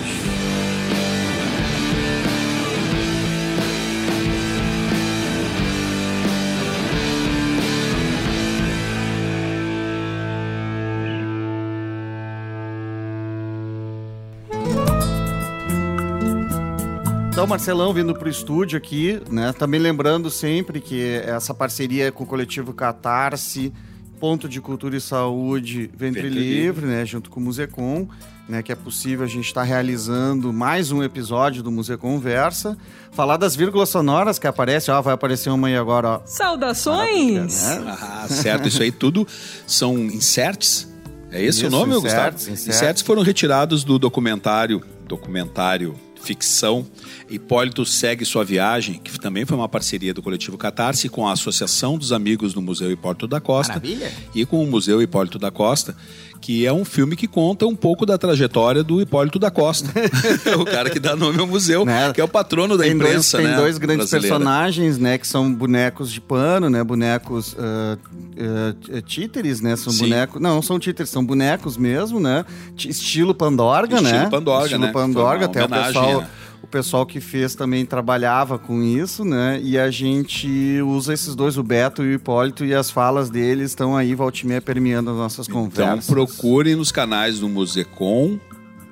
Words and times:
Então, 17.37 17.47
Marcelão 17.47 17.93
vindo 17.93 18.15
para 18.15 18.29
o 18.29 18.31
estúdio 18.31 18.79
aqui, 18.79 19.21
né? 19.31 19.53
Também 19.53 19.79
lembrando 19.79 20.31
sempre 20.31 20.81
que 20.81 21.21
essa 21.23 21.53
parceria 21.53 22.11
com 22.11 22.25
o 22.25 22.27
coletivo 22.27 22.73
Catarse, 22.73 23.75
Ponto 24.19 24.49
de 24.49 24.59
Cultura 24.59 24.97
e 24.97 25.01
Saúde, 25.03 25.91
Ventre, 25.95 26.23
Ventre 26.23 26.29
Livre, 26.31 26.55
Livre, 26.55 26.87
né? 26.87 27.05
Junto 27.05 27.29
com 27.29 27.39
o 27.39 27.43
Musecom, 27.43 28.09
né? 28.49 28.63
Que 28.63 28.73
é 28.73 28.75
possível 28.75 29.23
a 29.23 29.29
gente 29.29 29.45
estar 29.45 29.61
tá 29.61 29.67
realizando 29.67 30.51
mais 30.51 30.91
um 30.91 31.03
episódio 31.03 31.63
do 31.63 31.71
Museu 31.71 31.99
Conversa. 31.99 32.75
Falar 33.13 33.37
das 33.37 33.55
vírgulas 33.55 33.91
sonoras 33.91 34.39
que 34.39 34.47
aparece, 34.47 34.91
ó, 34.91 35.03
vai 35.03 35.13
aparecer 35.13 35.51
uma 35.51 35.69
aí 35.69 35.77
agora, 35.77 36.09
ó. 36.09 36.21
Saudações! 36.25 37.65
Né? 37.65 37.97
Ah, 38.01 38.27
certo, 38.31 38.67
isso 38.67 38.83
aí 38.83 38.91
tudo 38.91 39.29
são 39.67 39.99
inserts. 39.99 40.91
É 41.31 41.45
esse 41.45 41.59
isso, 41.59 41.67
o 41.67 41.71
nome, 41.71 41.97
inserts, 41.97 42.03
Gustavo? 42.03 42.37
Inserts. 42.37 42.67
inserts 42.67 43.03
foram 43.03 43.21
retirados 43.21 43.85
do 43.85 43.99
documentário, 43.99 44.83
documentário 45.07 46.06
ficção. 46.27 46.85
Hipólito 47.31 47.85
segue 47.87 48.25
sua 48.25 48.45
viagem, 48.45 49.01
que 49.03 49.19
também 49.19 49.45
foi 49.45 49.57
uma 49.57 49.69
parceria 49.69 50.13
do 50.13 50.23
coletivo 50.23 50.59
Catarse 50.59 51.09
com 51.09 51.27
a 51.27 51.33
Associação 51.33 51.97
dos 51.97 52.13
Amigos 52.13 52.53
do 52.53 52.61
Museu 52.61 52.91
Hipólito 52.91 53.29
da 53.29 53.41
Costa 53.41 53.75
Maravilha. 53.75 54.13
e 54.35 54.45
com 54.45 54.63
o 54.63 54.67
Museu 54.67 55.01
Hipólito 55.01 55.39
da 55.39 55.51
Costa, 55.51 55.97
que 56.41 56.67
é 56.67 56.73
um 56.73 56.85
filme 56.85 57.17
que 57.17 57.27
conta 57.27 57.67
um 57.67 57.75
pouco 57.75 58.07
da 58.07 58.17
trajetória 58.19 58.83
do 58.83 59.01
Hipólito 59.01 59.39
da 59.39 59.51
Costa, 59.51 59.91
o 60.59 60.65
cara 60.65 60.91
que 60.91 61.01
dá 61.01 61.17
nome 61.17 61.39
ao 61.41 61.47
museu, 61.47 61.85
né? 61.85 62.13
que 62.13 62.21
é 62.21 62.25
o 62.25 62.29
patrono 62.29 62.77
da 62.77 62.85
tem 62.85 62.93
imprensa, 62.93 63.39
dois, 63.39 63.49
né? 63.49 63.55
Tem 63.55 63.63
dois 63.63 63.79
grandes 63.79 64.11
brasileira. 64.11 64.37
personagens, 64.37 64.99
né, 64.99 65.19
que 65.19 65.27
são 65.27 65.53
bonecos 65.53 66.11
de 66.11 66.21
pano, 66.21 66.71
né, 66.71 66.83
bonecos 66.85 67.55
uh, 67.55 67.99
uh, 67.99 69.03
títeres, 69.03 69.61
né, 69.61 69.77
são 69.77 69.93
Sim. 69.93 70.05
bonecos, 70.05 70.41
não, 70.41 70.57
não 70.57 70.63
são 70.63 70.79
títeres, 70.79 71.11
são 71.11 71.25
bonecos 71.25 71.77
mesmo, 71.77 72.21
né, 72.21 72.45
estilo 72.77 73.35
Pandorga, 73.35 73.97
estilo 73.97 74.13
né? 74.13 74.29
Pandorga, 74.31 74.65
estilo 74.65 74.87
né? 74.87 74.93
Pandorga, 74.93 75.45
até 75.47 75.65
o 75.65 75.69
pessoal... 75.69 76.21
Né? 76.21 76.29
O 76.63 76.67
pessoal 76.67 77.07
que 77.07 77.21
fez 77.21 77.55
também 77.55 77.87
trabalhava 77.87 78.59
com 78.59 78.83
isso, 78.83 79.25
né? 79.25 79.61
E 79.63 79.79
a 79.79 79.91
gente 79.91 80.81
usa 80.83 81.15
esses 81.15 81.35
dois, 81.35 81.57
o 81.57 81.63
Beto 81.63 82.03
e 82.03 82.09
o 82.09 82.13
Hipólito, 82.15 82.65
e 82.65 82.75
as 82.75 82.91
falas 82.91 83.31
deles 83.31 83.71
estão 83.71 83.97
aí, 83.97 84.15
volta 84.15 84.41
e 84.43 84.47
meia, 84.47 84.61
permeando 84.61 85.11
as 85.11 85.17
nossas 85.17 85.49
então, 85.49 85.63
conversas. 85.63 86.09
Então 86.09 86.27
procurem 86.27 86.75
nos 86.75 86.91
canais 86.91 87.39
do 87.39 87.49
Musecom, 87.49 88.39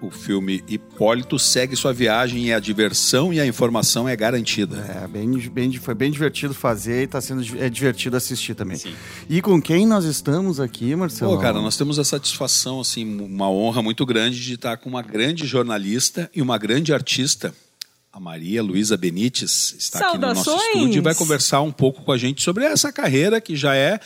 o 0.07 0.11
filme 0.11 0.63
Hipólito 0.69 1.39
segue 1.39 1.75
sua 1.75 1.93
viagem 1.93 2.47
e 2.47 2.53
a 2.53 2.61
diversão 2.61 3.33
e 3.33 3.41
a 3.41 3.47
informação 3.47 4.09
é 4.09 4.15
garantida. 4.15 4.77
É, 5.03 5.09
bem, 5.09 5.31
bem, 5.49 5.73
foi 5.79 5.95
bem 5.95 6.11
divertido 6.11 6.53
fazer 6.53 7.03
e 7.03 7.05
está 7.05 7.21
sendo 7.21 7.43
é 7.59 7.69
divertido 7.69 8.17
assistir 8.17 8.55
também. 8.55 8.77
Sim. 8.77 8.95
E 9.29 9.41
com 9.41 9.61
quem 9.61 9.87
nós 9.87 10.05
estamos 10.05 10.61
aqui, 10.61 10.95
Marcelo? 10.95 11.37
Pô, 11.37 11.39
cara, 11.39 11.61
nós 11.61 11.77
temos 11.77 11.99
a 11.99 12.05
satisfação, 12.05 12.81
assim, 12.81 13.21
uma 13.21 13.51
honra 13.51 13.83
muito 13.83 14.05
grande 14.05 14.41
de 14.41 14.55
estar 14.55 14.77
com 14.77 14.89
uma 14.89 15.03
grande 15.03 15.47
jornalista 15.47 16.31
e 16.35 16.43
uma 16.43 16.59
grande 16.59 16.93
artista, 16.93 17.55
a 18.13 18.21
Maria 18.21 18.63
Luísa 18.63 18.97
Benites, 18.97 19.75
está 19.79 19.99
Saudações. 19.99 20.39
aqui 20.39 20.51
no 20.51 20.57
nosso 20.57 20.67
estúdio 20.67 20.99
e 20.99 21.03
vai 21.03 21.15
conversar 21.15 21.63
um 21.63 21.73
pouco 21.73 22.03
com 22.03 22.13
a 22.13 22.19
gente 22.19 22.43
sobre 22.43 22.65
essa 22.65 22.93
carreira 22.93 23.41
que 23.41 23.57
já 23.57 23.75
é, 23.75 23.99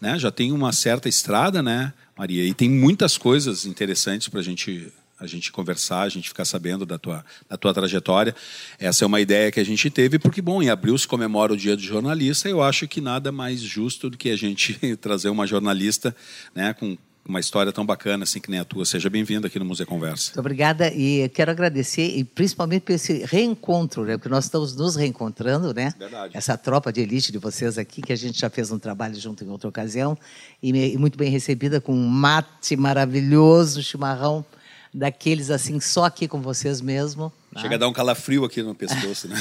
né, 0.00 0.18
já 0.18 0.30
tem 0.30 0.52
uma 0.52 0.72
certa 0.72 1.08
estrada, 1.08 1.62
né, 1.62 1.92
Maria? 2.16 2.44
E 2.44 2.54
tem 2.54 2.70
muitas 2.70 3.18
coisas 3.18 3.66
interessantes 3.66 4.28
para 4.28 4.40
a 4.40 4.42
gente 4.42 4.90
a 5.20 5.26
gente 5.26 5.52
conversar, 5.52 6.02
a 6.02 6.08
gente 6.08 6.28
ficar 6.28 6.46
sabendo 6.46 6.86
da 6.86 6.98
tua, 6.98 7.24
da 7.48 7.56
tua 7.56 7.74
trajetória. 7.74 8.34
Essa 8.78 9.04
é 9.04 9.06
uma 9.06 9.20
ideia 9.20 9.52
que 9.52 9.60
a 9.60 9.64
gente 9.64 9.90
teve, 9.90 10.18
porque, 10.18 10.40
bom, 10.40 10.62
em 10.62 10.70
abril 10.70 10.96
se 10.96 11.06
comemora 11.06 11.52
o 11.52 11.56
Dia 11.56 11.76
do 11.76 11.82
Jornalista, 11.82 12.48
e 12.48 12.52
eu 12.52 12.62
acho 12.62 12.88
que 12.88 13.00
nada 13.00 13.30
mais 13.30 13.60
justo 13.60 14.08
do 14.08 14.16
que 14.16 14.30
a 14.30 14.36
gente 14.36 14.74
trazer 14.96 15.28
uma 15.28 15.46
jornalista 15.46 16.16
né, 16.54 16.72
com 16.72 16.96
uma 17.28 17.38
história 17.38 17.70
tão 17.70 17.84
bacana 17.84 18.24
assim 18.24 18.40
que 18.40 18.50
nem 18.50 18.58
a 18.58 18.64
tua. 18.64 18.84
Seja 18.84 19.10
bem-vinda 19.10 19.46
aqui 19.46 19.58
no 19.58 19.64
Museu 19.64 19.86
Conversa. 19.86 20.30
Muito 20.30 20.40
obrigada 20.40 20.88
e 20.92 21.28
quero 21.28 21.50
agradecer 21.50 22.16
e 22.16 22.24
principalmente 22.24 22.82
por 22.82 22.92
esse 22.92 23.24
reencontro, 23.24 24.04
né? 24.04 24.16
Porque 24.16 24.30
nós 24.30 24.44
estamos 24.44 24.74
nos 24.74 24.96
reencontrando, 24.96 25.74
né? 25.74 25.94
Verdade. 25.98 26.36
Essa 26.36 26.56
tropa 26.56 26.90
de 26.90 27.02
elite 27.02 27.30
de 27.30 27.38
vocês 27.38 27.76
aqui 27.76 28.00
que 28.00 28.12
a 28.12 28.16
gente 28.16 28.40
já 28.40 28.48
fez 28.48 28.72
um 28.72 28.78
trabalho 28.78 29.14
junto 29.20 29.44
em 29.44 29.48
outra 29.48 29.68
ocasião 29.68 30.16
e, 30.62 30.70
e 30.70 30.96
muito 30.96 31.18
bem 31.18 31.30
recebida 31.30 31.80
com 31.80 31.92
um 31.92 32.08
mate 32.08 32.74
maravilhoso, 32.74 33.82
chimarrão 33.82 34.44
daqueles 34.92 35.50
assim, 35.50 35.80
só 35.80 36.04
aqui 36.04 36.26
com 36.26 36.40
vocês 36.40 36.80
mesmo. 36.80 37.32
Chega 37.56 37.70
né? 37.70 37.74
a 37.76 37.78
dar 37.78 37.88
um 37.88 37.92
calafrio 37.92 38.44
aqui 38.44 38.62
no 38.62 38.74
pescoço, 38.74 39.28
né? 39.28 39.36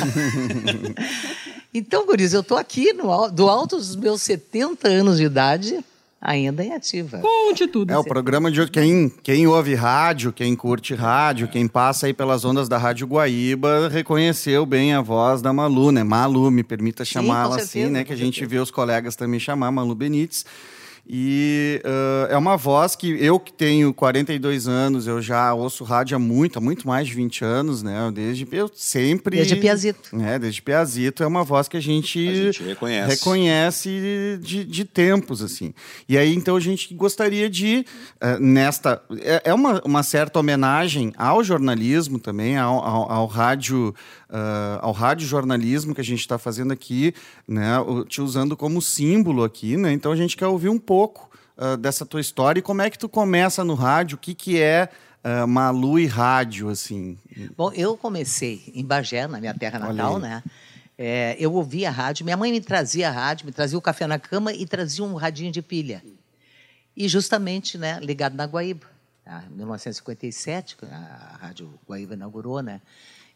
então, 1.74 2.06
Guris, 2.06 2.34
eu 2.34 2.42
estou 2.42 2.58
aqui 2.58 2.94
no, 2.94 3.30
do 3.30 3.50
alto 3.50 3.78
dos 3.78 3.96
meus 3.96 4.22
70 4.22 4.88
anos 4.88 5.18
de 5.18 5.24
idade, 5.24 5.84
ainda 6.22 6.64
em 6.64 6.74
ativa. 6.74 7.20
Conte 7.20 7.68
tudo. 7.68 7.92
É 7.92 7.98
o 7.98 8.04
programa 8.04 8.52
de 8.52 8.68
quem 8.68 9.10
quem 9.24 9.48
ouve 9.48 9.76
rádio, 9.76 10.34
quem 10.34 10.56
curte 10.56 10.94
rádio, 10.94 11.48
quem 11.48 11.68
passa 11.68 12.08
aí 12.08 12.14
pelas 12.14 12.44
ondas 12.46 12.68
da 12.68 12.78
Rádio 12.78 13.08
Guaíba, 13.08 13.90
reconheceu 13.90 14.66
bem 14.66 14.94
a 14.94 15.02
voz 15.02 15.42
da 15.42 15.54
Malu, 15.54 15.92
né? 15.92 16.04
Malu, 16.04 16.50
me 16.52 16.64
permita 16.64 17.06
chamá-la 17.06 17.58
assim, 17.58 17.86
né? 17.86 18.04
Que 18.04 18.14
a 18.14 18.18
gente 18.18 18.46
vê 18.46 18.58
os 18.58 18.72
colegas 18.72 19.16
também 19.16 19.40
chamar 19.40 19.72
Malu 19.72 19.96
Benites. 19.96 20.46
E 21.12 21.82
uh, 21.84 22.32
é 22.32 22.38
uma 22.38 22.56
voz 22.56 22.96
que 22.96 23.08
eu 23.20 23.40
que 23.40 23.52
tenho 23.52 23.92
42 23.92 24.68
anos, 24.68 25.08
eu 25.08 25.20
já 25.20 25.52
ouço 25.56 25.84
rádio 25.84 26.16
há 26.16 26.20
muito, 26.20 26.60
há 26.60 26.62
muito 26.62 26.88
mais 26.88 27.08
de 27.08 27.16
20 27.16 27.44
anos, 27.44 27.82
né? 27.82 28.12
Desde 28.14 28.48
eu 28.52 28.70
sempre. 28.76 29.38
Desde 29.38 29.56
Piazito. 29.56 30.16
É, 30.22 30.38
desde 30.38 30.62
Piazito 30.62 31.24
é 31.24 31.28
uma 31.28 31.44
voz 31.44 31.68
que 31.68 31.76
a 31.76 31.80
gente, 31.80 32.30
a 32.30 32.36
gente 32.36 32.62
reconhece, 32.62 33.10
reconhece 33.16 34.40
de, 34.40 34.64
de, 34.64 34.86
tempos, 34.86 35.42
assim. 35.42 35.74
E 36.08 36.16
aí, 36.16 36.32
então, 36.36 36.56
a 36.56 36.60
gente 36.60 36.94
gostaria 36.94 37.50
de, 37.50 37.84
uh, 38.22 38.40
nesta. 38.40 39.02
É, 39.22 39.42
é, 39.46 39.54
uma, 39.54 39.82
uma 39.84 40.04
certa 40.04 40.38
homenagem 40.38 41.12
ao 41.18 41.44
jornalismo 41.44 42.20
também, 42.20 42.56
ao, 42.56 42.86
ao, 42.86 43.12
ao 43.12 43.26
rádio 43.26 43.96
uh, 44.30 44.80
ao 44.82 44.92
rádio 44.92 45.28
jornalismo 45.28 45.94
que 45.94 46.02
a 46.02 46.04
gente 46.04 46.20
está 46.20 46.38
fazendo 46.38 46.72
aqui, 46.72 47.14
né, 47.48 47.74
te 48.08 48.22
usando 48.22 48.56
como 48.56 48.82
símbolo 48.82 49.44
aqui, 49.44 49.76
né? 49.76 49.92
Então 49.92 50.12
a 50.12 50.16
gente 50.16 50.38
quer 50.38 50.48
ouvir 50.48 50.70
um 50.70 50.80
pouco 50.80 51.30
uh, 51.58 51.76
dessa 51.78 52.06
tua 52.06 52.22
história 52.22 52.60
e 52.60 52.64
como 52.64 52.82
é 52.82 52.90
que 52.90 52.98
tu 52.98 53.10
começa 53.10 53.64
no 53.64 53.74
rádio, 53.74 54.16
o 54.16 54.20
que, 54.20 54.34
que 54.34 54.60
é 54.60 54.90
uh, 55.24 55.48
Malu 55.48 56.00
e 56.00 56.06
rádio, 56.06 56.70
assim? 56.70 57.18
Bom, 57.56 57.72
eu 57.74 57.98
comecei 57.98 58.72
em 58.74 58.86
Bagé, 58.86 59.28
na 59.28 59.40
minha 59.40 59.54
terra 59.54 59.80
natal, 59.80 60.20
né? 60.20 60.44
É, 61.02 61.38
eu 61.40 61.54
ouvia 61.54 61.90
rádio, 61.90 62.26
minha 62.26 62.36
mãe 62.36 62.52
me 62.52 62.60
trazia 62.60 63.10
rádio, 63.10 63.46
me 63.46 63.54
trazia 63.54 63.78
o 63.78 63.82
café 63.82 64.06
na 64.06 64.20
cama 64.20 64.52
e 64.52 64.66
trazia 64.66 65.06
um 65.06 65.16
radinho 65.16 65.50
de 65.50 65.62
pilha. 65.62 66.04
E 66.96 67.08
justamente, 67.08 67.78
né, 67.78 67.98
ligado 68.02 68.36
na 68.36 68.46
Guaíba. 68.46 68.86
Em 69.26 69.56
1957, 69.56 70.76
a 70.92 71.38
Rádio 71.40 71.72
Guaíba 71.88 72.16
inaugurou, 72.16 72.62
né? 72.62 72.82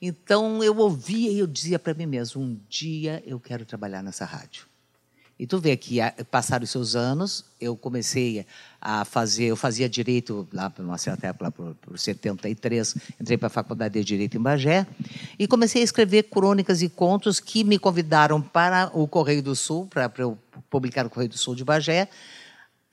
Então 0.05 0.61
eu 0.61 0.75
ouvia 0.75 1.31
e 1.31 1.39
eu 1.39 1.47
dizia 1.47 1.79
para 1.79 1.93
mim 1.93 2.05
mesmo, 2.05 2.41
um 2.41 2.59
dia 2.67 3.23
eu 3.25 3.39
quero 3.39 3.63
trabalhar 3.63 4.03
nessa 4.03 4.25
rádio. 4.25 4.65
E 5.39 5.47
tu 5.47 5.59
vê 5.59 5.77
que 5.77 5.99
passaram 6.29 6.65
os 6.65 6.71
seus 6.71 6.93
anos, 6.93 7.45
eu 7.59 7.73
comecei 7.77 8.45
a 8.81 9.05
fazer, 9.05 9.45
eu 9.45 9.55
fazia 9.55 9.87
direito 9.87 10.45
lá 10.51 10.69
por 10.69 10.83
uma 10.83 10.97
certa 10.97 11.27
época, 11.27 11.45
lá 11.45 11.51
por 11.51 11.97
73, 11.97 12.95
entrei 13.21 13.37
para 13.37 13.47
a 13.47 13.49
faculdade 13.49 13.93
de 13.93 14.03
direito 14.03 14.35
em 14.35 14.41
Bagé 14.41 14.85
e 15.39 15.47
comecei 15.47 15.81
a 15.81 15.85
escrever 15.85 16.23
crônicas 16.23 16.81
e 16.81 16.89
contos 16.89 17.39
que 17.39 17.63
me 17.63 17.79
convidaram 17.79 18.41
para 18.41 18.91
o 18.93 19.07
Correio 19.07 19.41
do 19.41 19.55
Sul, 19.55 19.87
para, 19.87 20.09
para 20.09 20.23
eu 20.23 20.37
publicar 20.69 21.05
no 21.05 21.09
Correio 21.09 21.29
do 21.29 21.37
Sul 21.37 21.55
de 21.55 21.63
Bagé. 21.63 22.09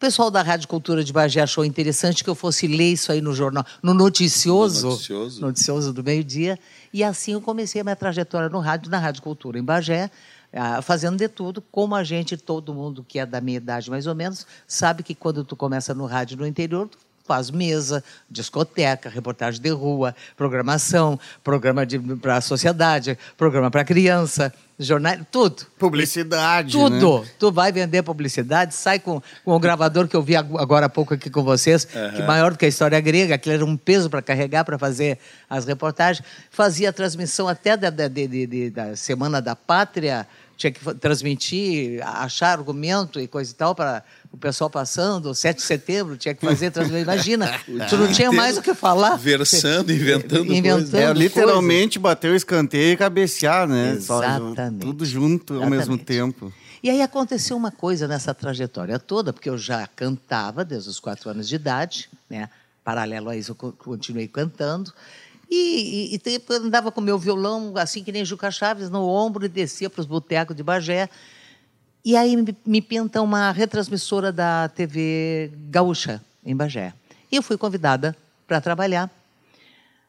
O 0.01 0.07
pessoal 0.11 0.31
da 0.31 0.41
Rádio 0.41 0.67
Cultura 0.67 1.05
de 1.05 1.13
Bagé 1.13 1.43
achou 1.43 1.63
interessante 1.63 2.25
que 2.25 2.31
eu 2.31 2.35
fosse 2.35 2.67
ler 2.67 2.93
isso 2.93 3.13
aí 3.13 3.21
no 3.21 3.35
jornal, 3.35 3.67
no 3.83 3.93
noticioso, 3.93 4.87
no 4.87 4.93
noticioso. 4.93 5.41
noticioso 5.43 5.93
do 5.93 6.03
meio-dia. 6.03 6.59
E 6.91 7.05
assim 7.05 7.35
eu 7.35 7.41
comecei 7.43 7.83
a 7.83 7.85
minha 7.85 7.95
trajetória 7.95 8.49
no 8.49 8.61
rádio, 8.61 8.91
na 8.91 8.99
Rádio 8.99 9.21
Cultura 9.21 9.59
em 9.59 9.63
Bagé, 9.63 10.11
ah, 10.55 10.81
fazendo 10.81 11.19
de 11.19 11.29
tudo, 11.29 11.63
como 11.71 11.95
a 11.95 12.03
gente, 12.03 12.35
todo 12.39 12.73
mundo 12.73 13.05
que 13.07 13.19
é 13.19 13.27
da 13.27 13.43
minha 13.43 13.59
idade 13.59 13.91
mais 13.91 14.07
ou 14.07 14.15
menos, 14.15 14.47
sabe 14.67 15.03
que 15.03 15.15
quando 15.15 15.45
tu 15.45 15.55
começa 15.55 15.93
no 15.93 16.07
rádio 16.07 16.39
no 16.39 16.47
interior, 16.47 16.89
tu 16.89 16.97
faz 17.31 17.49
mesa, 17.49 18.03
discoteca, 18.29 19.09
reportagem 19.09 19.63
de 19.63 19.71
rua, 19.71 20.17
programação, 20.37 21.17
programa 21.45 21.83
para 22.21 22.39
a 22.39 22.41
sociedade, 22.41 23.17
programa 23.39 23.71
para 23.71 23.85
criança, 23.85 24.53
jornal, 24.77 25.19
tudo. 25.31 25.65
Publicidade. 25.79 26.73
Tudo. 26.73 27.21
Né? 27.21 27.29
Tu 27.39 27.53
vai 27.53 27.71
vender 27.71 28.03
publicidade, 28.03 28.75
sai 28.75 28.99
com, 28.99 29.23
com 29.45 29.55
o 29.55 29.61
gravador 29.61 30.09
que 30.09 30.17
eu 30.17 30.23
vi 30.23 30.35
agora 30.35 30.87
há 30.87 30.89
pouco 30.89 31.15
aqui 31.15 31.31
com 31.31 31.45
vocês, 31.45 31.87
uhum. 31.95 32.17
que 32.17 32.23
maior 32.25 32.51
do 32.51 32.59
que 32.59 32.65
a 32.65 32.69
história 32.69 33.01
grega, 33.01 33.37
aquilo 33.37 33.55
era 33.55 33.65
um 33.65 33.77
peso 33.77 34.11
para 34.11 34.21
carregar, 34.21 34.65
para 34.65 34.77
fazer 34.77 35.17
as 35.49 35.67
reportagens. 35.67 36.27
Fazia 36.51 36.89
a 36.89 36.93
transmissão 36.93 37.47
até 37.47 37.77
da, 37.77 37.91
da, 37.91 38.09
de, 38.09 38.27
de, 38.27 38.71
da 38.71 38.97
Semana 38.97 39.41
da 39.41 39.55
Pátria 39.55 40.27
tinha 40.61 40.71
que 40.71 40.95
transmitir, 40.97 42.07
achar 42.07 42.59
argumento 42.59 43.19
e 43.19 43.27
coisa 43.27 43.51
e 43.51 43.55
tal 43.55 43.75
para 43.75 44.05
o 44.31 44.37
pessoal 44.37 44.69
passando, 44.69 45.35
7 45.35 45.57
de 45.57 45.63
setembro, 45.63 46.19
tinha 46.19 46.35
que 46.35 46.45
fazer 46.45 46.71
transmissão. 46.71 47.01
Imagina, 47.01 47.51
tu 47.89 47.97
não 47.97 48.13
tinha 48.13 48.31
mais 48.31 48.59
o 48.59 48.63
que 48.63 48.75
falar. 48.75 49.17
Versando, 49.17 49.91
inventando, 49.91 50.53
inventando 50.53 50.95
É, 50.95 51.13
literalmente 51.15 51.99
bater 51.99 52.31
o 52.31 52.37
escanteio 52.37 52.93
e 52.93 52.97
cabecear, 52.97 53.67
né? 53.67 53.93
Exatamente. 53.93 54.83
Só, 54.83 54.87
tudo 54.87 55.07
junto 55.07 55.55
Exatamente. 55.55 55.65
ao 55.65 55.71
mesmo 55.71 55.97
tempo. 55.99 56.53
E 56.83 56.91
aí 56.91 57.01
aconteceu 57.01 57.57
uma 57.57 57.71
coisa 57.71 58.07
nessa 58.07 58.35
trajetória 58.35 58.99
toda, 58.99 59.33
porque 59.33 59.49
eu 59.49 59.57
já 59.57 59.87
cantava 59.87 60.63
desde 60.63 60.91
os 60.91 61.01
quatro 61.01 61.31
anos 61.31 61.49
de 61.49 61.55
idade, 61.55 62.11
né? 62.29 62.51
Paralelo 62.85 63.31
a 63.31 63.37
isso, 63.37 63.53
eu 63.53 63.73
continuei 63.73 64.29
cantando. 64.29 64.93
E, 65.51 66.15
e, 66.15 66.31
e 66.31 66.43
andava 66.55 66.93
com 66.93 67.01
meu 67.01 67.19
violão, 67.19 67.73
assim 67.77 68.05
que 68.05 68.13
nem 68.13 68.25
Juca 68.25 68.53
Chaves, 68.53 68.89
no 68.89 69.09
ombro 69.09 69.45
e 69.45 69.49
descia 69.49 69.91
para 69.91 70.01
os 70.01 70.07
botecos 70.07 70.55
de 70.55 70.63
Bagé. 70.63 71.11
E 72.05 72.17
aí 72.17 72.37
me, 72.37 72.57
me 72.65 72.81
pinta 72.81 73.21
uma 73.21 73.51
retransmissora 73.51 74.31
da 74.31 74.69
TV 74.69 75.51
Gaúcha, 75.69 76.23
em 76.47 76.55
Bagé. 76.55 76.95
E 77.33 77.37
eu 77.37 77.43
fui 77.43 77.59
convidada 77.59 78.17
para 78.47 78.61
trabalhar. 78.61 79.11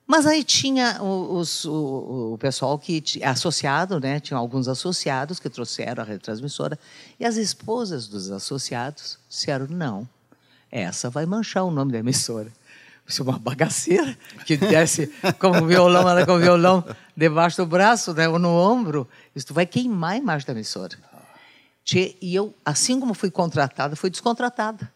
Mas 0.06 0.28
aí 0.28 0.44
tinha 0.44 1.02
os, 1.02 1.66
o, 1.66 2.34
o, 2.34 2.38
pessoal 2.38 2.78
que 2.78 3.04
associado, 3.24 4.00
né? 4.00 4.20
Tinha 4.20 4.38
alguns 4.38 4.68
associados 4.68 5.40
que 5.40 5.50
trouxeram 5.50 6.04
a 6.04 6.06
retransmissora. 6.06 6.78
E 7.20 7.26
as 7.26 7.38
esposas 7.38 8.08
dos 8.08 8.30
associados 8.30 9.18
disseram: 9.30 9.68
não, 9.70 10.08
essa 10.70 11.10
vai 11.10 11.26
manchar 11.26 11.64
o 11.64 11.72
nome 11.72 11.94
da 11.94 12.00
emissora 12.00 12.52
é 13.20 13.24
uma 13.24 13.40
bagaceira 13.40 14.16
que 14.46 14.56
desce 14.56 15.08
com 15.40 15.50
o 15.50 15.66
violão, 15.66 16.08
ela 16.08 16.26
com 16.26 16.34
o 16.34 16.40
violão 16.40 16.86
debaixo 17.18 17.58
do 17.58 17.66
braço, 17.66 18.14
né, 18.14 18.30
ou 18.30 18.38
no 18.38 18.50
ombro. 18.50 19.08
Isso 19.36 19.54
vai 19.54 19.66
queimar 19.66 20.12
a 20.12 20.18
imagem 20.18 20.46
da 20.46 20.54
emissora. 20.54 20.98
E 22.22 22.36
eu, 22.36 22.54
assim 22.64 23.00
como 23.00 23.14
fui 23.14 23.32
contratada, 23.32 23.96
fui 23.96 24.10
descontratada. 24.10 24.92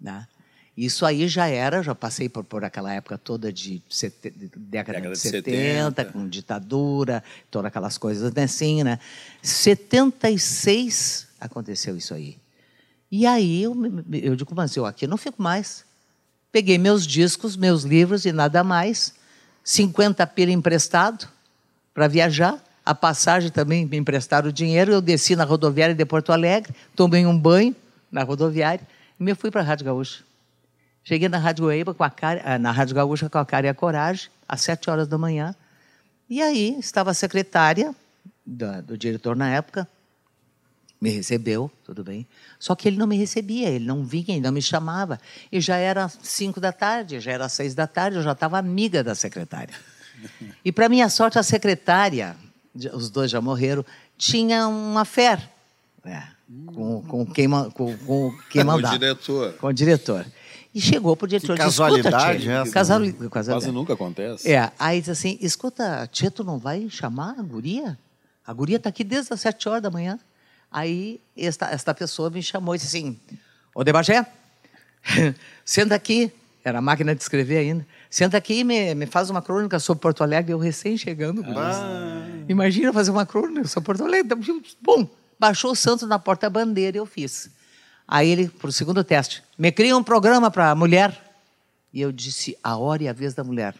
Né? 0.00 0.26
Isso 0.76 1.04
aí 1.04 1.26
já 1.26 1.48
era, 1.48 1.82
já 1.82 1.92
passei 1.92 2.28
por, 2.28 2.44
por 2.44 2.64
aquela 2.64 2.94
época 2.94 3.18
toda 3.18 3.52
de, 3.52 3.82
sete, 3.90 4.30
de 4.30 4.46
década, 4.54 4.98
década, 4.98 5.14
de 5.14 5.20
70, 5.20 5.50
70, 5.50 6.04
com 6.04 6.28
ditadura, 6.28 7.24
todas 7.50 7.66
aquelas 7.66 7.98
coisas 7.98 8.32
assim, 8.36 8.84
né? 8.84 9.00
76 9.42 11.26
aconteceu 11.40 11.96
isso 11.96 12.14
aí. 12.14 12.38
E 13.10 13.26
aí 13.26 13.64
eu, 13.64 13.74
eu 14.12 14.36
digo, 14.36 14.54
mas 14.54 14.76
eu 14.76 14.86
aqui 14.86 15.08
não 15.08 15.16
fico 15.16 15.42
mais. 15.42 15.84
Peguei 16.50 16.78
meus 16.78 17.06
discos, 17.06 17.56
meus 17.56 17.82
livros 17.82 18.24
e 18.24 18.32
nada 18.32 18.64
mais. 18.64 19.14
50 19.62 20.26
pila 20.28 20.50
emprestado 20.50 21.28
para 21.92 22.08
viajar. 22.08 22.62
A 22.84 22.94
passagem 22.94 23.50
também 23.50 23.84
me 23.84 23.98
emprestaram 23.98 24.48
o 24.48 24.52
dinheiro. 24.52 24.92
Eu 24.92 25.00
desci 25.00 25.36
na 25.36 25.44
rodoviária 25.44 25.94
de 25.94 26.04
Porto 26.06 26.32
Alegre, 26.32 26.74
tomei 26.96 27.26
um 27.26 27.38
banho 27.38 27.76
na 28.10 28.22
rodoviária 28.22 28.86
e 29.20 29.22
me 29.22 29.34
fui 29.34 29.50
para 29.50 29.60
a 29.60 29.64
Rádio 29.64 29.84
Gaúcha. 29.84 30.24
Cheguei 31.04 31.28
na 31.28 31.38
Rádio 31.38 31.66
Guaíba 31.66 31.92
com 31.92 32.04
a 32.04 32.10
cara, 32.10 32.42
ah, 32.44 32.58
na 32.58 32.70
Rádio 32.70 32.94
Gaúcha 32.94 33.28
com 33.28 33.38
a 33.38 33.44
cara 33.44 33.66
e 33.66 33.70
a 33.70 33.74
coragem, 33.74 34.30
às 34.48 34.62
sete 34.62 34.88
horas 34.88 35.06
da 35.06 35.18
manhã. 35.18 35.54
E 36.28 36.40
aí 36.42 36.78
estava 36.78 37.10
a 37.10 37.14
secretária 37.14 37.94
do, 38.44 38.82
do 38.82 38.98
diretor 38.98 39.36
na 39.36 39.50
época, 39.50 39.88
me 41.00 41.10
recebeu, 41.10 41.70
tudo 41.84 42.02
bem. 42.02 42.26
Só 42.58 42.74
que 42.74 42.88
ele 42.88 42.96
não 42.96 43.06
me 43.06 43.16
recebia, 43.16 43.68
ele 43.68 43.84
não 43.84 44.04
vinha, 44.04 44.30
ele 44.30 44.40
não 44.40 44.52
me 44.52 44.60
chamava. 44.60 45.20
E 45.50 45.60
já 45.60 45.76
era 45.76 46.08
cinco 46.08 46.60
da 46.60 46.72
tarde, 46.72 47.20
já 47.20 47.32
era 47.32 47.48
seis 47.48 47.74
da 47.74 47.86
tarde, 47.86 48.16
eu 48.16 48.22
já 48.22 48.32
estava 48.32 48.58
amiga 48.58 49.02
da 49.02 49.14
secretária. 49.14 49.74
E 50.64 50.72
para 50.72 50.88
minha 50.88 51.08
sorte, 51.08 51.38
a 51.38 51.44
secretária, 51.44 52.34
os 52.92 53.08
dois 53.08 53.30
já 53.30 53.40
morreram, 53.40 53.84
tinha 54.16 54.66
uma 54.66 55.04
fé 55.04 55.40
né, 56.04 56.28
com, 56.66 57.02
com, 57.02 57.24
quem, 57.24 57.48
com, 57.48 57.96
com 57.98 58.38
quem 58.50 58.64
mandava. 58.64 58.88
Com 58.88 58.96
o 58.96 58.98
diretor. 58.98 59.52
Com 59.54 59.66
o 59.68 59.72
diretor. 59.72 60.26
E 60.74 60.80
chegou 60.80 61.16
para 61.16 61.24
o 61.24 61.28
diretor. 61.28 61.56
Que 61.56 61.62
casualidade 61.62 62.48
essa? 62.48 62.72
Casal, 62.72 63.00
Quase 63.30 63.70
nunca 63.70 63.94
acontece. 63.94 64.50
É, 64.50 64.70
aí 64.78 65.00
disse 65.00 65.10
assim, 65.10 65.38
escuta, 65.40 66.08
Tia, 66.10 66.30
tu 66.30 66.44
não 66.44 66.58
vai 66.58 66.88
chamar 66.90 67.36
a 67.38 67.42
guria? 67.42 67.98
A 68.46 68.52
guria 68.52 68.76
está 68.76 68.88
aqui 68.88 69.04
desde 69.04 69.32
as 69.32 69.40
sete 69.40 69.68
horas 69.68 69.82
da 69.82 69.90
manhã. 69.90 70.18
Aí 70.70 71.20
esta, 71.36 71.70
esta 71.70 71.94
pessoa 71.94 72.30
me 72.30 72.42
chamou 72.42 72.74
e 72.74 72.78
disse 72.78 72.96
assim: 72.96 73.18
Ô 73.74 73.82
Debagé, 73.82 74.26
senta 75.64 75.94
aqui. 75.94 76.32
Era 76.64 76.78
a 76.78 76.82
máquina 76.82 77.14
de 77.14 77.22
escrever 77.22 77.58
ainda. 77.58 77.86
Senta 78.10 78.36
aqui 78.36 78.60
e 78.60 78.64
me, 78.64 78.94
me 78.94 79.06
faz 79.06 79.30
uma 79.30 79.40
crônica 79.40 79.78
sobre 79.78 80.02
Porto 80.02 80.22
Alegre. 80.22 80.52
Eu 80.52 80.58
recém 80.58 80.98
chegando. 80.98 81.42
Ah. 81.56 82.26
Imagina 82.48 82.92
fazer 82.92 83.10
uma 83.10 83.24
crônica 83.24 83.66
sobre 83.68 83.86
Porto 83.86 84.04
Alegre. 84.04 84.36
Bom, 84.82 85.08
baixou 85.38 85.72
o 85.72 85.76
santo 85.76 86.06
na 86.06 86.18
porta-bandeira 86.18 86.96
e 86.96 87.00
eu 87.00 87.06
fiz. 87.06 87.50
Aí 88.06 88.28
ele, 88.28 88.48
para 88.48 88.68
o 88.68 88.72
segundo 88.72 89.04
teste, 89.04 89.42
me 89.56 89.70
cria 89.70 89.96
um 89.96 90.02
programa 90.02 90.50
para 90.50 90.74
mulher. 90.74 91.24
E 91.92 92.00
eu 92.00 92.12
disse, 92.12 92.56
a 92.62 92.76
hora 92.76 93.04
e 93.04 93.08
a 93.08 93.12
vez 93.12 93.34
da 93.34 93.42
mulher. 93.42 93.74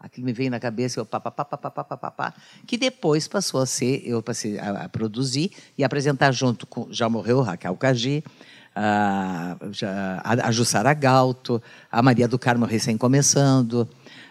Aquilo 0.00 0.24
me 0.24 0.32
veio 0.32 0.50
na 0.50 0.58
cabeça, 0.58 0.98
eu 0.98 1.04
pá, 1.04 2.34
que 2.66 2.78
depois 2.78 3.28
passou 3.28 3.60
a 3.60 3.66
ser, 3.66 4.02
eu 4.06 4.22
passei 4.22 4.58
a, 4.58 4.84
a 4.84 4.88
produzir 4.88 5.50
e 5.76 5.84
apresentar 5.84 6.32
junto 6.32 6.66
com, 6.66 6.88
já 6.90 7.06
morreu 7.06 7.42
Raquel 7.42 7.76
Cagi, 7.76 8.24
a, 8.74 9.56
a, 10.24 10.48
a 10.48 10.50
Jussara 10.50 10.94
Galto, 10.94 11.62
a 11.92 12.00
Maria 12.00 12.26
do 12.26 12.38
Carmo 12.38 12.64
recém 12.64 12.96
começando, 12.96 13.86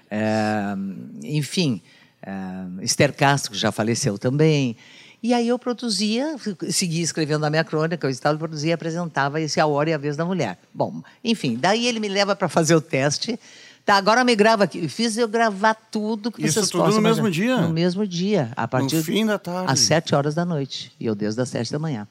é, 0.09 0.75
enfim, 1.23 1.83
é, 2.23 2.83
Esther 2.83 3.13
Castro, 3.13 3.51
que 3.51 3.57
já 3.57 3.71
faleceu 3.71 4.17
também. 4.17 4.75
E 5.21 5.33
aí 5.33 5.49
eu 5.49 5.59
produzia, 5.59 6.35
seguia 6.71 7.03
escrevendo 7.03 7.45
a 7.45 7.49
minha 7.49 7.63
crônica, 7.63 8.07
eu 8.07 8.09
estava 8.09 8.37
produzia 8.37 8.71
e 8.71 8.73
apresentava 8.73 9.39
esse 9.39 9.59
A 9.59 9.67
Hora 9.67 9.89
e 9.89 9.93
a 9.93 9.97
Vez 9.97 10.15
da 10.15 10.25
Mulher. 10.25 10.57
Bom, 10.73 11.03
enfim, 11.23 11.57
daí 11.59 11.85
ele 11.85 11.99
me 11.99 12.07
leva 12.07 12.35
para 12.35 12.47
fazer 12.47 12.73
o 12.73 12.81
teste, 12.81 13.37
Tá, 13.85 13.95
agora 13.95 14.23
me 14.23 14.35
grava 14.35 14.63
aqui. 14.63 14.87
Fiz 14.87 15.17
eu 15.17 15.27
gravar 15.27 15.73
tudo 15.73 16.31
que 16.31 16.45
Isso 16.45 16.55
vocês 16.55 16.69
tudo 16.69 16.91
no 16.91 17.01
mesmo 17.01 17.29
dia? 17.31 17.57
No 17.57 17.69
mesmo 17.69 18.05
dia. 18.05 18.51
A 18.55 18.67
partir 18.67 18.97
no 18.97 19.03
fim 19.03 19.25
da 19.25 19.39
tarde. 19.39 19.71
Às 19.71 19.79
sete 19.79 20.13
horas 20.13 20.35
da 20.35 20.45
noite. 20.45 20.91
E 20.99 21.05
eu 21.05 21.15
desde 21.15 21.41
as 21.41 21.49
sete 21.49 21.71
da 21.71 21.79
manhã. 21.79 22.07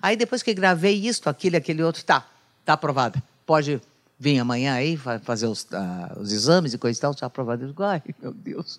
Aí 0.00 0.16
depois 0.16 0.42
que 0.42 0.52
gravei 0.52 0.94
isto, 0.94 1.28
aquele, 1.28 1.56
aquele 1.56 1.82
outro, 1.82 2.02
tá, 2.02 2.26
tá 2.64 2.72
aprovado. 2.72 3.22
Pode 3.46 3.80
vir 4.18 4.38
amanhã 4.38 4.74
aí 4.74 4.96
fazer 5.24 5.46
os, 5.46 5.62
uh, 5.64 6.20
os 6.20 6.32
exames 6.32 6.72
e 6.74 6.78
coisa 6.78 6.98
e 6.98 7.00
tal, 7.00 7.14
tá 7.14 7.26
aprovado. 7.26 7.64
Eu 7.64 7.68
digo, 7.68 7.82
ai, 7.82 8.02
meu 8.20 8.32
Deus. 8.32 8.78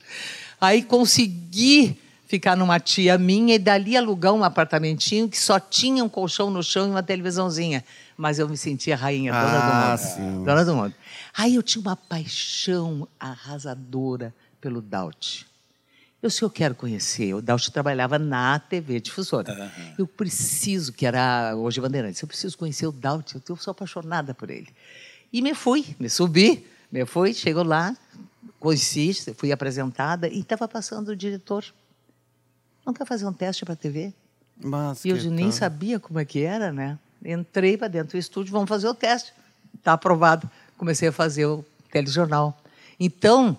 Aí 0.60 0.82
consegui 0.84 2.00
ficar 2.26 2.58
numa 2.58 2.80
tia 2.80 3.18
minha 3.18 3.56
e 3.56 3.60
dali 3.60 3.96
alugar 3.96 4.34
um 4.34 4.44
apartamentinho 4.44 5.30
que 5.30 5.40
só 5.40 5.60
tinha 5.60 6.04
um 6.04 6.10
colchão 6.10 6.50
no 6.50 6.64
chão 6.64 6.88
e 6.88 6.90
uma 6.90 7.04
televisãozinha. 7.04 7.84
Mas 8.18 8.40
eu 8.40 8.50
me 8.50 8.58
sentia 8.58 8.96
rainha, 8.96 9.32
dona 9.32 9.46
ah, 9.46 9.96
do 9.96 9.98
mundo. 9.98 10.08
Sim. 10.16 10.44
Dona 10.44 10.66
do 10.66 10.76
mundo. 10.76 10.96
Aí 11.36 11.56
eu 11.56 11.64
tinha 11.64 11.82
uma 11.82 11.96
paixão 11.96 13.08
arrasadora 13.20 14.34
pelo 14.62 14.82
Daut. 14.82 15.48
Eu 16.22 16.30
sei, 16.30 16.46
eu 16.46 16.50
quero 16.50 16.74
conhecer. 16.74 17.34
O 17.34 17.42
Daut 17.42 17.70
trabalhava 17.72 18.18
na 18.18 18.58
TV 18.58 19.00
difusora. 19.00 19.52
Uhum. 19.52 19.94
Eu 20.00 20.08
preciso, 20.08 20.94
que 20.94 21.06
era 21.06 21.54
hoje 21.56 21.82
Bandeirantes, 21.82 22.22
eu 22.22 22.28
preciso 22.28 22.58
conhecer 22.58 22.88
o 22.88 22.92
Daut. 22.94 23.36
Eu 23.50 23.58
sou 23.58 23.72
apaixonada 23.72 24.34
por 24.34 24.50
ele. 24.50 24.70
E 25.34 25.42
me 25.42 25.54
fui, 25.54 25.96
me 26.00 26.10
subi, 26.10 26.66
me 26.92 27.06
fui, 27.06 27.34
chegou 27.34 27.64
lá, 27.64 27.98
conheci, 28.60 29.14
fui 29.36 29.52
apresentada 29.52 30.30
e 30.30 30.40
estava 30.40 30.68
passando 30.68 31.10
o 31.10 31.16
diretor. 31.16 31.66
Não 32.86 32.94
quer 32.94 33.06
fazer 33.06 33.26
um 33.26 33.34
teste 33.34 33.66
para 33.66 33.74
a 33.74 33.78
TV? 33.78 34.14
Mas 34.64 35.04
e 35.04 35.10
eu 35.10 35.18
nem 35.32 35.52
sabia 35.52 36.00
como 36.00 36.20
é 36.20 36.26
que 36.26 36.42
era, 36.42 36.72
né? 36.72 36.98
Entrei 37.26 37.78
para 37.78 37.88
dentro 37.88 38.18
do 38.18 38.20
estúdio, 38.20 38.52
vamos 38.52 38.70
fazer 38.70 38.88
o 38.88 38.94
teste. 38.94 39.34
Está 39.76 39.94
aprovado. 39.94 40.50
Comecei 40.78 41.10
a 41.10 41.12
fazer 41.12 41.46
o 41.46 41.64
telejornal. 41.92 42.58
Então, 43.00 43.58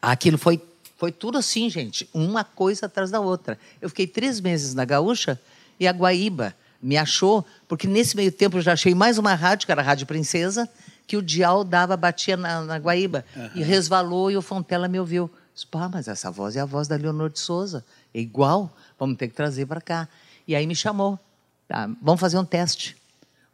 aquilo 0.00 0.38
foi, 0.38 0.60
foi 0.96 1.12
tudo 1.12 1.38
assim, 1.38 1.68
gente, 1.68 2.08
uma 2.12 2.44
coisa 2.44 2.86
atrás 2.86 3.10
da 3.10 3.20
outra. 3.20 3.58
Eu 3.80 3.88
fiquei 3.88 4.06
três 4.06 4.40
meses 4.40 4.74
na 4.74 4.84
Gaúcha 4.84 5.40
e 5.78 5.86
a 5.86 5.92
Guaíba 5.92 6.54
me 6.80 6.96
achou, 6.96 7.44
porque 7.66 7.86
nesse 7.86 8.14
meio 8.14 8.30
tempo 8.30 8.58
eu 8.58 8.62
já 8.62 8.74
achei 8.74 8.94
mais 8.94 9.16
uma 9.16 9.34
rádio, 9.34 9.66
que 9.66 9.72
era 9.72 9.80
a 9.80 9.84
Rádio 9.84 10.06
Princesa, 10.06 10.68
que 11.06 11.16
o 11.16 11.22
dial 11.22 11.64
dava, 11.64 11.96
batia 11.96 12.36
na, 12.36 12.62
na 12.62 12.76
Guaíba. 12.78 13.24
Uhum. 13.34 13.50
E 13.54 13.62
resvalou 13.62 14.30
e 14.30 14.36
o 14.36 14.42
Fontela 14.42 14.86
me 14.88 15.00
ouviu. 15.00 15.30
Disse, 15.54 15.66
Pá, 15.66 15.88
mas 15.88 16.08
essa 16.08 16.30
voz 16.30 16.56
é 16.56 16.60
a 16.60 16.64
voz 16.64 16.88
da 16.88 16.96
Leonor 16.96 17.30
de 17.30 17.38
Souza. 17.38 17.84
É 18.12 18.20
igual, 18.20 18.74
vamos 18.98 19.16
ter 19.16 19.28
que 19.28 19.34
trazer 19.34 19.66
para 19.66 19.80
cá. 19.80 20.08
E 20.46 20.54
aí 20.54 20.66
me 20.66 20.74
chamou. 20.74 21.18
Tá, 21.66 21.88
vamos 22.02 22.20
fazer 22.20 22.38
um 22.38 22.44
teste. 22.44 22.96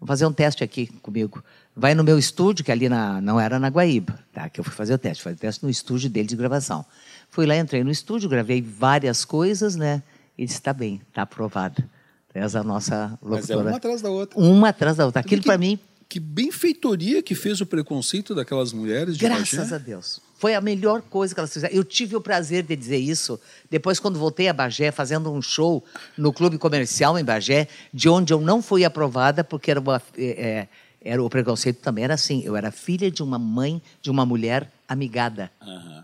Vamos 0.00 0.08
fazer 0.08 0.26
um 0.26 0.32
teste 0.32 0.64
aqui 0.64 0.86
comigo. 1.02 1.44
Vai 1.76 1.94
no 1.94 2.02
meu 2.02 2.18
estúdio, 2.18 2.64
que 2.64 2.72
ali 2.72 2.88
na, 2.88 3.20
não 3.20 3.38
era 3.38 3.58
na 3.58 3.68
Guaíba, 3.68 4.18
tá? 4.32 4.48
que 4.48 4.58
eu 4.58 4.64
fui 4.64 4.72
fazer 4.72 4.94
o 4.94 4.98
teste. 4.98 5.22
Fazer 5.22 5.36
o 5.36 5.38
teste 5.38 5.62
no 5.62 5.70
estúdio 5.70 6.08
dele 6.08 6.26
de 6.26 6.36
gravação. 6.36 6.84
Fui 7.28 7.44
lá, 7.44 7.56
entrei 7.56 7.84
no 7.84 7.90
estúdio, 7.90 8.28
gravei 8.28 8.62
várias 8.62 9.24
coisas, 9.24 9.76
né? 9.76 10.02
E 10.38 10.46
disse, 10.46 10.58
está 10.58 10.72
bem, 10.72 11.02
está 11.08 11.22
aprovado. 11.22 11.84
Essa 12.32 12.58
é 12.58 12.60
a 12.60 12.64
nossa 12.64 13.18
locutora. 13.22 13.40
Mas 13.40 13.50
é 13.50 13.56
uma 13.56 13.76
atrás 13.76 14.02
da 14.02 14.10
outra. 14.10 14.40
Uma 14.40 14.68
atrás 14.70 14.96
da 14.96 15.04
outra. 15.04 15.20
Aquilo 15.20 15.42
para 15.42 15.58
mim 15.58 15.78
que 16.10 16.18
benfeitoria 16.18 17.22
que 17.22 17.36
fez 17.36 17.60
o 17.60 17.66
preconceito 17.66 18.34
daquelas 18.34 18.72
mulheres 18.72 19.16
de 19.16 19.24
Graças 19.24 19.70
Bagé. 19.70 19.74
a 19.76 19.78
Deus. 19.78 20.20
Foi 20.36 20.56
a 20.56 20.60
melhor 20.60 21.02
coisa 21.02 21.32
que 21.32 21.38
elas 21.38 21.52
fizeram. 21.52 21.72
Eu 21.72 21.84
tive 21.84 22.16
o 22.16 22.20
prazer 22.20 22.64
de 22.64 22.74
dizer 22.74 22.96
isso 22.96 23.40
depois, 23.70 24.00
quando 24.00 24.18
voltei 24.18 24.48
a 24.48 24.52
Bagé, 24.52 24.90
fazendo 24.90 25.30
um 25.30 25.40
show 25.40 25.84
no 26.18 26.32
Clube 26.32 26.58
Comercial 26.58 27.16
em 27.16 27.24
Bagé, 27.24 27.68
de 27.94 28.08
onde 28.08 28.32
eu 28.32 28.40
não 28.40 28.60
fui 28.60 28.84
aprovada, 28.84 29.44
porque 29.44 29.70
era, 29.70 29.78
uma, 29.78 30.02
é, 30.18 30.66
era 31.00 31.22
o 31.22 31.30
preconceito 31.30 31.78
também 31.80 32.02
era 32.02 32.14
assim. 32.14 32.42
Eu 32.44 32.56
era 32.56 32.72
filha 32.72 33.08
de 33.08 33.22
uma 33.22 33.38
mãe, 33.38 33.80
de 34.02 34.10
uma 34.10 34.26
mulher 34.26 34.68
amigada. 34.88 35.48
Uhum. 35.64 36.02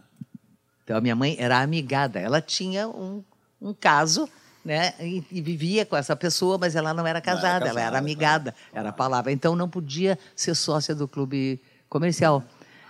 Então, 0.84 0.96
a 0.96 1.00
minha 1.00 1.16
mãe 1.16 1.34
era 1.36 1.60
amigada. 1.60 2.20
Ela 2.20 2.40
tinha 2.40 2.86
um, 2.86 3.24
um 3.60 3.74
caso 3.74 4.28
né? 4.66 4.92
E, 4.98 5.22
e, 5.30 5.40
vivia 5.40 5.86
com 5.86 5.96
essa 5.96 6.16
pessoa, 6.16 6.58
mas 6.58 6.74
ela 6.74 6.92
não 6.92 7.06
era 7.06 7.20
casada, 7.20 7.42
não 7.42 7.48
era 7.48 7.60
casada 7.60 7.80
ela 7.80 7.88
era 7.88 7.98
amigada, 7.98 8.50
tá. 8.50 8.80
era 8.80 8.88
a 8.88 8.92
palavra. 8.92 9.30
Então 9.30 9.54
não 9.54 9.68
podia 9.68 10.18
ser 10.34 10.56
sócia 10.56 10.92
do 10.92 11.06
clube 11.06 11.60
comercial. 11.88 12.42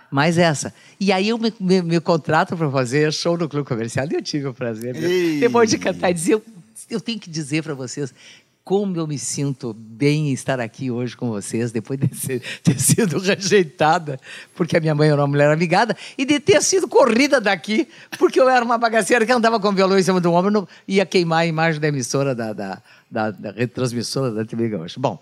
Mais 0.09 0.37
essa. 0.37 0.73
E 0.99 1.11
aí 1.11 1.29
eu 1.29 1.37
me, 1.37 1.53
me, 1.59 1.81
me 1.81 1.99
contrato 1.99 2.57
para 2.57 2.71
fazer 2.71 3.13
show 3.13 3.37
no 3.37 3.47
clube 3.47 3.67
comercial 3.67 4.07
e 4.09 4.15
eu 4.15 4.23
tive 4.23 4.47
o 4.47 4.53
prazer. 4.53 4.95
Depois 5.39 5.69
de 5.69 5.77
cantar 5.77 6.11
dizer, 6.13 6.33
eu, 6.33 6.43
eu 6.89 6.99
tenho 6.99 7.19
que 7.19 7.29
dizer 7.29 7.61
para 7.61 7.73
vocês 7.73 8.13
como 8.67 8.97
eu 8.97 9.07
me 9.07 9.17
sinto 9.17 9.73
bem 9.73 10.27
em 10.27 10.33
estar 10.33 10.59
aqui 10.59 10.91
hoje 10.91 11.15
com 11.15 11.29
vocês, 11.29 11.71
depois 11.71 11.97
de 11.97 12.13
ser, 12.13 12.41
ter 12.61 12.77
sido 12.77 13.17
rejeitada, 13.17 14.19
porque 14.53 14.75
a 14.75 14.81
minha 14.81 14.93
mãe 14.93 15.07
era 15.07 15.21
uma 15.21 15.27
mulher 15.27 15.49
amigada, 15.49 15.95
e 16.17 16.25
de 16.25 16.37
ter 16.37 16.61
sido 16.61 16.85
corrida 16.85 17.39
daqui, 17.39 17.87
porque 18.19 18.37
eu 18.37 18.49
era 18.49 18.65
uma 18.65 18.77
bagaceira 18.77 19.25
que 19.25 19.31
andava 19.31 19.57
com 19.57 19.71
violão 19.71 19.97
em 19.97 20.03
cima 20.03 20.19
do 20.19 20.33
ombro 20.33 20.67
e 20.85 20.95
ia 20.95 21.05
queimar 21.05 21.43
a 21.43 21.45
imagem 21.45 21.79
da 21.79 21.87
emissora, 21.87 22.35
da, 22.35 22.51
da, 22.51 22.81
da, 23.09 23.31
da 23.31 23.51
retransmissora 23.51 24.31
da 24.31 24.43
TV 24.43 24.67
Gaúcha. 24.67 24.99
Bom, 24.99 25.17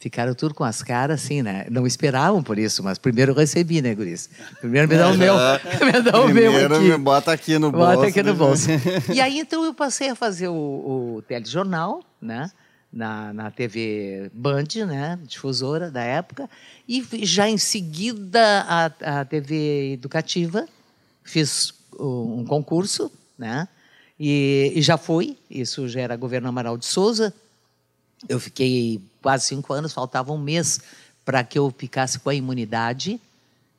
ficaram 0.00 0.34
tudo 0.34 0.52
com 0.52 0.64
as 0.64 0.82
caras 0.82 1.22
assim, 1.22 1.42
né? 1.42 1.66
Não 1.70 1.86
esperavam 1.86 2.42
por 2.42 2.58
isso, 2.58 2.82
mas 2.82 2.98
primeiro 2.98 3.30
eu 3.30 3.36
recebi, 3.36 3.80
né, 3.80 3.94
Guris? 3.94 4.28
Primeiro 4.58 4.88
me 4.88 4.96
dá 4.96 5.06
o 5.14 5.16
meu. 5.16 5.34
me 5.36 6.10
dá 6.10 6.20
o 6.22 6.28
meu 6.28 6.66
aqui. 6.66 6.78
me 6.80 6.98
bota 6.98 7.30
aqui 7.30 7.56
no 7.56 7.70
bolso. 7.70 7.94
Bota 7.94 8.08
aqui 8.08 8.20
no 8.20 8.34
bolso. 8.34 8.68
e 9.14 9.20
aí, 9.20 9.38
então, 9.38 9.64
eu 9.64 9.72
passei 9.72 10.08
a 10.08 10.16
fazer 10.16 10.48
o, 10.48 10.54
o 11.18 11.22
telejornal, 11.28 12.02
né? 12.20 12.50
Na, 12.92 13.32
na 13.32 13.50
TV 13.50 14.30
Band, 14.32 14.66
né, 14.86 15.18
difusora 15.22 15.90
da 15.90 16.02
época, 16.02 16.50
e 16.88 17.04
já 17.24 17.48
em 17.48 17.58
seguida 17.58 18.64
a, 18.68 19.20
a 19.20 19.24
TV 19.24 19.92
Educativa, 19.92 20.66
fiz 21.22 21.72
um 21.98 22.44
concurso, 22.44 23.10
né, 23.38 23.68
e, 24.18 24.72
e 24.74 24.82
já 24.82 24.96
fui, 24.96 25.36
isso 25.48 25.88
já 25.88 26.00
era 26.00 26.16
governo 26.16 26.48
Amaral 26.48 26.76
de 26.76 26.86
Souza, 26.86 27.32
eu 28.28 28.38
fiquei 28.40 29.00
quase 29.22 29.46
cinco 29.46 29.72
anos, 29.72 29.92
faltava 29.92 30.32
um 30.32 30.38
mês 30.38 30.80
para 31.24 31.44
que 31.44 31.58
eu 31.58 31.72
ficasse 31.76 32.18
com 32.18 32.28
a 32.28 32.34
imunidade, 32.34 33.20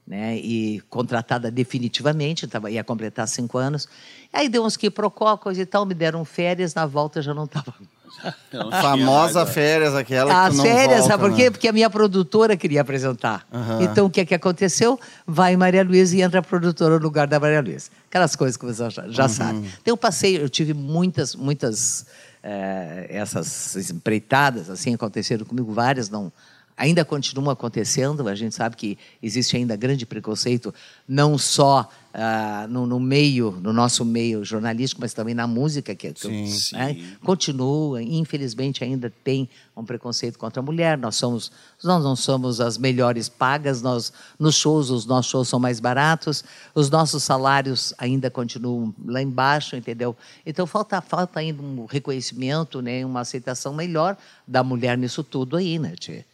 né, 0.08 0.38
e 0.38 0.82
contratada 0.90 1.52
definitivamente, 1.52 2.48
tava, 2.48 2.72
ia 2.72 2.84
completar 2.84 3.28
cinco 3.28 3.58
anos. 3.58 3.88
Aí 4.34 4.50
deu 4.50 4.66
uns 4.66 4.76
que 4.76 4.90
coisa 4.90 5.62
e 5.62 5.66
tal, 5.66 5.86
me 5.86 5.94
deram 5.94 6.26
férias, 6.26 6.74
na 6.74 6.86
volta 6.86 7.22
já 7.22 7.34
não 7.34 7.46
estava 7.46 7.74
famosa 8.82 9.46
férias, 9.46 9.96
aquela 9.96 10.48
As 10.48 10.60
férias, 10.60 11.00
volta, 11.00 11.08
sabe 11.08 11.24
por 11.24 11.36
quê? 11.36 11.44
Né? 11.46 11.50
Porque 11.52 11.68
a 11.68 11.74
minha 11.74 11.90
produtora 11.90 12.56
queria 12.58 12.82
apresentar. 12.82 13.46
Uhum. 13.52 13.82
Então, 13.82 14.06
o 14.06 14.10
que, 14.10 14.22
é 14.22 14.26
que 14.26 14.36
aconteceu? 14.36 15.00
Vai 15.26 15.56
Maria 15.56 15.84
Luísa 15.84 16.16
e 16.16 16.22
entra 16.22 16.40
a 16.40 16.44
produtora 16.44 16.98
no 16.98 17.04
lugar 17.04 17.28
da 17.28 17.40
Maria 17.40 17.62
Luísa. 17.62 17.90
Aquelas 18.10 18.36
coisas 18.36 18.58
que 18.58 18.66
você 18.66 18.90
já, 18.90 19.08
já 19.08 19.24
uhum. 19.24 19.30
sabe. 19.30 19.58
Então, 19.82 19.94
eu 19.94 19.98
passei, 19.98 20.42
eu 20.42 20.50
tive 20.50 20.74
muitas, 20.74 21.36
muitas... 21.36 22.06
É, 22.44 23.06
essas 23.12 23.92
empreitadas, 23.92 24.68
assim, 24.68 24.96
aconteceram 24.96 25.46
comigo 25.46 25.72
várias, 25.72 26.10
não 26.10 26.34
ainda 26.78 27.06
continuam 27.06 27.50
acontecendo. 27.50 28.28
A 28.28 28.36
gente 28.36 28.56
sabe 28.56 28.76
que 28.76 28.98
existe 29.22 29.56
ainda 29.56 29.76
grande 29.76 30.06
preconceito, 30.06 30.74
não 31.08 31.38
só 31.38 31.90
uh, 32.14 32.68
no, 32.68 32.86
no, 32.86 33.00
meio, 33.00 33.52
no 33.62 33.74
nosso 33.74 34.04
meio 34.04 34.44
jornalístico, 34.44 35.02
mas 35.02 35.14
também 35.14 35.34
na 35.34 35.48
música, 35.48 35.96
que, 35.96 36.14
sim, 36.16 36.46
que 36.46 36.76
né? 36.76 36.94
sim. 36.94 37.18
continua. 37.24 38.02
Infelizmente, 38.02 38.84
ainda 38.84 39.12
tem 39.24 39.50
um 39.76 39.84
preconceito 39.84 40.38
contra 40.38 40.60
a 40.60 40.64
mulher. 40.64 40.98
Nós 40.98 41.16
somos, 41.16 41.52
nós 41.84 42.04
não 42.04 42.16
somos 42.16 42.60
as 42.60 42.78
melhores 42.78 43.30
pagas. 43.30 43.82
Nós 43.82 44.12
nos 44.40 44.56
shows, 44.56 44.90
os 44.90 45.06
nossos 45.06 45.32
shows 45.32 45.48
são 45.48 45.60
mais 45.60 45.80
baratos. 45.80 46.44
Os 46.76 46.90
nossos 46.90 47.24
salários 47.24 47.94
ainda 47.98 48.30
continuam 48.30 48.94
lá 49.06 49.22
embaixo, 49.22 49.76
entendeu? 49.76 50.16
Então 50.46 50.66
falta, 50.68 51.02
falta 51.02 51.40
ainda 51.40 51.62
um 51.62 51.86
reconhecimento, 51.86 52.82
né, 52.82 53.06
uma 53.06 53.22
aceitação 53.22 53.74
melhor 53.74 54.18
da 54.48 54.64
mulher 54.64 54.98
nisso 54.98 55.24
tudo 55.24 55.58
aí, 55.58 55.80
né, 55.80 55.96
tia? 55.98 56.26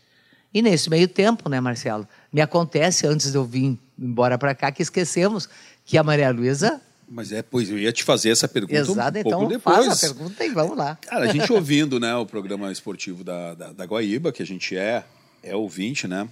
E 0.58 0.62
nesse 0.64 0.90
meio 0.90 1.08
tempo, 1.08 1.48
né, 1.50 1.62
Marcelo, 1.62 2.08
me 2.34 2.42
acontece, 2.42 3.06
antes 3.06 3.32
de 3.32 3.38
eu 3.38 3.46
vir 3.46 3.78
embora 3.98 4.40
para 4.40 4.56
cá, 4.56 4.72
que 4.72 4.82
esquecemos 4.82 5.48
que 5.86 6.00
a 6.00 6.04
Maria 6.04 6.32
Luísa 6.32 6.82
mas 7.08 7.32
é, 7.32 7.42
pois 7.42 7.70
eu 7.70 7.80
ia 7.80 7.94
te 7.94 8.04
fazer 8.04 8.32
essa 8.32 8.50
pergunta 8.50 8.76
Exato, 8.76 9.18
um 9.18 9.22
então 9.22 9.40
pouco 9.40 9.48
depois. 9.48 9.86
Faz 9.86 10.04
a 10.04 10.08
pergunta 10.08 10.44
e 10.44 10.50
vamos 10.50 10.78
lá. 10.78 10.98
Cara, 11.00 11.30
a 11.30 11.32
gente 11.32 11.50
ouvindo, 11.54 12.02
né, 12.02 12.14
o 12.16 12.26
programa 12.26 12.70
esportivo 12.70 13.24
da, 13.24 13.54
da, 13.54 13.72
da 13.72 13.86
Guaíba, 13.86 14.34
que 14.34 14.44
a 14.44 14.46
gente 14.46 14.76
é, 14.76 15.06
é 15.42 15.56
ouvinte, 15.56 16.06
né? 16.06 16.28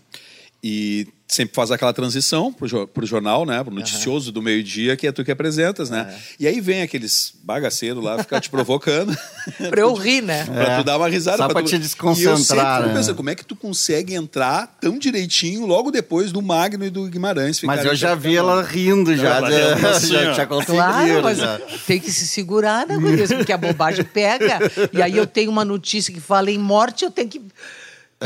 E 0.68 1.08
sempre 1.28 1.54
faz 1.54 1.70
aquela 1.70 1.94
transição 1.94 2.52
para 2.52 2.66
o 2.66 3.06
jornal, 3.06 3.46
né? 3.46 3.64
Pro 3.64 3.72
noticioso 3.72 4.30
uhum. 4.30 4.34
do 4.34 4.42
meio-dia, 4.42 4.98
que 4.98 5.06
é 5.06 5.12
tu 5.12 5.24
que 5.24 5.30
apresentas, 5.32 5.92
né? 5.92 6.12
É. 6.12 6.22
E 6.40 6.48
aí 6.48 6.60
vem 6.60 6.82
aqueles 6.82 7.36
bagaceiros 7.44 8.04
lá 8.04 8.18
ficar 8.18 8.42
te 8.42 8.50
provocando. 8.50 9.16
para 9.70 9.82
eu 9.82 9.94
rir, 9.94 10.24
né? 10.24 10.44
Pra 10.50 10.64
é. 10.64 10.78
tu 10.78 10.84
dar 10.84 10.98
uma 10.98 11.08
risada. 11.08 11.38
Só 11.38 11.48
para 11.50 11.62
tu... 11.62 11.70
te 11.70 11.78
desconcentrar. 11.78 12.30
E 12.30 12.40
eu 12.40 12.96
sempre 12.96 13.12
né? 13.12 13.14
como 13.14 13.30
é 13.30 13.36
que 13.36 13.46
tu 13.46 13.56
consegue 13.56 14.16
entrar 14.16 14.76
tão 14.82 14.98
direitinho 14.98 15.68
logo 15.68 15.92
depois 15.92 16.32
do 16.32 16.42
Magno 16.42 16.84
e 16.84 16.90
do 16.90 17.06
Guimarães. 17.06 17.62
Mas 17.62 17.86
eu 17.86 17.96
já 17.96 18.16
vi 18.16 18.36
ela 18.36 18.64
rindo 18.64 19.16
já. 19.16 19.48
Já, 19.48 19.76
assim, 19.92 20.08
já, 20.08 20.34
já 20.34 20.48
Claro, 20.48 21.22
mas 21.22 21.38
já. 21.38 21.60
tem 21.86 22.00
que 22.00 22.12
se 22.12 22.26
segurar, 22.28 22.88
né, 22.88 22.98
Porque 23.38 23.54
a 23.54 23.58
bobagem 23.58 24.04
pega. 24.04 24.60
E 24.92 25.00
aí 25.00 25.16
eu 25.16 25.28
tenho 25.28 25.52
uma 25.52 25.64
notícia 25.64 26.12
que 26.12 26.20
fala 26.20 26.50
em 26.50 26.58
morte, 26.58 27.06
eu 27.06 27.12
tenho 27.12 27.30
que 27.30 27.40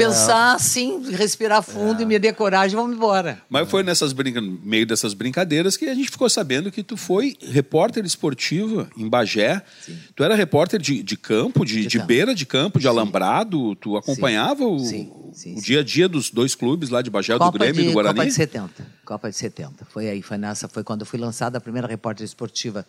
pensar 0.03 0.53
é. 0.53 0.55
assim, 0.55 1.11
respirar 1.11 1.61
fundo 1.61 1.99
é. 1.99 2.03
e 2.03 2.05
me 2.05 2.17
dê 2.19 2.33
coragem, 2.33 2.75
vamos 2.75 2.95
embora. 2.95 3.41
Mas 3.49 3.69
foi 3.69 3.83
nessas 3.83 4.13
brinca... 4.13 4.41
meio 4.41 4.85
dessas 4.85 5.13
brincadeiras 5.13 5.77
que 5.77 5.85
a 5.85 5.93
gente 5.93 6.09
ficou 6.09 6.29
sabendo 6.29 6.71
que 6.71 6.83
tu 6.83 6.97
foi 6.97 7.37
repórter 7.41 8.05
esportiva 8.05 8.89
em 8.97 9.07
Bagé. 9.07 9.61
Sim. 9.81 9.97
Tu 10.15 10.23
era 10.23 10.35
repórter 10.35 10.79
de, 10.79 11.03
de 11.03 11.17
campo, 11.17 11.65
de, 11.65 11.81
de, 11.81 11.87
de 11.87 11.97
campo. 11.97 12.07
beira 12.07 12.35
de 12.35 12.45
campo, 12.45 12.79
de 12.79 12.83
sim. 12.83 12.89
alambrado. 12.89 13.75
Tu 13.75 13.95
acompanhava 13.97 14.63
sim. 14.79 15.11
O, 15.11 15.57
o, 15.57 15.61
dia 15.61 15.79
a 15.79 15.83
dia 15.83 16.07
dos 16.07 16.29
dois 16.29 16.55
clubes 16.55 16.89
lá 16.89 17.01
de 17.01 17.09
Bagé, 17.09 17.37
Copa 17.37 17.51
do 17.51 17.59
Grêmio 17.59 17.81
e 17.81 17.87
do 17.87 17.93
Guarani? 17.93 18.15
Copa 18.15 18.27
de 18.27 18.33
70. 18.33 18.87
Copa 19.05 19.29
de 19.29 19.35
70. 19.35 19.85
Foi 19.85 20.09
aí, 20.09 20.21
foi 20.21 20.37
nessa, 20.37 20.67
foi 20.67 20.83
quando 20.83 21.01
eu 21.01 21.05
fui 21.05 21.19
lançada 21.19 21.57
a 21.57 21.61
primeira 21.61 21.87
repórter 21.87 22.25
esportiva 22.25 22.85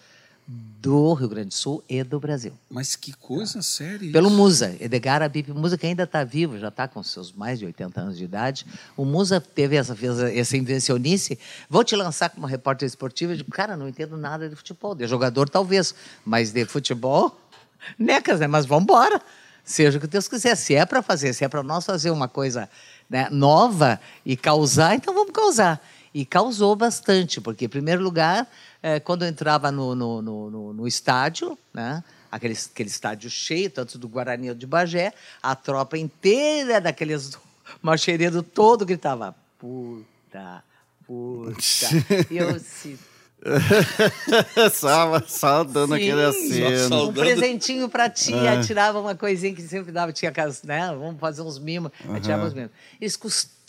do 0.47 1.12
Rio 1.12 1.28
Grande 1.28 1.49
do 1.49 1.54
Sul 1.54 1.85
e 1.88 2.02
do 2.02 2.18
Brasil. 2.18 2.52
Mas 2.68 2.97
que 2.97 3.12
coisa 3.12 3.62
séria 3.62 4.11
Pelo 4.11 4.30
Musa, 4.30 4.75
Edgar 4.80 5.23
Abip 5.23 5.52
Musa, 5.52 5.78
que 5.78 5.87
ainda 5.87 6.04
está 6.04 6.25
vivo, 6.25 6.59
já 6.59 6.68
está 6.68 6.88
com 6.88 7.02
seus 7.02 7.32
mais 7.32 7.59
de 7.59 7.66
80 7.66 8.00
anos 8.00 8.18
de 8.18 8.25
idade. 8.25 8.66
O 8.97 9.04
Musa 9.04 9.40
teve 9.40 9.76
essa, 9.76 9.94
fez 9.94 10.18
essa 10.18 10.56
invencionice. 10.56 11.38
Vou 11.68 11.85
te 11.85 11.94
lançar 11.94 12.30
como 12.30 12.47
repórter 12.47 12.87
esportivo. 12.87 13.32
Eu 13.32 13.37
digo, 13.37 13.50
cara, 13.50 13.76
não 13.76 13.88
entendo 13.88 14.16
nada 14.16 14.49
de 14.49 14.56
futebol. 14.56 14.94
De 14.94 15.06
jogador, 15.06 15.49
talvez, 15.49 15.94
mas 16.25 16.50
de 16.50 16.64
futebol, 16.64 17.38
necas, 17.99 18.40
né? 18.40 18.47
Mas 18.47 18.66
vamos 18.66 18.85
embora. 18.85 19.20
Seja 19.62 19.99
o 19.99 20.00
que 20.00 20.06
Deus 20.06 20.26
quiser. 20.26 20.56
Se 20.56 20.75
é 20.75 20.85
para 20.85 21.02
fazer, 21.02 21.32
se 21.32 21.44
é 21.44 21.49
para 21.49 21.62
nós 21.62 21.85
fazer 21.85 22.11
uma 22.11 22.26
coisa 22.26 22.68
né, 23.09 23.28
nova 23.30 24.00
e 24.25 24.37
causar, 24.37 24.94
então 24.94 25.14
vamos 25.14 25.32
causar. 25.32 25.80
E 26.12 26.25
causou 26.25 26.75
bastante, 26.75 27.40
porque, 27.40 27.67
em 27.67 27.69
primeiro 27.69 28.02
lugar, 28.02 28.49
é, 28.83 28.99
quando 28.99 29.23
eu 29.23 29.29
entrava 29.29 29.71
no, 29.71 29.95
no, 29.95 30.21
no, 30.21 30.73
no 30.73 30.88
estádio, 30.88 31.57
né, 31.73 32.02
aquele, 32.31 32.55
aquele 32.55 32.88
estádio 32.88 33.31
cheio, 33.31 33.71
tanto 33.71 33.99
do 33.99 34.09
Guarani 34.09 34.49
ou 34.49 34.55
de 34.55 34.67
Bagé, 34.67 35.12
a 35.43 35.55
tropa 35.55 35.97
inteira 35.97 36.81
daqueles 36.81 37.38
marchereiro 37.81 38.43
todo 38.43 38.85
gritava, 38.85 39.35
puta, 39.59 40.64
puta. 41.07 41.88
e 42.31 42.38
eu 42.38 42.50
assim, 42.50 42.99
só, 44.73 45.21
só 45.26 45.64
dando 45.64 45.95
Sim, 45.95 46.02
aquele 46.02 46.25
aceno. 46.25 47.09
Um 47.09 47.12
presentinho 47.12 47.88
pra 47.88 48.11
tia, 48.11 48.55
é. 48.55 48.61
tirava 48.61 49.00
uma 49.00 49.14
coisinha 49.14 49.55
que 49.55 49.62
sempre 49.62 49.90
dava, 49.90 50.12
tinha 50.12 50.33
né? 50.64 50.88
Vamos 50.88 51.19
fazer 51.19 51.40
uns 51.43 51.59
mimos, 51.59 51.90
uhum. 52.05 52.21
tirava 52.21 52.47
uns 52.47 52.55
mimos. 52.55 52.71
Eles 53.00 53.17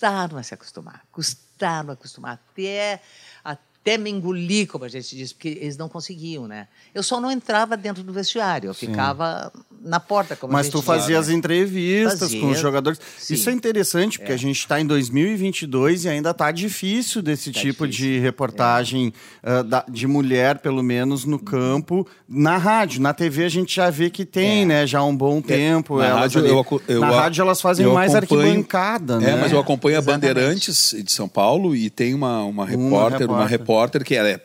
custaram 0.02 0.38
a 0.38 0.44
se 0.44 0.54
acostumar, 0.56 1.06
custaram 1.12 1.92
a 1.92 1.94
acostumar. 1.94 2.34
Até 2.34 3.02
até 3.44 3.71
me 3.98 4.12
engolir, 4.12 4.68
como 4.68 4.86
a 4.86 4.88
gente 4.88 5.16
diz, 5.16 5.34
porque 5.34 5.58
eles 5.60 5.76
não 5.76 5.90
conseguiam, 5.90 6.48
né? 6.48 6.68
Eu 6.94 7.02
só 7.02 7.20
não 7.20 7.32
entrava 7.32 7.76
dentro 7.76 8.04
do 8.04 8.14
vestiário, 8.14 8.70
eu 8.70 8.74
Sim. 8.76 8.88
ficava 8.88 9.52
na 9.84 10.00
porta, 10.00 10.36
como 10.36 10.54
Mas 10.54 10.70
tu 10.70 10.84
fazia 10.84 11.18
as 11.18 11.30
entrevistas 11.30 12.20
fazia. 12.20 12.40
com 12.40 12.50
os 12.50 12.60
jogadores. 12.60 13.00
Sim. 13.18 13.34
Isso 13.34 13.50
é 13.50 13.54
interessante, 13.54 14.20
porque 14.20 14.32
é. 14.32 14.36
a 14.36 14.38
gente 14.38 14.58
está 14.58 14.80
em 14.80 14.86
2022 14.86 16.06
e 16.06 16.10
ainda 16.10 16.30
está 16.30 16.52
difícil 16.52 17.24
desse 17.24 17.52
tá 17.52 17.60
tipo 17.60 17.88
difícil. 17.88 18.14
de 18.14 18.20
reportagem 18.20 19.12
é. 19.42 19.60
uh, 19.60 19.64
da, 19.64 19.84
de 19.90 20.06
mulher, 20.06 20.60
pelo 20.60 20.84
menos 20.84 21.26
no 21.26 21.40
campo. 21.40 22.08
Na 22.30 22.58
rádio, 22.58 23.02
na 23.02 23.16
TV 23.16 23.46
a 23.46 23.50
gente 23.50 23.76
já 23.76 23.90
vê 23.90 24.12
que 24.12 24.24
tem, 24.24 24.62
é. 24.62 24.66
né? 24.66 24.88
Já 24.88 25.00
há 25.00 25.06
um 25.06 25.16
bom 25.16 25.40
é. 25.40 25.42
tempo. 25.42 25.98
Na, 25.98 26.20
rádio, 26.20 26.46
eu, 26.46 26.66
eu, 26.88 27.00
na 27.00 27.10
rádio 27.10 27.42
elas 27.42 27.60
fazem 27.60 27.88
mais 27.88 28.14
arquibancada, 28.14 29.20
né? 29.20 29.32
É, 29.32 29.36
mas 29.38 29.52
eu 29.52 29.60
acompanho 29.60 29.98
Exatamente. 29.98 30.26
a 30.26 30.34
Bandeirantes 30.34 30.96
de 31.04 31.12
São 31.12 31.28
Paulo 31.28 31.76
e 31.76 31.90
tem 31.90 32.14
uma, 32.14 32.44
uma 32.44 32.64
repórter, 32.64 32.88
uma 32.88 33.00
repórter, 33.00 33.30
uma 33.30 33.48
repórter 33.48 33.71
que 34.04 34.16
ela 34.16 34.30
é, 34.30 34.40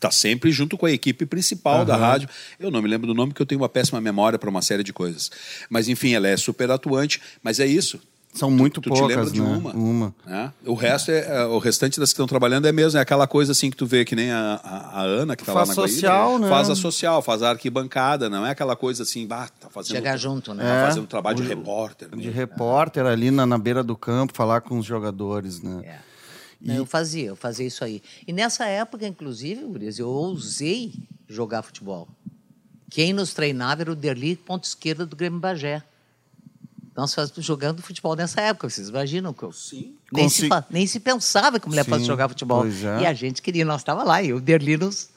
tá 0.00 0.10
sempre 0.10 0.50
junto 0.50 0.76
com 0.76 0.86
a 0.86 0.90
equipe 0.90 1.26
principal 1.26 1.80
uhum. 1.80 1.84
da 1.84 1.96
rádio. 1.96 2.28
Eu 2.58 2.70
não 2.70 2.82
me 2.82 2.88
lembro 2.88 3.06
do 3.06 3.14
nome 3.14 3.32
porque 3.32 3.42
eu 3.42 3.46
tenho 3.46 3.60
uma 3.60 3.68
péssima 3.68 4.00
memória 4.00 4.38
para 4.38 4.50
uma 4.50 4.62
série 4.62 4.82
de 4.82 4.92
coisas. 4.92 5.30
Mas 5.68 5.88
enfim, 5.88 6.14
ela 6.14 6.28
é 6.28 6.36
super 6.36 6.70
atuante, 6.70 7.20
mas 7.42 7.60
é 7.60 7.66
isso. 7.66 8.00
São 8.32 8.50
muito 8.50 8.80
tu, 8.80 8.82
tu 8.82 8.90
poucas, 8.90 9.06
te 9.06 9.08
lembra 9.08 9.24
né? 9.24 9.32
de 9.32 9.40
uma. 9.40 9.72
uma. 9.72 10.14
Né? 10.24 10.52
O 10.64 10.74
resto 10.74 11.10
é, 11.10 11.26
é, 11.26 11.44
o 11.46 11.58
restante 11.58 11.98
das 11.98 12.10
que 12.10 12.14
estão 12.14 12.26
trabalhando 12.26 12.66
é 12.66 12.72
mesmo, 12.72 12.98
é 12.98 13.02
aquela 13.02 13.26
coisa 13.26 13.52
assim 13.52 13.70
que 13.70 13.76
tu 13.76 13.86
vê 13.86 14.04
que 14.04 14.14
nem 14.14 14.30
a, 14.30 14.60
a, 14.62 15.00
a 15.00 15.02
Ana 15.02 15.34
que 15.34 15.42
está 15.42 15.52
lá 15.54 15.66
na 15.66 15.74
social, 15.74 16.28
Guaíra, 16.32 16.44
né? 16.44 16.48
faz 16.48 16.70
a 16.70 16.76
social, 16.76 17.22
faz 17.22 17.42
a 17.42 17.50
arquibancada, 17.50 18.28
não 18.28 18.46
é 18.46 18.50
aquela 18.50 18.76
coisa 18.76 19.02
assim, 19.02 19.26
bah, 19.26 19.48
tá 19.60 19.68
fazendo 19.70 19.96
chegar 19.96 20.16
junto, 20.16 20.54
né? 20.54 20.62
Tá 20.62 20.74
é, 20.74 20.86
fazendo 20.86 21.06
trabalho 21.06 21.36
de 21.38 21.42
repórter, 21.42 22.08
de 22.10 22.30
repórter 22.30 23.06
ali 23.06 23.30
na, 23.30 23.46
na 23.46 23.58
beira 23.58 23.82
do 23.82 23.96
campo, 23.96 24.32
falar 24.34 24.60
com 24.60 24.78
os 24.78 24.84
jogadores, 24.84 25.62
né? 25.62 25.80
É. 25.84 26.07
E... 26.60 26.74
Eu 26.74 26.84
fazia, 26.84 27.26
eu 27.26 27.36
fazia 27.36 27.66
isso 27.66 27.84
aí. 27.84 28.02
E 28.26 28.32
nessa 28.32 28.66
época, 28.66 29.06
inclusive, 29.06 29.62
Gurias, 29.64 29.98
eu 29.98 30.08
ousei 30.08 30.94
jogar 31.28 31.62
futebol. 31.62 32.08
Quem 32.90 33.12
nos 33.12 33.34
treinava 33.34 33.82
era 33.82 33.92
o 33.92 33.96
Derli, 33.96 34.36
ponto 34.36 34.64
esquerda 34.64 35.04
do 35.04 35.14
Grêmio 35.14 35.38
Bagé. 35.38 35.82
Nós 36.96 37.14
fazíamos 37.14 37.44
jogando 37.44 37.80
futebol 37.80 38.16
nessa 38.16 38.40
época, 38.40 38.68
vocês 38.68 38.88
imaginam? 38.88 39.32
Que 39.32 39.44
eu, 39.44 39.52
Sim. 39.52 39.94
Nem, 40.12 40.24
Consi... 40.24 40.48
se, 40.48 40.64
nem 40.70 40.86
se 40.86 40.98
pensava 40.98 41.60
que 41.60 41.68
mulher 41.68 41.84
Sim, 41.84 41.90
fosse 41.92 42.04
jogar 42.04 42.28
futebol. 42.28 42.66
É. 42.66 43.02
E 43.02 43.06
a 43.06 43.14
gente 43.14 43.40
queria, 43.40 43.64
nós 43.64 43.82
estava 43.82 44.02
lá, 44.02 44.20
e 44.20 44.32
o 44.32 44.40
Derli 44.40 44.76
nos. 44.76 45.10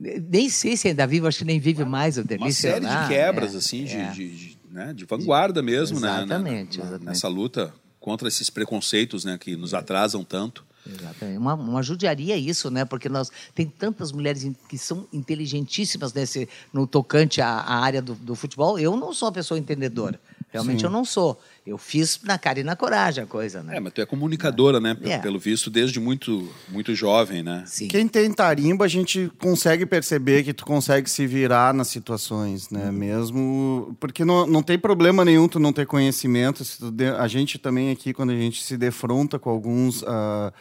Nem 0.00 0.48
sei 0.48 0.76
se 0.76 0.88
ainda 0.88 1.06
vive, 1.06 1.28
acho 1.28 1.38
que 1.38 1.44
nem 1.44 1.60
vive 1.60 1.84
mais 1.84 2.18
o 2.18 2.24
Derli. 2.24 2.42
Uma 2.42 2.50
série 2.50 2.84
de 2.84 3.08
quebras, 3.08 3.54
é, 3.54 3.58
assim, 3.58 3.86
é. 3.88 4.10
De, 4.10 4.36
de, 4.36 4.58
né, 4.68 4.92
de, 4.92 5.04
vanguarda 5.04 5.62
mesmo, 5.62 5.98
exatamente, 5.98 6.78
né? 6.78 6.84
Exatamente. 6.84 7.06
Nessa 7.06 7.28
luta 7.28 7.72
contra 8.00 8.26
esses 8.26 8.50
preconceitos 8.50 9.24
né, 9.24 9.38
que 9.38 9.54
nos 9.54 9.72
atrasam 9.72 10.24
tanto. 10.24 10.64
Exatamente. 10.86 11.38
Uma, 11.38 11.54
uma 11.54 11.82
judiaria 11.82 12.36
isso, 12.36 12.70
né? 12.70 12.84
Porque 12.84 13.08
nós 13.08 13.30
tem 13.54 13.66
tantas 13.66 14.12
mulheres 14.12 14.46
que 14.68 14.76
são 14.76 15.06
inteligentíssimas 15.12 16.12
nesse, 16.12 16.48
no 16.72 16.86
tocante 16.86 17.40
à, 17.40 17.48
à 17.48 17.76
área 17.80 18.02
do, 18.02 18.14
do, 18.14 18.34
futebol. 18.34 18.78
Eu 18.78 18.96
não 18.96 19.12
sou 19.12 19.28
uma 19.28 19.32
pessoa 19.32 19.58
entendedora. 19.58 20.20
Realmente 20.54 20.80
Sim. 20.80 20.86
eu 20.86 20.90
não 20.90 21.04
sou. 21.04 21.40
Eu 21.66 21.76
fiz 21.76 22.20
na 22.22 22.38
cara 22.38 22.60
e 22.60 22.62
na 22.62 22.76
coragem 22.76 23.24
a 23.24 23.26
coisa, 23.26 23.60
né? 23.60 23.76
É, 23.76 23.80
mas 23.80 23.92
tu 23.92 24.00
é 24.00 24.06
comunicadora, 24.06 24.78
né? 24.78 24.96
É. 25.02 25.18
Pelo 25.18 25.36
visto, 25.36 25.68
desde 25.68 25.98
muito, 25.98 26.48
muito 26.68 26.94
jovem, 26.94 27.42
né? 27.42 27.64
Sim. 27.66 27.88
Quem 27.88 28.06
tem 28.06 28.32
tarimba, 28.32 28.84
a 28.84 28.88
gente 28.88 29.32
consegue 29.40 29.84
perceber 29.84 30.44
que 30.44 30.54
tu 30.54 30.64
consegue 30.64 31.10
se 31.10 31.26
virar 31.26 31.74
nas 31.74 31.88
situações, 31.88 32.70
né? 32.70 32.86
Uhum. 32.86 32.92
Mesmo... 32.92 33.96
Porque 33.98 34.24
não, 34.24 34.46
não 34.46 34.62
tem 34.62 34.78
problema 34.78 35.24
nenhum 35.24 35.48
tu 35.48 35.58
não 35.58 35.72
ter 35.72 35.86
conhecimento. 35.86 36.62
De... 36.92 37.08
A 37.08 37.26
gente 37.26 37.58
também 37.58 37.90
aqui, 37.90 38.14
quando 38.14 38.30
a 38.30 38.36
gente 38.36 38.62
se 38.62 38.76
defronta 38.76 39.36
com 39.36 39.50
alguns... 39.50 40.02
Uh 40.02 40.52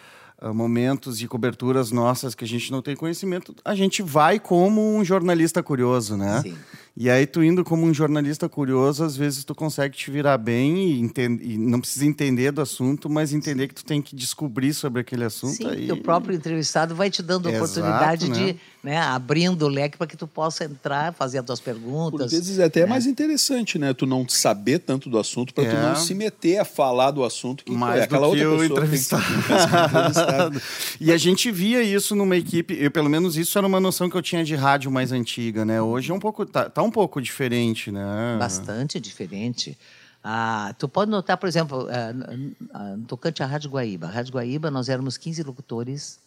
momentos 0.54 1.22
e 1.22 1.28
coberturas 1.28 1.90
nossas 1.90 2.36
que 2.36 2.44
a 2.44 2.48
gente 2.48 2.70
não 2.70 2.82
tem 2.82 2.98
conhecimento, 2.98 3.56
a 3.64 3.74
gente 3.74 4.02
vai 4.02 4.42
como 4.42 4.94
um 4.94 5.06
jornalista 5.06 5.64
curioso, 5.64 6.18
né? 6.18 6.42
Sim. 6.42 6.58
E 6.96 7.10
aí 7.10 7.26
tu 7.26 7.44
indo 7.44 7.64
como 7.64 7.88
um 7.88 7.94
jornalista 7.94 8.48
curioso, 8.48 9.04
às 9.04 9.18
vezes 9.18 9.44
tu 9.44 9.56
consegue 9.56 9.98
te 9.98 10.12
virar 10.12 10.38
bem 10.38 10.92
e, 10.92 11.00
entende, 11.00 11.44
e 11.44 11.58
não 11.58 11.80
precisa 11.80 12.06
entender 12.06 12.52
do 12.52 12.62
assunto, 12.62 13.10
mas 13.10 13.34
entender 13.34 13.68
que 13.68 13.74
tu 13.74 13.84
tem 13.84 14.00
que 14.00 14.16
descobrir 14.16 14.76
sobre 14.76 15.02
aquele 15.02 15.24
assunto. 15.24 15.56
Sim, 15.56 15.68
aí... 15.68 15.92
o 15.92 15.98
próprio 15.98 16.36
entrevistado 16.36 16.94
vai 16.94 17.10
te 17.10 17.24
dando 17.24 17.50
a 17.50 17.52
oportunidade 17.52 18.30
né? 18.30 18.36
de, 18.36 18.56
né, 18.84 19.00
abrindo 19.00 19.64
o 19.64 19.68
leque 19.68 19.98
para 19.98 20.06
que 20.06 20.16
tu 20.16 20.28
possa 20.28 20.66
entrar, 20.66 21.12
fazer 21.14 21.40
as 21.40 21.46
tuas 21.46 21.60
perguntas. 21.60 22.30
Por 22.30 22.30
vezes 22.30 22.60
é 22.60 22.66
até 22.66 22.82
né? 22.82 22.86
mais 22.86 23.08
interessante, 23.08 23.80
né? 23.80 23.92
Tu 23.92 24.06
não 24.06 24.30
saber 24.30 24.78
tanto 24.78 25.10
do 25.10 25.18
assunto 25.18 25.52
para 25.52 25.64
é. 25.64 25.70
tu 25.72 25.76
não 25.76 25.96
se 25.96 26.14
meter 26.14 26.60
a 26.60 26.66
falar 26.66 27.10
do 27.10 27.24
assunto 27.24 27.66
que 27.66 27.72
mais 27.72 28.02
é, 28.02 28.04
aquela 28.04 28.28
do 28.28 28.36
que 28.36 28.46
outra 28.46 28.62
o 28.62 28.66
entrevistado. 28.66 29.24
e 31.02 31.12
a 31.12 31.18
gente 31.18 31.50
via 31.50 31.82
isso 31.82 32.16
numa 32.16 32.38
equipe, 32.38 32.78
eu, 32.80 32.92
pelo 32.92 33.10
menos 33.10 33.36
isso 33.36 33.58
era 33.58 33.66
uma 33.66 33.80
noção 33.80 34.08
que 34.12 34.16
eu 34.16 34.22
tinha 34.22 34.44
de 34.44 34.54
rádio 34.54 34.92
mais 34.92 35.12
antiga, 35.12 35.66
né? 35.66 35.82
Hoje 35.82 36.12
é 36.12 36.14
um 36.14 36.20
pouco 36.20 36.46
tá, 36.46 36.70
tá 36.70 36.83
um 36.84 36.92
pouco 36.92 37.22
diferente, 37.22 37.92
né? 37.92 38.38
Bastante 38.38 39.00
diferente. 39.00 39.78
Ah, 40.24 40.74
tu 40.80 40.88
pode 40.88 41.12
notar, 41.12 41.38
por 41.38 41.50
exemplo, 41.50 41.86
uh, 41.86 42.98
no 42.98 43.06
tocante 43.06 43.44
à 43.44 43.46
Rádio 43.46 43.70
Guaíba. 43.70 44.08
A 44.08 44.10
Rádio 44.10 44.34
Guaíba, 44.34 44.72
nós 44.72 44.88
éramos 44.88 45.18
15 45.18 45.44
locutores, 45.44 46.20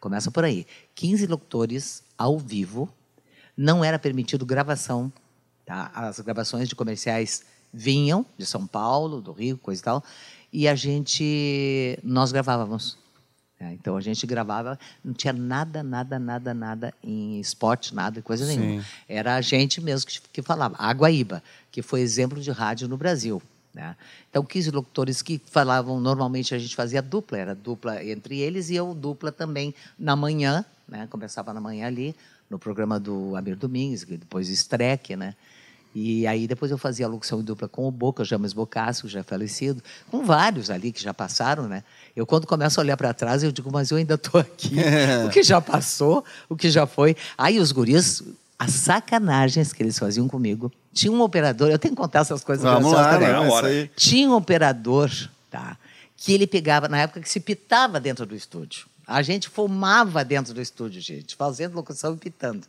começa 0.00 0.30
por 0.30 0.44
aí, 0.44 0.66
15 0.96 1.26
locutores 1.26 2.02
ao 2.16 2.36
vivo, 2.36 2.92
não 3.56 3.84
era 3.84 3.98
permitido 3.98 4.44
gravação. 4.44 5.12
Tá? 5.64 5.90
As 5.94 6.18
gravações 6.18 6.68
de 6.68 6.74
comerciais 6.74 7.44
vinham 7.72 8.26
de 8.36 8.44
São 8.44 8.66
Paulo, 8.66 9.20
do 9.20 9.32
Rio, 9.32 9.56
coisa 9.58 9.80
e 9.80 9.84
tal, 9.84 10.04
e 10.52 10.66
a 10.66 10.74
gente, 10.74 11.98
nós 12.02 12.32
gravávamos. 12.32 12.98
É, 13.60 13.72
então 13.72 13.96
a 13.96 14.00
gente 14.00 14.24
gravava, 14.24 14.78
não 15.04 15.12
tinha 15.12 15.32
nada, 15.32 15.82
nada, 15.82 16.18
nada, 16.18 16.54
nada 16.54 16.94
em 17.02 17.40
esporte, 17.40 17.92
nada, 17.92 18.22
coisa 18.22 18.46
Sim. 18.46 18.56
nenhuma. 18.56 18.84
Era 19.08 19.34
a 19.34 19.40
gente 19.40 19.80
mesmo 19.80 20.08
que, 20.08 20.20
que 20.32 20.42
falava. 20.42 20.76
A 20.78 20.92
Guaíba, 20.92 21.42
que 21.72 21.82
foi 21.82 22.00
exemplo 22.00 22.40
de 22.40 22.50
rádio 22.52 22.86
no 22.86 22.96
Brasil. 22.96 23.42
Né? 23.74 23.96
Então, 24.30 24.44
15 24.44 24.70
locutores 24.70 25.22
que 25.22 25.40
falavam, 25.50 26.00
normalmente 26.00 26.54
a 26.54 26.58
gente 26.58 26.74
fazia 26.74 27.02
dupla, 27.02 27.38
era 27.38 27.54
dupla 27.54 28.04
entre 28.04 28.38
eles 28.38 28.70
e 28.70 28.76
eu 28.76 28.94
dupla 28.94 29.32
também 29.32 29.74
na 29.98 30.14
manhã, 30.14 30.64
né? 30.86 31.08
começava 31.10 31.52
na 31.52 31.60
manhã 31.60 31.86
ali, 31.86 32.14
no 32.48 32.58
programa 32.58 32.98
do 32.98 33.36
Amir 33.36 33.56
Domingues, 33.56 34.04
depois 34.04 34.48
Streck, 34.48 35.14
né? 35.16 35.34
E 35.94 36.26
aí 36.26 36.46
depois 36.46 36.70
eu 36.70 36.78
fazia 36.78 37.06
a 37.06 37.08
locução 37.08 37.40
em 37.40 37.42
dupla 37.42 37.68
com 37.68 37.88
o 37.88 37.90
Boca, 37.90 38.22
o 38.22 38.24
James 38.24 38.52
Bocasco, 38.52 39.08
já 39.08 39.22
falecido, 39.22 39.82
com 40.10 40.24
vários 40.24 40.70
ali 40.70 40.92
que 40.92 41.02
já 41.02 41.14
passaram, 41.14 41.66
né? 41.66 41.82
Eu 42.14 42.26
quando 42.26 42.46
começo 42.46 42.78
a 42.78 42.82
olhar 42.82 42.96
para 42.96 43.12
trás, 43.14 43.42
eu 43.42 43.50
digo, 43.50 43.70
mas 43.72 43.90
eu 43.90 43.96
ainda 43.96 44.14
estou 44.14 44.40
aqui. 44.40 44.76
O 45.26 45.30
que 45.30 45.42
já 45.42 45.60
passou, 45.60 46.24
o 46.48 46.56
que 46.56 46.70
já 46.70 46.86
foi. 46.86 47.16
Aí 47.36 47.58
os 47.58 47.72
guris, 47.72 48.22
as 48.58 48.72
sacanagens 48.72 49.72
que 49.72 49.82
eles 49.82 49.98
faziam 49.98 50.28
comigo. 50.28 50.70
Tinha 50.92 51.12
um 51.12 51.20
operador, 51.20 51.70
eu 51.70 51.78
tenho 51.78 51.94
que 51.94 52.00
contar 52.00 52.20
essas 52.20 52.42
coisas. 52.42 52.64
Vamos 52.64 52.92
lá, 52.92 53.18
né? 53.18 53.38
hora. 53.38 53.90
Tinha 53.96 54.28
um 54.28 54.34
operador, 54.34 55.10
tá? 55.50 55.76
Que 56.16 56.32
ele 56.32 56.46
pegava, 56.46 56.88
na 56.88 56.98
época 56.98 57.20
que 57.20 57.30
se 57.30 57.40
pitava 57.40 58.00
dentro 58.00 58.26
do 58.26 58.34
estúdio. 58.34 58.86
A 59.06 59.22
gente 59.22 59.48
fumava 59.48 60.24
dentro 60.24 60.52
do 60.52 60.60
estúdio, 60.60 61.00
gente, 61.00 61.34
fazendo 61.34 61.74
locução 61.74 62.14
e 62.14 62.16
pitando. 62.16 62.66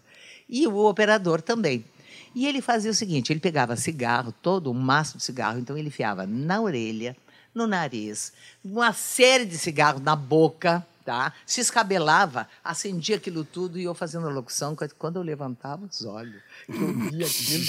E 0.47 0.65
o 0.67 0.85
operador 0.85 1.41
também. 1.41 1.83
E 2.33 2.47
ele 2.47 2.61
fazia 2.61 2.91
o 2.91 2.93
seguinte: 2.93 3.31
ele 3.31 3.39
pegava 3.39 3.75
cigarro, 3.75 4.33
todo 4.41 4.71
um 4.71 4.73
maço 4.73 5.17
de 5.17 5.23
cigarro, 5.23 5.59
então 5.59 5.77
ele 5.77 5.87
enfiava 5.87 6.25
na 6.25 6.61
orelha, 6.61 7.15
no 7.53 7.67
nariz, 7.67 8.31
uma 8.63 8.93
série 8.93 9.45
de 9.45 9.57
cigarros 9.57 10.01
na 10.01 10.15
boca, 10.15 10.85
tá? 11.03 11.33
Se 11.45 11.61
escabelava, 11.61 12.47
acendia 12.63 13.15
aquilo 13.15 13.43
tudo 13.43 13.79
e 13.79 13.83
eu 13.83 13.95
fazendo 13.95 14.27
a 14.27 14.31
locução. 14.31 14.77
Quando 14.97 15.17
eu 15.17 15.23
levantava 15.23 15.85
os 15.85 16.05
olhos, 16.05 16.41
eu 16.67 16.93
via 17.09 17.25
aquilo. 17.25 17.65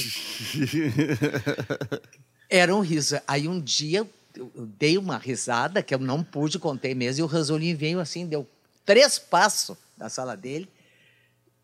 Era 2.50 2.74
um 2.74 2.80
riso. 2.80 3.18
Aí 3.26 3.48
um 3.48 3.60
dia 3.60 4.06
eu 4.34 4.52
dei 4.78 4.98
uma 4.98 5.16
risada 5.18 5.82
que 5.82 5.94
eu 5.94 5.98
não 5.98 6.22
pude, 6.22 6.58
contei 6.58 6.94
mesmo, 6.94 7.20
e 7.20 7.24
o 7.24 7.26
Ranzolin 7.26 7.74
veio 7.74 8.00
assim, 8.00 8.26
deu 8.26 8.48
três 8.84 9.18
passos 9.18 9.76
da 9.96 10.08
sala 10.08 10.36
dele 10.36 10.68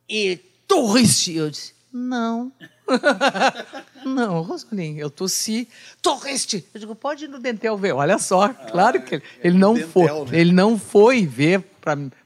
e 0.09 0.37
torriste. 0.67 1.35
Eu 1.35 1.51
disse, 1.51 1.76
não. 1.97 2.53
não, 4.05 4.43
Rosalinho, 4.43 5.01
eu 5.01 5.11
tossi. 5.11 5.69
Torreste. 6.03 6.67
Eu 6.75 6.81
digo, 6.81 6.95
pode 6.95 7.25
ir 7.25 7.29
no 7.29 7.39
Dentel 7.39 7.77
ver. 7.77 7.93
Olha 7.93 8.19
só, 8.19 8.49
claro 8.49 9.03
que 9.03 9.17
ele, 9.17 9.25
ele 9.43 9.59
não 9.59 9.75
dentel, 9.75 9.91
foi. 9.91 10.25
Né? 10.31 10.41
Ele 10.41 10.53
não 10.53 10.79
foi 10.79 11.27
ver 11.27 11.65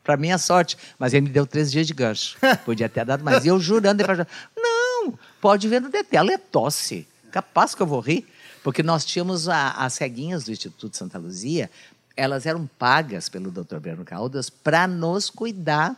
para 0.02 0.16
minha 0.16 0.38
sorte, 0.38 0.76
mas 0.98 1.14
ele 1.14 1.26
me 1.26 1.30
deu 1.30 1.46
três 1.46 1.70
dias 1.70 1.86
de 1.86 1.94
gancho. 1.94 2.36
Podia 2.64 2.88
ter 2.88 3.04
dado 3.04 3.24
mais. 3.24 3.44
E 3.44 3.48
eu 3.48 3.60
jurando, 3.60 3.98
depois, 3.98 4.18
não, 4.56 5.18
pode 5.40 5.68
ver 5.68 5.80
no 5.80 5.88
Dentel, 5.88 6.30
é 6.30 6.36
tosse. 6.38 7.06
Capaz 7.30 7.74
que 7.74 7.80
eu 7.80 7.86
vou 7.86 8.00
rir. 8.00 8.26
Porque 8.62 8.82
nós 8.82 9.04
tínhamos 9.06 9.48
a, 9.48 9.70
as 9.70 9.94
ceguinhas 9.94 10.44
do 10.44 10.52
Instituto 10.52 10.94
Santa 10.94 11.16
Luzia, 11.16 11.70
elas 12.14 12.44
eram 12.44 12.68
pagas 12.78 13.28
pelo 13.30 13.50
Dr. 13.50 13.78
Breno 13.78 14.04
Caldas 14.04 14.50
para 14.50 14.86
nos 14.86 15.30
cuidar 15.30 15.96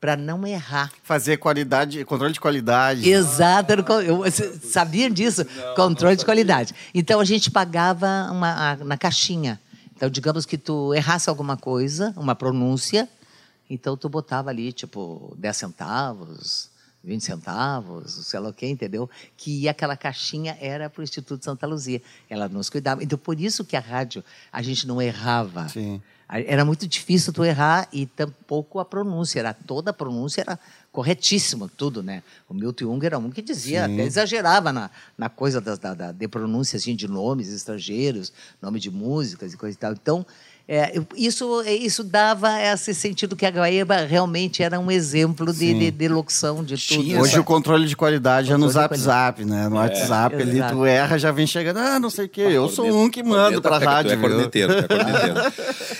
para 0.00 0.16
não 0.16 0.46
errar. 0.46 0.92
Fazer 1.02 1.36
qualidade, 1.38 2.04
controle 2.04 2.32
de 2.32 2.40
qualidade. 2.40 3.08
Exato, 3.08 3.72
eu, 4.02 4.22
sabia 4.62 5.10
disso? 5.10 5.44
Não, 5.44 5.74
controle 5.74 6.14
não 6.14 6.18
de 6.18 6.24
qualidade. 6.24 6.74
Então 6.94 7.20
a 7.20 7.24
gente 7.24 7.50
pagava 7.50 8.28
uma, 8.30 8.76
na 8.76 8.96
caixinha. 8.96 9.60
Então, 9.96 10.08
digamos 10.08 10.46
que 10.46 10.56
tu 10.56 10.94
errasse 10.94 11.28
alguma 11.28 11.56
coisa, 11.56 12.14
uma 12.16 12.34
pronúncia, 12.34 13.08
então 13.68 13.96
tu 13.96 14.08
botava 14.08 14.48
ali, 14.48 14.72
tipo, 14.72 15.34
10 15.36 15.56
centavos, 15.56 16.70
20 17.02 17.20
centavos, 17.24 18.12
sei 18.26 18.38
lá 18.38 18.48
o 18.48 18.52
quê, 18.52 18.68
entendeu? 18.68 19.10
Que 19.36 19.68
aquela 19.68 19.96
caixinha 19.96 20.56
era 20.60 20.88
para 20.88 21.00
o 21.00 21.04
Instituto 21.04 21.44
Santa 21.44 21.66
Luzia. 21.66 22.00
Ela 22.30 22.48
nos 22.48 22.70
cuidava. 22.70 23.02
Então, 23.02 23.18
por 23.18 23.40
isso 23.40 23.64
que 23.64 23.76
a 23.76 23.80
rádio, 23.80 24.22
a 24.52 24.62
gente 24.62 24.86
não 24.86 25.02
errava. 25.02 25.68
Sim. 25.68 26.00
Era 26.30 26.62
muito 26.62 26.86
difícil 26.86 27.32
tu 27.32 27.42
errar 27.42 27.88
e 27.90 28.04
tampouco 28.04 28.78
a 28.78 28.84
pronúncia. 28.84 29.40
Era, 29.40 29.54
toda 29.54 29.90
a 29.90 29.94
pronúncia 29.94 30.42
era 30.42 30.58
corretíssima, 30.92 31.70
tudo, 31.74 32.02
né? 32.02 32.22
O 32.46 32.52
Milton 32.52 32.84
Jung 32.84 33.06
era 33.06 33.18
um 33.18 33.30
que 33.30 33.40
dizia, 33.40 33.86
Sim. 33.86 33.94
até 33.94 34.04
exagerava 34.04 34.70
na, 34.70 34.90
na 35.16 35.30
coisa 35.30 35.58
da, 35.58 35.74
da, 35.74 35.94
da, 35.94 36.12
de 36.12 36.28
pronúncia 36.28 36.76
assim, 36.76 36.94
de 36.94 37.08
nomes 37.08 37.48
estrangeiros, 37.48 38.32
nome 38.60 38.78
de 38.78 38.90
músicas 38.90 39.54
e 39.54 39.56
coisa 39.56 39.74
e 39.74 39.80
tal. 39.80 39.92
Então, 39.92 40.26
é, 40.70 41.00
isso, 41.16 41.62
isso 41.64 42.04
dava 42.04 42.60
esse 42.60 42.92
sentido 42.92 43.34
que 43.34 43.46
a 43.46 43.50
Guaíba 43.50 44.04
realmente 44.04 44.62
era 44.62 44.78
um 44.78 44.90
exemplo 44.90 45.50
de, 45.50 45.72
de, 45.72 45.90
de 45.90 46.08
locução 46.08 46.62
de 46.62 46.76
tudo. 46.76 47.20
Hoje 47.20 47.38
o 47.38 47.44
controle 47.44 47.88
de 47.88 47.96
qualidade 47.96 48.52
é 48.52 48.56
no 48.58 48.68
Zap 48.68 48.94
Zap, 48.94 49.42
né? 49.46 49.66
No 49.66 49.76
é, 49.76 49.78
WhatsApp 49.80 50.36
ali 50.36 50.62
tu 50.70 50.84
erra, 50.84 51.16
já 51.16 51.32
vem 51.32 51.46
chegando, 51.46 51.78
ah, 51.78 51.98
não 51.98 52.10
sei 52.10 52.26
o 52.26 52.28
quê. 52.28 52.42
Eu 52.42 52.68
sou 52.68 52.84
um 52.84 53.08
que 53.08 53.22
mando 53.22 53.62
pra 53.62 53.78
rádio. 53.78 54.12
É 54.12 54.16
corneteiro, 54.18 54.72
é 54.74 54.82
corneteiro. 54.86 55.36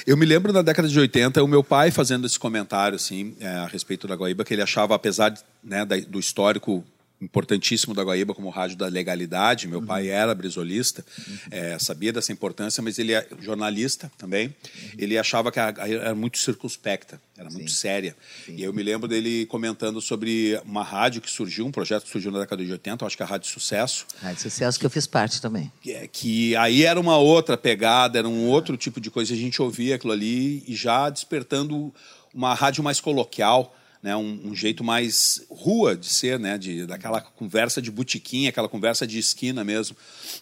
Eu 0.07 0.19
me 0.19 0.27
lembro 0.27 0.53
na 0.53 0.61
década 0.61 0.87
de 0.87 1.01
80, 1.01 1.43
o 1.43 1.49
meu 1.49 1.65
pai 1.65 1.91
fazendo 1.91 2.27
esse 2.27 2.39
comentário 2.39 2.97
assim, 2.97 3.35
é, 3.41 3.49
a 3.49 3.67
respeito 3.67 4.07
da 4.07 4.17
Guaíba, 4.17 4.45
que 4.45 4.53
ele 4.53 4.61
achava, 4.61 4.95
apesar 4.95 5.33
né, 5.65 5.87
do 5.87 6.21
histórico 6.21 6.85
importantíssimo 7.21 7.95
da 7.95 8.03
Guaíba 8.03 8.35
como 8.35 8.49
rádio 8.49 8.77
da 8.77 8.87
legalidade. 8.87 9.67
Meu 9.67 9.81
uhum. 9.81 9.87
pai 9.87 10.09
era 10.09 10.35
brisolista, 10.35 11.05
uhum. 11.27 11.37
é, 11.51 11.79
sabia 11.79 12.13
dessa 12.13 12.33
importância, 12.33 12.83
mas 12.83 12.99
ele 12.99 13.13
é 13.13 13.27
jornalista 13.41 14.11
também. 14.17 14.47
Uhum. 14.49 14.91
Ele 14.99 15.19
achava 15.19 15.51
que 15.51 15.59
era 15.59 16.15
muito 16.15 16.39
circunspecta, 16.39 17.21
era 17.37 17.51
Sim. 17.51 17.57
muito 17.57 17.73
séria. 17.73 18.17
Sim. 18.47 18.55
E 18.57 18.63
eu 18.63 18.73
me 18.73 18.83
lembro 18.83 19.09
dele 19.09 19.47
comentando 19.47 20.01
sobre 20.01 20.61
uma 20.65 20.83
rádio 20.83 21.21
que 21.21 21.31
surgiu, 21.31 21.67
um 21.67 21.73
projeto 21.73 22.05
que 22.05 22.11
surgiu 22.11 22.31
na 22.31 22.41
década 22.41 22.65
de 22.65 22.71
80, 22.71 23.05
acho 23.05 23.17
que 23.17 23.23
é 23.23 23.27
a 23.27 23.29
Rádio 23.29 23.49
Sucesso. 23.49 24.07
Rádio 24.21 24.43
Sucesso 24.43 24.79
que 24.79 24.87
eu 24.87 24.91
fiz 24.91 25.07
parte 25.07 25.41
também. 25.41 25.73
Que, 25.81 25.93
é, 25.93 26.07
que 26.07 26.57
aí 26.57 26.85
era 26.85 27.01
uma 27.01 27.19
outra 27.19 27.57
pegada, 27.57 28.19
era 28.19 28.29
um 28.29 28.47
outro 28.47 28.77
tipo 28.77 29.01
de 29.01 29.11
coisa. 29.11 29.35
A 29.35 29.37
gente 29.37 29.61
ouvia 29.61 29.97
aquilo 29.97 30.13
ali 30.13 30.63
e 30.67 30.75
já 30.75 31.11
despertando 31.11 31.93
uma 32.33 32.55
rádio 32.55 32.85
mais 32.85 33.01
coloquial, 33.01 33.75
né, 34.03 34.15
um, 34.17 34.49
um, 34.49 34.55
jeito 34.55 34.85
mais 34.85 35.45
rua 35.51 35.97
de 35.97 36.07
ser, 36.07 36.39
né, 36.39 36.57
de, 36.57 36.87
daquela 36.87 37.21
conversa 37.21 37.83
de 37.83 37.91
botiquinha, 37.91 38.51
aquela 38.51 38.69
conversa 38.69 39.07
de 39.07 39.19
esquina 39.19 39.65
mesmo. 39.65 39.97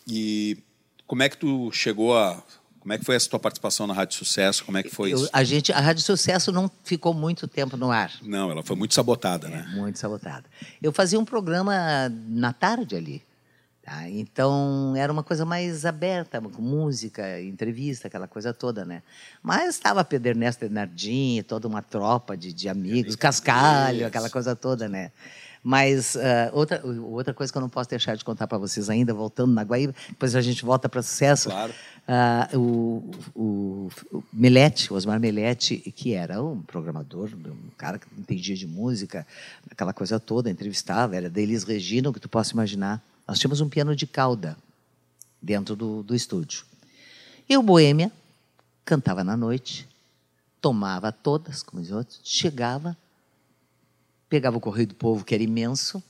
E 0.07 0.59
como 1.07 1.23
é 1.23 1.29
que 1.29 1.37
tu 1.37 1.71
chegou 1.73 2.17
a 2.17 2.43
como 2.87 2.93
é 2.93 2.99
que 2.99 3.05
foi 3.05 3.17
essa 3.17 3.29
tua 3.29 3.41
participação 3.41 3.85
na 3.85 3.93
Rádio 3.93 4.17
Sucesso? 4.17 4.65
Como 4.65 4.79
é 4.79 4.83
que 4.85 4.89
foi 4.89 5.13
Eu, 5.13 5.17
isso? 5.17 5.31
A 5.33 5.43
gente, 5.43 5.73
a 5.73 5.81
Rádio 5.81 6.05
Sucesso 6.05 6.53
não 6.53 6.71
ficou 6.85 7.13
muito 7.13 7.49
tempo 7.49 7.77
no 7.77 7.91
ar. 7.91 8.13
Não, 8.23 8.49
ela 8.49 8.63
foi 8.63 8.77
muito 8.77 8.95
sabotada, 8.95 9.49
é, 9.49 9.51
né? 9.51 9.73
Muito 9.75 9.99
sabotada. 9.99 10.45
Eu 10.81 10.93
fazia 10.93 11.19
um 11.19 11.25
programa 11.25 12.09
na 12.29 12.53
tarde 12.53 12.95
ali. 12.95 13.25
Tá? 13.87 14.11
Então 14.11 14.95
era 14.97 15.13
uma 15.13 15.23
coisa 15.23 15.45
mais 15.45 15.87
aberta, 15.87 16.41
com 16.41 16.61
música, 16.61 17.41
entrevista, 17.41 18.09
aquela 18.09 18.27
coisa 18.27 18.53
toda, 18.53 18.85
né? 18.85 19.01
Mas 19.41 19.77
estava 19.77 20.03
Pedro 20.03 20.31
Ernesto 20.31 20.59
Bernardinho, 20.59 21.45
toda 21.45 21.69
uma 21.69 21.81
tropa 21.81 22.37
de, 22.37 22.53
de 22.53 22.69
amigos, 22.69 23.15
Cascalho, 23.15 24.05
aquela 24.05 24.29
coisa 24.29 24.57
toda, 24.57 24.89
né? 24.89 25.13
Mas 25.63 26.17
uh, 26.17 26.19
outra, 26.53 26.85
outra 26.85 27.33
coisa 27.33 27.53
que 27.53 27.57
eu 27.57 27.63
não 27.63 27.69
posso 27.69 27.89
deixar 27.89 28.17
de 28.17 28.25
contar 28.25 28.49
para 28.49 28.59
vocês 28.59 28.91
ainda, 28.91 29.15
voltando 29.15 29.53
na 29.53 29.63
Guaíba, 29.63 29.95
depois 30.09 30.35
a 30.35 30.41
gente 30.41 30.65
volta 30.65 30.89
para 30.89 31.01
sucesso. 31.01 31.49
Claro. 31.49 31.73
Uh, 32.09 32.59
o, 32.59 33.11
o, 33.37 33.91
o 34.11 34.25
Melete, 34.33 34.93
o 34.93 34.97
Osmar 34.97 35.21
Melete, 35.21 35.77
que 35.95 36.13
era 36.13 36.43
um 36.43 36.61
programador, 36.61 37.31
um 37.35 37.71
cara 37.79 38.01
que 38.01 38.07
entendia 38.19 38.57
de 38.57 38.67
música, 38.67 39.25
aquela 39.71 39.93
coisa 39.93 40.19
toda, 40.19 40.51
entrevistava, 40.51 41.15
era 41.15 41.31
da 41.31 41.41
Elis 41.41 41.63
Regina, 41.63 42.11
o 42.11 42.13
que 42.13 42.19
tu 42.19 42.29
possa 42.29 42.53
imaginar. 42.53 43.01
Nós 43.27 43.39
tínhamos 43.39 43.61
um 43.61 43.69
piano 43.69 43.95
de 43.97 44.07
cauda 44.07 44.57
dentro 45.41 45.75
do, 45.75 46.03
do 46.03 46.15
estúdio. 46.15 46.65
E 47.49 47.57
o 47.57 47.63
Boêmia 47.63 48.11
cantava 48.85 49.25
na 49.25 49.37
noite, 49.37 49.89
tomava 50.61 51.11
todas, 51.11 51.63
como 51.63 51.83
os 51.83 51.91
outros, 51.91 52.21
chegava, 52.25 52.97
pegava 54.29 54.57
o 54.57 54.61
Correio 54.61 54.89
do 54.89 54.95
Povo, 54.95 55.25
que 55.25 55.35
era 55.35 55.43
imenso, 55.43 56.03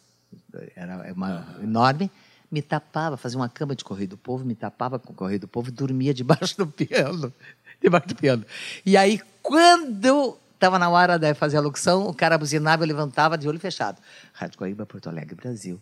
era 0.75 1.13
uma, 1.13 1.57
enorme, 1.63 2.11
me 2.51 2.63
tapava, 2.63 3.17
fazia 3.17 3.39
uma 3.39 3.49
cama 3.49 3.75
de 3.75 3.85
Correio 3.85 4.09
do 4.09 4.17
Povo, 4.17 4.45
me 4.45 4.55
tapava 4.55 4.99
com 4.99 5.13
o 5.13 5.17
Correio 5.17 5.41
do 5.41 5.49
Povo 5.49 5.69
e 5.69 5.73
dormia 5.73 6.15
debaixo 6.15 6.57
do 6.57 6.67
piano. 6.67 7.33
Debaixo 7.79 8.09
do 8.09 8.15
piano. 8.15 8.43
E 8.87 8.97
aí, 8.97 9.21
quando 9.43 10.39
estava 10.55 10.79
na 10.79 10.89
hora 10.89 11.19
de 11.19 11.35
fazer 11.35 11.59
a 11.59 11.61
locução, 11.61 12.09
o 12.09 12.15
cara 12.15 12.39
buzinava, 12.39 12.85
eu 12.85 12.89
levantava 12.89 13.37
de 13.37 13.47
olho 13.47 13.61
fechado. 13.61 14.01
Rádio 14.33 14.57
Coimbra, 14.57 14.87
Porto 14.87 15.11
Alegre, 15.11 15.35
Brasil. 15.35 15.79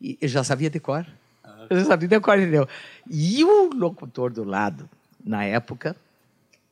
E 0.00 0.18
eu 0.20 0.28
já 0.28 0.42
sabia 0.42 0.70
decor. 0.70 1.06
Ah. 1.44 1.66
Eu 1.68 1.78
já 1.80 1.84
sabia 1.86 2.08
decor, 2.08 2.38
entendeu? 2.38 2.68
E 3.08 3.44
o 3.44 3.70
locutor 3.74 4.32
do 4.32 4.44
lado, 4.44 4.88
na 5.24 5.44
época, 5.44 5.94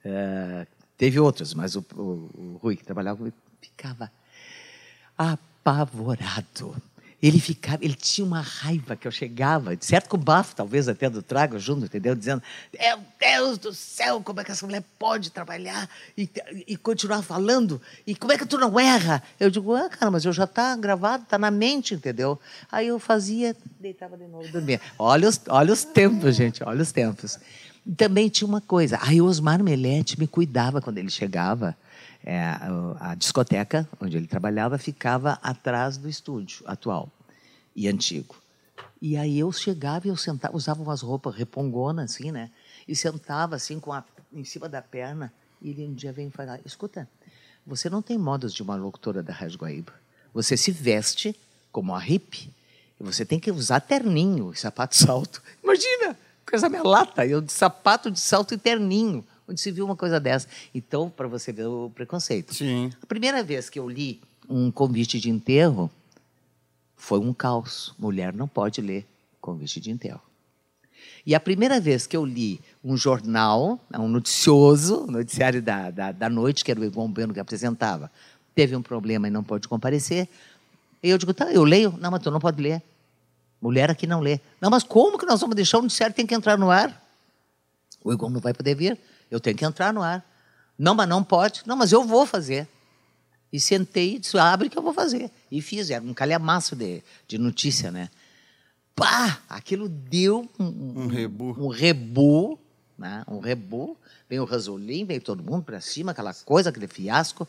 uh, 0.04 0.66
teve 0.96 1.20
outros, 1.20 1.54
mas 1.54 1.76
o, 1.76 1.84
o, 1.94 2.00
o 2.02 2.60
Rui, 2.62 2.76
que 2.76 2.84
trabalhava 2.84 3.18
comigo, 3.18 3.36
ficava 3.60 4.10
apavorado. 5.16 6.76
Ele 7.20 7.40
ficava, 7.40 7.85
ele 7.85 7.94
tinha 7.94 8.24
uma 8.24 8.40
raiva 8.40 8.94
que 8.94 9.07
eu 9.07 9.11
chegava, 9.11 9.76
certo 9.81 10.09
com 10.09 10.16
o 10.16 10.20
bafo, 10.20 10.54
talvez 10.54 10.88
até 10.88 11.11
do 11.11 11.20
trago 11.20 11.59
junto, 11.59 11.87
entendeu? 11.87 12.14
Dizendo: 12.14 12.40
Meu 12.72 13.00
Deus 13.18 13.59
do 13.59 13.74
céu, 13.74 14.22
como 14.22 14.40
é 14.40 14.44
que 14.44 14.52
essa 14.52 14.64
mulher 14.64 14.85
pode 14.96 15.31
trabalhar 15.31 15.90
e, 16.16 16.31
e 16.64 16.76
continuar 16.76 17.22
falando? 17.22 17.83
E 18.07 18.14
como 18.14 18.33
é 18.33 18.38
que 18.38 18.46
tu 18.46 18.57
não 18.57 18.78
erra? 18.78 19.20
Eu 19.40 19.50
digo: 19.50 19.74
Ah, 19.74 19.88
cara, 19.88 20.12
mas 20.12 20.24
eu 20.24 20.33
já 20.33 20.44
está 20.44 20.76
gravado, 20.76 21.24
está 21.24 21.37
na 21.37 21.50
mente, 21.50 21.92
entendeu? 21.92 22.38
Aí 22.70 22.87
eu 22.87 23.00
fazia, 23.00 23.57
deitava 23.81 24.16
de 24.16 24.28
novo 24.28 24.46
e 24.46 24.52
dormia. 24.52 24.81
Olha 24.96 25.28
os, 25.28 25.40
olha 25.48 25.72
os 25.72 25.83
tempos, 25.83 26.37
gente, 26.37 26.62
olha 26.62 26.83
os 26.83 26.92
tempos. 26.92 27.37
Também 27.96 28.28
tinha 28.28 28.46
uma 28.46 28.61
coisa, 28.61 28.96
aí 29.02 29.20
o 29.20 29.24
Osmar 29.24 29.61
Melete 29.61 30.16
me 30.20 30.28
cuidava 30.28 30.81
quando 30.81 30.98
ele 30.98 31.11
chegava. 31.11 31.76
É, 32.24 32.40
a, 32.98 33.14
discoteca 33.14 33.88
onde 34.00 34.16
ele 34.16 34.26
trabalhava 34.26 34.76
ficava 34.76 35.38
atrás 35.42 35.96
do 35.96 36.09
estúdio 36.09 36.62
atual 36.66 37.09
e 37.74 37.88
antigo. 37.88 38.37
E 39.00 39.16
aí 39.16 39.38
eu 39.38 39.52
chegava 39.52 40.07
e 40.07 40.11
eu 40.11 40.16
sentava, 40.16 40.57
usava 40.57 40.83
umas 40.83 41.00
roupas 41.00 41.35
repongonas, 41.35 42.12
assim, 42.12 42.33
né? 42.33 42.50
E 42.87 42.96
sentava 42.96 43.57
assim 43.57 43.78
com 43.78 43.92
a, 43.92 44.04
em 44.33 44.44
cima 44.44 44.68
da 44.68 44.83
perna. 44.83 45.33
E 45.62 45.70
ele 45.70 45.87
um 45.87 45.94
dia 45.94 46.12
vem 46.12 46.31
falar: 46.31 46.61
escuta, 46.64 47.09
você 47.64 47.88
não 47.88 48.02
tem 48.02 48.18
modos 48.18 48.52
de 48.52 48.62
uma 48.62 48.74
locutora 48.74 49.22
da 49.22 49.33
Rádio 49.33 49.59
Guaíba. 49.59 49.92
Você 50.35 50.57
se 50.57 50.72
veste 50.72 51.38
como 51.70 51.94
a 51.94 51.98
hippie. 51.98 52.50
Você 53.00 53.24
tem 53.24 53.38
que 53.38 53.50
usar 53.50 53.81
terninho 53.81 54.52
e 54.52 54.59
sapato 54.59 54.96
salto. 54.98 55.40
Imagina, 55.62 56.18
coisa 56.48 56.68
minha 56.68 56.83
lata, 56.83 57.24
eu 57.24 57.40
de 57.40 57.52
sapato 57.52 58.11
de 58.11 58.18
salto 58.18 58.54
e 58.54 58.59
terninho 58.59 59.24
onde 59.48 59.61
se 59.61 59.70
viu 59.70 59.84
uma 59.84 59.96
coisa 59.96 60.20
dessa. 60.20 60.46
Então, 60.74 61.08
para 61.08 61.26
você 61.26 61.52
ver 61.52 61.66
o 61.66 61.90
preconceito. 61.94 62.54
Sim. 62.54 62.92
A 63.02 63.06
primeira 63.06 63.42
vez 63.42 63.70
que 63.70 63.78
eu 63.78 63.88
li 63.88 64.20
um 64.48 64.70
convite 64.70 65.18
de 65.18 65.30
enterro 65.30 65.90
foi 66.96 67.18
um 67.18 67.32
caos. 67.32 67.94
Mulher 67.98 68.32
não 68.32 68.46
pode 68.46 68.80
ler 68.80 69.06
convite 69.40 69.80
de 69.80 69.90
enterro. 69.90 70.20
E 71.24 71.34
a 71.34 71.40
primeira 71.40 71.80
vez 71.80 72.06
que 72.06 72.16
eu 72.16 72.24
li 72.24 72.61
um 72.82 72.96
jornal, 72.96 73.80
um 73.94 74.08
noticioso, 74.08 75.04
um 75.04 75.12
noticiário 75.12 75.62
da, 75.62 75.90
da, 75.90 76.12
da 76.12 76.28
noite, 76.28 76.64
que 76.64 76.70
era 76.70 76.80
o 76.80 76.84
Egon 76.84 77.08
Bueno 77.08 77.34
que 77.34 77.40
apresentava, 77.40 78.11
teve 78.54 78.74
um 78.74 78.82
problema 78.82 79.28
e 79.28 79.30
não 79.30 79.44
pôde 79.44 79.68
comparecer, 79.68 80.28
e 81.02 81.11
eu 81.11 81.18
digo, 81.18 81.32
tá, 81.32 81.52
eu 81.52 81.64
leio. 81.64 81.94
Não, 82.00 82.11
mas 82.11 82.22
tu 82.22 82.30
não 82.30 82.40
pode 82.40 82.61
ler. 82.61 82.82
Mulher 83.61 83.90
aqui 83.90 84.06
não 84.06 84.20
lê. 84.20 84.40
Não, 84.61 84.70
mas 84.70 84.82
como 84.82 85.18
que 85.18 85.26
nós 85.26 85.40
vamos 85.40 85.56
deixar 85.56 85.78
o 85.78 85.82
noticiário 85.82 86.14
tem 86.14 86.26
que 86.26 86.34
entrar 86.34 86.58
no 86.58 86.70
ar? 86.70 87.04
O 88.02 88.12
Egon 88.12 88.30
não 88.30 88.40
vai 88.40 88.52
poder 88.52 88.74
vir. 88.74 88.98
Eu 89.30 89.40
tenho 89.40 89.56
que 89.56 89.64
entrar 89.64 89.92
no 89.92 90.02
ar. 90.02 90.24
Não, 90.78 90.94
mas 90.94 91.08
não 91.08 91.22
pode. 91.24 91.62
Não, 91.66 91.76
mas 91.76 91.92
eu 91.92 92.04
vou 92.04 92.26
fazer. 92.26 92.68
E 93.52 93.58
sentei 93.58 94.16
e 94.16 94.18
disse, 94.18 94.38
abre 94.38 94.68
que 94.68 94.78
eu 94.78 94.82
vou 94.82 94.92
fazer. 94.92 95.30
E 95.50 95.60
fiz, 95.62 95.90
era 95.90 96.04
um 96.04 96.14
calhamaço 96.14 96.76
de, 96.76 97.02
de 97.26 97.38
notícia, 97.38 97.90
né? 97.90 98.10
pá, 98.98 99.38
aquilo 99.48 99.88
deu 99.88 100.48
um, 100.58 101.02
um 101.02 101.06
rebu. 101.06 101.54
Um 101.56 101.68
rebu, 101.68 102.58
né? 102.98 103.22
um 103.28 103.38
rebu. 103.38 103.96
Veio 104.28 104.42
o 104.42 104.44
Rasolim, 104.44 105.04
veio 105.04 105.22
todo 105.22 105.42
mundo 105.42 105.62
para 105.62 105.80
cima, 105.80 106.10
aquela 106.10 106.34
coisa, 106.34 106.70
aquele 106.70 106.88
fiasco. 106.88 107.48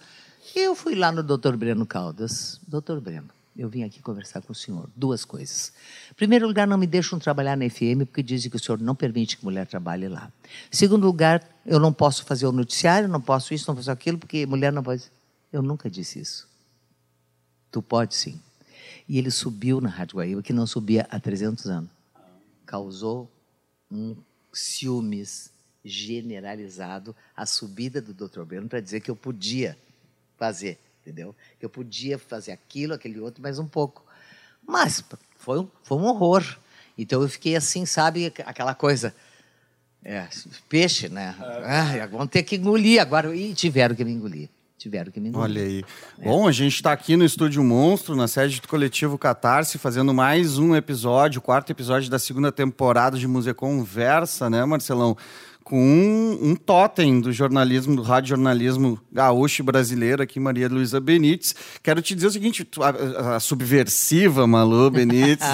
E 0.56 0.60
eu 0.60 0.76
fui 0.76 0.96
lá 0.96 1.12
no 1.12 1.24
doutor 1.24 1.58
Breno 1.58 1.86
Caldas. 1.86 2.62
Doutor 2.68 3.02
Breno, 3.02 3.28
eu 3.60 3.68
vim 3.68 3.84
aqui 3.84 4.02
conversar 4.02 4.42
com 4.42 4.54
o 4.54 4.56
senhor. 4.56 4.90
Duas 4.96 5.26
coisas. 5.26 5.74
Em 6.10 6.14
primeiro 6.14 6.48
lugar, 6.48 6.66
não 6.66 6.78
me 6.78 6.88
deixam 6.88 7.20
trabalhar 7.20 7.58
na 7.58 7.70
FM, 7.70 8.06
porque 8.06 8.24
dizem 8.24 8.50
que 8.50 8.56
o 8.56 8.60
senhor 8.60 8.80
não 8.80 8.96
permite 8.96 9.36
que 9.36 9.44
mulher 9.44 9.68
trabalhe 9.68 10.08
lá. 10.08 10.32
Em 10.72 10.76
segundo 10.76 11.06
lugar, 11.06 11.46
eu 11.66 11.78
não 11.78 11.92
posso 11.92 12.24
fazer 12.24 12.48
o 12.48 12.54
noticiário, 12.54 13.10
não 13.10 13.20
posso 13.20 13.54
isso, 13.54 13.66
não 13.68 13.76
posso 13.76 13.92
aquilo, 13.92 14.18
porque 14.18 14.46
mulher 14.46 14.72
não 14.72 14.82
pode. 14.82 15.12
Eu 15.52 15.62
nunca 15.62 15.90
disse 15.90 16.20
isso. 16.20 16.48
Tu 17.70 17.82
pode 17.82 18.16
sim. 18.16 18.40
E 19.10 19.18
ele 19.18 19.30
subiu 19.30 19.82
na 19.82 19.90
Rádio 19.90 20.18
Guaíba, 20.18 20.42
que 20.42 20.54
não 20.54 20.66
subia 20.66 21.06
há 21.12 21.20
300 21.20 21.66
anos. 21.66 21.90
Causou 22.66 23.30
um 23.92 24.16
ciúmes 24.54 25.52
generalizado 25.84 27.14
a 27.36 27.46
subida 27.46 28.02
do 28.02 28.14
Dr. 28.14 28.44
Breno 28.44 28.70
para 28.70 28.80
dizer 28.80 29.02
que 29.02 29.12
eu 29.12 29.16
podia 29.18 29.78
fazer, 30.38 30.80
entendeu? 31.02 31.36
Que 31.60 31.66
eu 31.66 31.70
podia 31.70 32.18
fazer 32.18 32.52
aquilo, 32.52 32.94
aquele 32.94 33.20
outro, 33.20 33.42
mais 33.42 33.60
um 33.60 33.68
pouco. 33.68 34.04
Mas 34.66 35.04
foi 35.38 35.60
um, 35.60 35.68
foi 35.84 35.98
um 35.98 36.06
horror. 36.06 36.44
Então 36.98 37.22
eu 37.22 37.30
fiquei 37.30 37.56
assim, 37.56 37.86
sabe, 37.86 38.34
aquela 38.46 38.76
coisa. 38.76 39.16
É, 40.04 40.28
peixe, 40.70 41.10
né? 41.10 41.36
Ah, 41.66 42.06
vão 42.08 42.26
ter 42.26 42.44
que 42.44 42.56
engolir 42.56 43.02
agora. 43.02 43.36
E 43.36 43.54
tiveram 43.54 43.96
que 43.96 44.06
me 44.06 44.12
engolir 44.12 44.50
tiveram 44.80 45.12
que 45.12 45.20
me 45.20 45.30
engolir. 45.30 45.44
Olha 45.44 45.62
aí. 45.62 45.86
É. 46.20 46.24
Bom, 46.24 46.48
a 46.48 46.52
gente 46.52 46.74
está 46.74 46.94
aqui 46.94 47.18
no 47.18 47.26
Estúdio 47.26 47.64
Monstro, 47.64 48.16
na 48.16 48.28
sede 48.28 48.62
do 48.62 48.68
coletivo 48.68 49.18
Catarse, 49.18 49.78
fazendo 49.78 50.14
mais 50.14 50.58
um 50.58 50.74
episódio, 50.74 51.40
o 51.40 51.42
quarto 51.42 51.70
episódio 51.70 52.10
da 52.10 52.18
segunda 52.18 52.52
temporada 52.52 53.18
de 53.18 53.28
Museu 53.28 53.54
Conversa, 53.54 54.50
né, 54.50 54.64
Marcelão? 54.64 55.18
Com 55.70 55.80
um, 55.80 56.50
um 56.50 56.56
totem 56.56 57.22
do 57.22 57.32
jornalismo, 57.32 57.96
do 57.96 58.02
rádio 58.02 58.30
jornalismo 58.30 59.00
gaúcho 59.12 59.64
brasileiro 59.64 60.24
aqui, 60.24 60.40
Maria 60.40 60.68
Luísa 60.68 61.00
Benites. 61.00 61.54
Quero 61.84 62.02
te 62.02 62.16
dizer 62.16 62.26
o 62.26 62.32
seguinte, 62.32 62.68
a, 62.82 63.36
a 63.36 63.40
subversiva 63.40 64.48
Malu 64.48 64.90
Benites, 64.90 65.46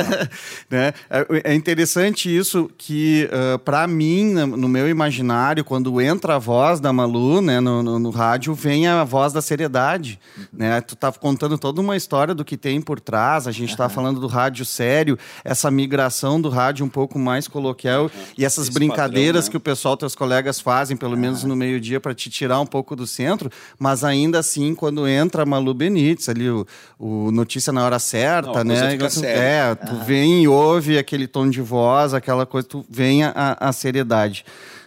né? 0.70 0.94
É, 1.10 1.52
é 1.52 1.54
interessante 1.54 2.34
isso 2.34 2.70
que, 2.78 3.28
uh, 3.30 3.58
para 3.58 3.86
mim, 3.86 4.32
no 4.32 4.66
meu 4.66 4.88
imaginário, 4.88 5.62
quando 5.62 6.00
entra 6.00 6.36
a 6.36 6.38
voz 6.38 6.80
da 6.80 6.90
Malu 6.90 7.42
né, 7.42 7.60
no, 7.60 7.82
no, 7.82 7.98
no 7.98 8.10
rádio, 8.10 8.54
vem 8.54 8.86
a 8.86 9.04
voz 9.04 9.30
da 9.30 9.42
seriedade. 9.42 10.18
Né? 10.50 10.80
Tu 10.80 10.94
estava 10.94 11.18
contando 11.18 11.58
toda 11.58 11.82
uma 11.82 11.98
história 11.98 12.34
do 12.34 12.46
que 12.46 12.56
tem 12.56 12.80
por 12.80 12.98
trás, 12.98 13.46
a 13.46 13.52
gente 13.52 13.70
estava 13.70 13.90
falando 13.90 14.20
do 14.20 14.26
rádio 14.26 14.64
sério, 14.64 15.18
essa 15.44 15.70
migração 15.70 16.40
do 16.40 16.48
rádio 16.48 16.86
um 16.86 16.88
pouco 16.88 17.18
mais 17.18 17.46
coloquial 17.46 18.10
e 18.38 18.44
essas 18.44 18.64
Esse 18.68 18.74
brincadeiras 18.74 19.49
que 19.50 19.56
o 19.56 19.60
pessoal, 19.60 19.96
teus 19.96 20.14
colegas 20.14 20.60
fazem, 20.60 20.96
pelo 20.96 21.16
menos 21.16 21.44
no 21.44 21.54
meio-dia, 21.54 22.00
para 22.00 22.14
te 22.14 22.30
tirar 22.30 22.60
um 22.60 22.66
pouco 22.66 22.96
do 22.96 23.06
centro, 23.06 23.50
mas 23.78 24.04
ainda 24.04 24.38
assim, 24.38 24.74
quando 24.74 25.06
entra 25.06 25.44
Malu 25.44 25.74
Benítez, 25.74 26.28
ali 26.28 26.48
o, 26.48 26.66
o 26.98 27.30
Notícia 27.30 27.72
na 27.72 27.84
Hora 27.84 27.98
Certa, 27.98 28.64
Não, 28.64 28.74
né? 28.74 28.96
É, 29.24 29.74
tu 29.74 29.92
ah. 29.92 30.04
vem 30.04 30.44
e 30.44 30.48
ouve 30.48 30.96
aquele 30.96 31.26
tom 31.26 31.50
de 31.50 31.60
voz, 31.60 32.14
aquela 32.14 32.46
coisa, 32.46 32.66
tu 32.66 32.84
vem 32.88 33.24
a, 33.24 33.56
a 33.60 33.72
seriedade. 33.72 34.44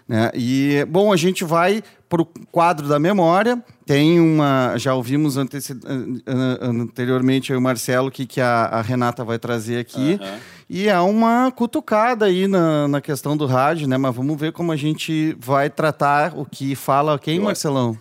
Né? 0.07 0.31
E, 0.33 0.85
bom, 0.89 1.13
a 1.13 1.17
gente 1.17 1.43
vai 1.43 1.83
para 2.13 2.21
o 2.21 2.27
quadro 2.51 2.87
da 2.87 2.99
memória. 2.99 3.63
Tem 3.87 4.19
uma. 4.19 4.75
Já 4.77 4.93
ouvimos 4.93 5.35
anteriormente 6.61 7.51
o 7.51 7.59
Marcelo 7.59 8.11
que, 8.11 8.27
que 8.27 8.39
a, 8.39 8.65
a 8.65 8.81
Renata 8.83 9.23
vai 9.23 9.39
trazer 9.39 9.79
aqui. 9.79 10.19
Uhum. 10.21 10.37
E 10.69 10.91
há 10.91 11.01
uma 11.01 11.51
cutucada 11.51 12.25
aí 12.25 12.47
na, 12.47 12.87
na 12.87 13.01
questão 13.01 13.35
do 13.35 13.47
rádio, 13.47 13.87
né? 13.87 13.97
Mas 13.97 14.15
vamos 14.15 14.39
ver 14.39 14.51
como 14.51 14.71
a 14.71 14.75
gente 14.75 15.35
vai 15.39 15.71
tratar 15.71 16.37
o 16.37 16.45
que 16.45 16.75
fala 16.75 17.17
quem, 17.17 17.39
Marcelão? 17.39 17.97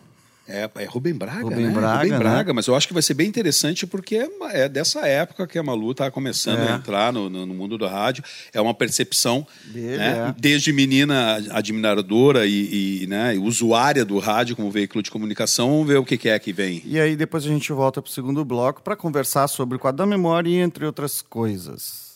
É, 0.46 0.68
é 0.76 0.84
Rubem 0.84 1.14
Braga, 1.14 1.42
Rubem 1.42 1.66
né? 1.66 1.72
Braga, 1.72 2.02
Rubem 2.02 2.18
Braga, 2.18 2.48
né? 2.48 2.52
mas 2.52 2.66
eu 2.66 2.74
acho 2.74 2.88
que 2.88 2.92
vai 2.92 3.02
ser 3.02 3.14
bem 3.14 3.28
interessante 3.28 3.86
porque 3.86 4.16
é, 4.16 4.28
é 4.52 4.68
dessa 4.68 5.06
época 5.06 5.46
que 5.46 5.58
a 5.58 5.62
Malu 5.62 5.92
está 5.92 6.10
começando 6.10 6.60
é. 6.60 6.72
a 6.72 6.76
entrar 6.76 7.12
no, 7.12 7.30
no, 7.30 7.46
mundo 7.54 7.78
do 7.78 7.86
rádio. 7.86 8.24
É 8.52 8.60
uma 8.60 8.74
percepção, 8.74 9.46
Dele, 9.66 9.98
né? 9.98 10.28
é. 10.28 10.34
desde 10.36 10.72
menina 10.72 11.36
admiradora 11.50 12.46
e, 12.46 13.02
e 13.02 13.06
né, 13.06 13.34
usuária 13.34 14.04
do 14.04 14.18
rádio 14.18 14.56
como 14.56 14.70
veículo 14.70 15.02
de 15.02 15.10
comunicação, 15.10 15.70
vamos 15.70 15.86
ver 15.86 15.98
o 15.98 16.04
que, 16.04 16.18
que 16.18 16.28
é 16.28 16.38
que 16.38 16.52
vem. 16.52 16.82
E 16.84 16.98
aí 16.98 17.14
depois 17.14 17.44
a 17.44 17.48
gente 17.48 17.72
volta 17.72 18.02
para 18.02 18.08
o 18.08 18.12
segundo 18.12 18.44
bloco 18.44 18.82
para 18.82 18.96
conversar 18.96 19.46
sobre 19.48 19.76
o 19.76 19.78
quadro 19.78 19.98
da 19.98 20.06
memória 20.06 20.48
e 20.48 20.56
entre 20.56 20.84
outras 20.84 21.22
coisas. 21.22 22.12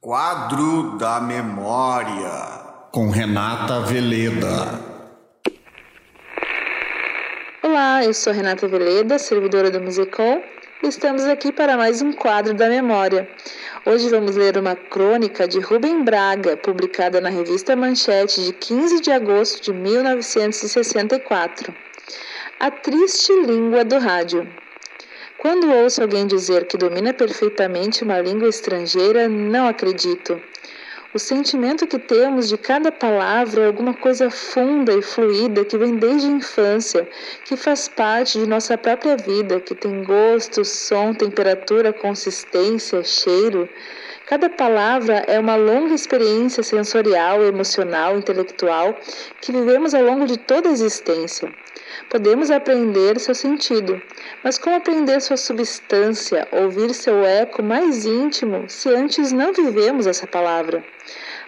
Quadro 0.00 0.96
da 0.98 1.20
Memória 1.20 2.66
com 2.92 3.10
Renata 3.10 3.80
Veleda. 3.80 4.95
Olá, 7.76 8.02
eu 8.02 8.14
sou 8.14 8.32
Renata 8.32 8.66
Veleda, 8.66 9.18
servidora 9.18 9.70
do 9.70 9.82
Musicom, 9.82 10.40
estamos 10.82 11.26
aqui 11.26 11.52
para 11.52 11.76
mais 11.76 12.00
um 12.00 12.10
quadro 12.10 12.54
da 12.54 12.70
memória. 12.70 13.28
Hoje 13.84 14.08
vamos 14.08 14.34
ler 14.34 14.56
uma 14.56 14.74
crônica 14.74 15.46
de 15.46 15.60
Rubem 15.60 16.02
Braga, 16.02 16.56
publicada 16.56 17.20
na 17.20 17.28
revista 17.28 17.76
Manchete 17.76 18.46
de 18.46 18.54
15 18.54 19.02
de 19.02 19.10
agosto 19.10 19.62
de 19.62 19.74
1964. 19.74 21.74
A 22.58 22.70
triste 22.70 23.30
língua 23.42 23.84
do 23.84 23.98
rádio. 23.98 24.48
Quando 25.36 25.70
ouço 25.70 26.00
alguém 26.00 26.26
dizer 26.26 26.66
que 26.66 26.78
domina 26.78 27.12
perfeitamente 27.12 28.02
uma 28.02 28.18
língua 28.18 28.48
estrangeira, 28.48 29.28
não 29.28 29.68
acredito. 29.68 30.40
O 31.16 31.18
sentimento 31.18 31.86
que 31.86 31.98
temos 31.98 32.46
de 32.46 32.58
cada 32.58 32.92
palavra 32.92 33.62
é 33.62 33.66
alguma 33.66 33.94
coisa 33.94 34.30
funda 34.30 34.92
e 34.92 35.00
fluida 35.00 35.64
que 35.64 35.78
vem 35.78 35.96
desde 35.96 36.28
a 36.28 36.30
infância, 36.30 37.08
que 37.42 37.56
faz 37.56 37.88
parte 37.88 38.38
de 38.38 38.46
nossa 38.46 38.76
própria 38.76 39.16
vida, 39.16 39.58
que 39.58 39.74
tem 39.74 40.04
gosto, 40.04 40.62
som, 40.62 41.14
temperatura, 41.14 41.90
consistência, 41.90 43.02
cheiro. 43.02 43.66
Cada 44.26 44.50
palavra 44.50 45.22
é 45.28 45.38
uma 45.38 45.54
longa 45.54 45.94
experiência 45.94 46.60
sensorial, 46.60 47.44
emocional, 47.44 48.18
intelectual 48.18 48.98
que 49.40 49.52
vivemos 49.52 49.94
ao 49.94 50.02
longo 50.02 50.26
de 50.26 50.36
toda 50.36 50.68
a 50.68 50.72
existência. 50.72 51.48
Podemos 52.10 52.50
aprender 52.50 53.20
seu 53.20 53.36
sentido, 53.36 54.02
mas 54.42 54.58
como 54.58 54.74
aprender 54.74 55.20
sua 55.20 55.36
substância, 55.36 56.48
ouvir 56.50 56.92
seu 56.92 57.24
eco 57.24 57.62
mais 57.62 58.04
íntimo, 58.04 58.68
se 58.68 58.88
antes 58.88 59.30
não 59.30 59.52
vivemos 59.52 60.08
essa 60.08 60.26
palavra? 60.26 60.84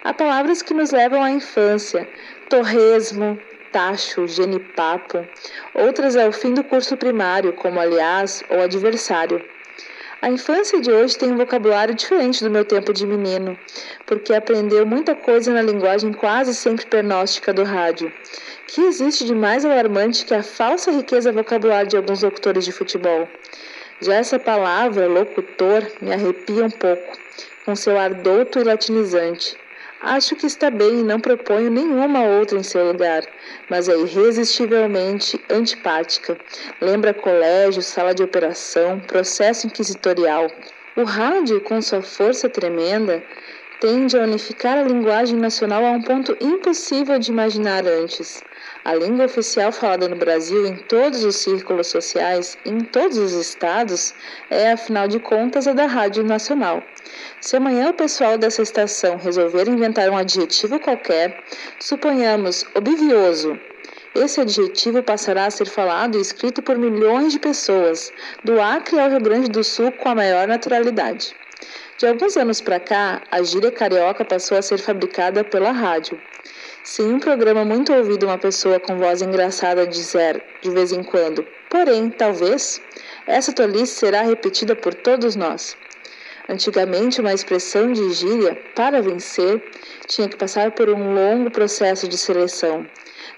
Há 0.01 0.13
palavras 0.13 0.61
que 0.61 0.73
nos 0.73 0.91
levam 0.91 1.21
à 1.21 1.29
infância, 1.29 2.07
torresmo, 2.47 3.37
tacho, 3.73 4.25
genipapo, 4.25 5.27
outras 5.73 6.15
ao 6.15 6.31
fim 6.31 6.53
do 6.53 6.63
curso 6.63 6.95
primário, 6.95 7.51
como 7.51 7.77
aliás 7.77 8.41
ou 8.49 8.61
adversário. 8.61 9.43
A 10.21 10.29
infância 10.29 10.81
de 10.81 10.91
hoje 10.91 11.17
tem 11.17 11.31
um 11.31 11.37
vocabulário 11.37 11.95
diferente 11.95 12.43
do 12.43 12.51
meu 12.51 12.65
tempo 12.65 12.91
de 12.91 13.07
menino, 13.07 13.57
porque 14.05 14.33
aprendeu 14.33 14.85
muita 14.85 15.15
coisa 15.15 15.53
na 15.53 15.61
linguagem 15.61 16.11
quase 16.11 16.53
sempre 16.53 16.85
pernóstica 16.85 17.53
do 17.53 17.63
rádio. 17.63 18.11
Que 18.67 18.81
existe 18.81 19.23
de 19.23 19.33
mais 19.33 19.63
alarmante 19.63 20.25
que 20.25 20.33
a 20.33 20.43
falsa 20.43 20.91
riqueza 20.91 21.31
vocabular 21.31 21.85
de 21.85 21.95
alguns 21.95 22.21
locutores 22.21 22.65
de 22.65 22.73
futebol? 22.73 23.29
Já 24.01 24.15
essa 24.15 24.37
palavra, 24.37 25.07
locutor, 25.07 25.87
me 26.01 26.11
arrepia 26.11 26.65
um 26.65 26.69
pouco, 26.69 27.17
com 27.65 27.73
seu 27.73 27.97
ar 27.97 28.13
douto 28.13 28.59
e 28.59 28.63
latinizante. 28.65 29.55
Acho 30.01 30.33
que 30.33 30.45
está 30.45 30.69
bem 30.69 31.01
e 31.01 31.03
não 31.03 31.19
proponho 31.19 31.69
nenhuma 31.69 32.23
outra 32.23 32.57
em 32.57 32.63
seu 32.63 32.87
lugar, 32.87 33.21
mas 33.69 33.89
é 33.89 33.97
irresistivelmente 33.97 35.37
antipática. 35.49 36.37
Lembra 36.79 37.13
colégio, 37.13 37.81
sala 37.81 38.15
de 38.15 38.23
operação, 38.23 38.97
processo 39.01 39.67
inquisitorial. 39.67 40.49
O 40.95 41.03
rádio, 41.03 41.59
com 41.61 41.81
sua 41.81 42.01
força 42.01 42.47
tremenda, 42.47 43.21
tende 43.79 44.17
a 44.17 44.23
unificar 44.23 44.77
a 44.77 44.83
linguagem 44.83 45.37
nacional 45.37 45.85
a 45.85 45.91
um 45.91 46.01
ponto 46.01 46.35
impossível 46.41 47.17
de 47.17 47.31
imaginar 47.31 47.87
antes. 47.87 48.43
A 48.83 48.93
língua 48.93 49.25
oficial 49.25 49.71
falada 49.71 50.07
no 50.07 50.15
Brasil 50.15 50.65
em 50.65 50.75
todos 50.75 51.23
os 51.23 51.37
círculos 51.37 51.87
sociais, 51.87 52.57
em 52.65 52.79
todos 52.79 53.17
os 53.17 53.33
estados, 53.33 54.13
é, 54.49 54.71
afinal 54.71 55.07
de 55.07 55.19
contas, 55.19 55.67
a 55.67 55.73
da 55.73 55.85
Rádio 55.85 56.23
Nacional. 56.23 56.83
Se 57.39 57.55
amanhã 57.55 57.89
o 57.89 57.93
pessoal 57.93 58.37
dessa 58.37 58.61
estação 58.61 59.17
resolver 59.17 59.69
inventar 59.69 60.09
um 60.09 60.17
adjetivo 60.17 60.79
qualquer, 60.79 61.41
suponhamos 61.79 62.65
obvioso, 62.75 63.57
esse 64.15 64.41
adjetivo 64.41 65.03
passará 65.03 65.45
a 65.45 65.51
ser 65.51 65.67
falado 65.67 66.17
e 66.17 66.21
escrito 66.21 66.61
por 66.61 66.77
milhões 66.77 67.31
de 67.31 67.39
pessoas, 67.39 68.11
do 68.43 68.59
Acre 68.59 68.99
ao 68.99 69.09
Rio 69.09 69.21
Grande 69.21 69.49
do 69.49 69.63
Sul, 69.63 69.91
com 69.91 70.09
a 70.09 70.15
maior 70.15 70.47
naturalidade. 70.47 71.35
De 71.99 72.07
alguns 72.07 72.37
anos 72.37 72.61
para 72.61 72.79
cá, 72.79 73.21
a 73.29 73.43
gíria 73.43 73.73
carioca 73.73 74.23
passou 74.23 74.57
a 74.57 74.61
ser 74.61 74.77
fabricada 74.77 75.43
pela 75.43 75.73
rádio. 75.73 76.17
Se 76.81 77.01
em 77.01 77.15
um 77.15 77.19
programa 77.19 77.65
muito 77.65 77.91
ouvido 77.91 78.25
uma 78.25 78.37
pessoa 78.37 78.79
com 78.79 78.97
voz 78.97 79.21
engraçada 79.21 79.85
dizer 79.85 80.41
de 80.61 80.69
vez 80.69 80.93
em 80.93 81.03
quando, 81.03 81.45
porém, 81.69 82.09
talvez, 82.09 82.81
essa 83.27 83.51
tolice 83.51 83.95
será 83.95 84.21
repetida 84.21 84.77
por 84.77 84.93
todos 84.93 85.35
nós. 85.35 85.75
Antigamente, 86.47 87.19
uma 87.19 87.33
expressão 87.33 87.91
de 87.91 88.13
gíria, 88.13 88.57
para 88.73 89.01
vencer, 89.01 89.61
tinha 90.07 90.29
que 90.29 90.37
passar 90.37 90.71
por 90.71 90.87
um 90.89 91.13
longo 91.13 91.51
processo 91.51 92.07
de 92.07 92.17
seleção. 92.17 92.87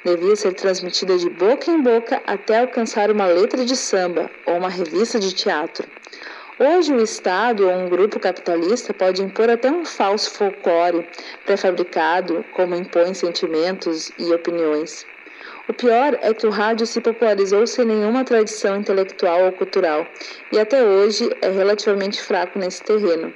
Devia 0.05 0.35
ser 0.35 0.53
transmitida 0.53 1.17
de 1.17 1.31
boca 1.31 1.71
em 1.71 1.81
boca 1.81 2.21
até 2.27 2.59
alcançar 2.59 3.09
uma 3.09 3.25
letra 3.25 3.65
de 3.65 3.75
samba 3.75 4.29
ou 4.45 4.57
uma 4.57 4.69
revista 4.69 5.19
de 5.19 5.33
teatro. 5.33 5.87
Hoje, 6.59 6.93
o 6.93 7.01
Estado 7.01 7.67
ou 7.67 7.73
um 7.73 7.89
grupo 7.89 8.19
capitalista 8.19 8.93
pode 8.93 9.23
impor 9.23 9.49
até 9.49 9.71
um 9.71 9.85
falso 9.85 10.31
folclore 10.31 11.05
pré-fabricado, 11.45 12.43
como 12.51 12.75
impõe 12.75 13.13
sentimentos 13.13 14.11
e 14.17 14.33
opiniões. 14.33 15.07
O 15.67 15.73
pior 15.73 16.17
é 16.21 16.33
que 16.33 16.45
o 16.45 16.49
rádio 16.49 16.85
se 16.85 16.99
popularizou 16.99 17.65
sem 17.65 17.85
nenhuma 17.85 18.23
tradição 18.25 18.75
intelectual 18.75 19.45
ou 19.45 19.51
cultural 19.53 20.13
e 20.51 20.59
até 20.59 20.83
hoje 20.83 21.29
é 21.41 21.49
relativamente 21.49 22.21
fraco 22.21 22.59
nesse 22.59 22.83
terreno. 22.83 23.33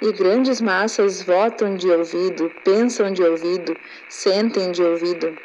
E 0.00 0.12
grandes 0.12 0.60
massas 0.60 1.20
votam 1.20 1.74
de 1.74 1.90
ouvido, 1.90 2.50
pensam 2.62 3.12
de 3.12 3.22
ouvido, 3.22 3.76
sentem 4.08 4.70
de 4.70 4.82
ouvido. 4.82 5.36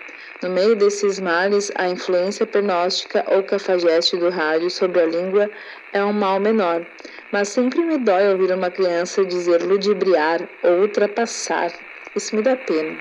No 0.42 0.50
meio 0.50 0.76
desses 0.76 1.20
males, 1.20 1.72
a 1.76 1.88
influência 1.90 2.46
pernóstica 2.48 3.24
ou 3.28 3.44
cafajeste 3.44 4.18
do 4.18 4.30
rádio 4.30 4.70
sobre 4.72 5.02
a 5.02 5.06
língua 5.06 5.50
é 5.92 6.04
um 6.04 6.12
mal 6.14 6.40
menor, 6.40 6.88
mas 7.32 7.50
sempre 7.50 7.84
me 7.84 7.98
dói 8.00 8.28
ouvir 8.32 8.52
uma 8.52 8.72
criança 8.72 9.24
dizer 9.26 9.62
ludibriar 9.64 10.50
ou 10.64 10.82
ultrapassar. 10.82 11.72
Isso 12.16 12.36
me 12.36 12.42
dá 12.42 12.56
pena. 12.58 13.00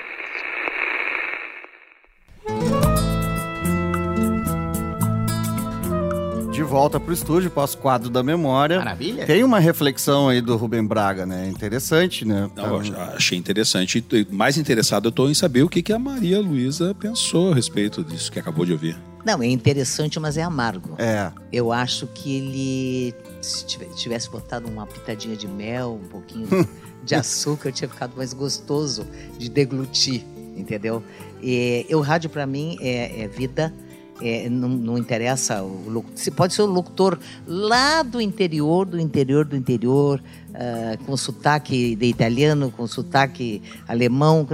De 6.57 6.63
volta 6.63 6.99
para 6.99 7.11
o 7.11 7.13
estúdio, 7.13 7.51
pós-quadro 7.51 8.09
da 8.09 8.23
memória. 8.23 8.79
Maravilha. 8.79 9.27
Tem 9.27 9.45
uma 9.45 9.59
reflexão 9.59 10.31
aí 10.31 10.41
do 10.41 10.57
Rubem 10.57 10.83
Braga, 10.83 11.27
né? 11.27 11.47
Interessante, 11.47 12.25
né? 12.25 12.51
Não, 12.57 12.81
achei 13.15 13.37
interessante. 13.37 14.03
Mais 14.31 14.57
interessado 14.57 15.05
eu 15.05 15.11
estou 15.11 15.29
em 15.29 15.35
saber 15.35 15.65
o 15.65 15.69
que, 15.69 15.83
que 15.83 15.93
a 15.93 15.99
Maria 15.99 16.41
Luísa 16.41 16.95
pensou 16.95 17.53
a 17.53 17.55
respeito 17.55 18.03
disso 18.03 18.33
que 18.33 18.39
acabou 18.39 18.65
de 18.65 18.73
ouvir. 18.73 18.97
Não, 19.23 19.43
é 19.43 19.47
interessante, 19.47 20.19
mas 20.19 20.39
é 20.39 20.43
amargo. 20.43 20.95
É. 20.99 21.31
Eu 21.53 21.73
acho 21.73 22.07
que 22.07 22.37
ele, 22.39 23.15
se 23.43 23.67
tivesse 23.95 24.31
botado 24.31 24.67
uma 24.67 24.87
pitadinha 24.87 25.37
de 25.37 25.47
mel, 25.47 26.01
um 26.03 26.09
pouquinho 26.09 26.49
de 27.05 27.15
açúcar, 27.15 27.71
tinha 27.71 27.89
ficado 27.89 28.17
mais 28.17 28.33
gostoso 28.33 29.07
de 29.37 29.51
deglutir, 29.51 30.25
entendeu? 30.57 31.03
E, 31.43 31.87
o 31.93 32.01
rádio, 32.01 32.31
para 32.31 32.47
mim, 32.47 32.79
é, 32.81 33.25
é 33.25 33.29
vida 33.29 33.75
é, 34.21 34.49
não, 34.49 34.69
não, 34.69 34.99
interessa, 34.99 35.63
o, 35.63 36.05
você 36.15 36.31
pode 36.31 36.55
ser 36.55 36.63
o 36.63 36.67
locutor 36.67 37.19
lá 37.47 38.03
do 38.03 38.21
interior, 38.21 38.87
do 38.87 38.99
interior, 38.99 39.45
do 39.45 39.57
interior, 39.57 40.23
uh, 40.51 41.05
com 41.05 41.17
sotaque 41.17 41.95
de 41.95 42.07
italiano, 42.07 42.71
com 42.71 42.87
sotaque 42.87 43.63
alemão. 43.87 44.47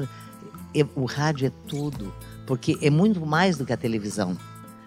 O 0.97 1.05
rádio 1.05 1.47
é 1.47 1.53
tudo, 1.69 2.13
porque 2.47 2.77
é 2.81 2.91
muito 2.91 3.25
mais 3.25 3.57
do 3.57 3.65
que 3.65 3.73
a 3.73 3.77
televisão. 3.77 4.37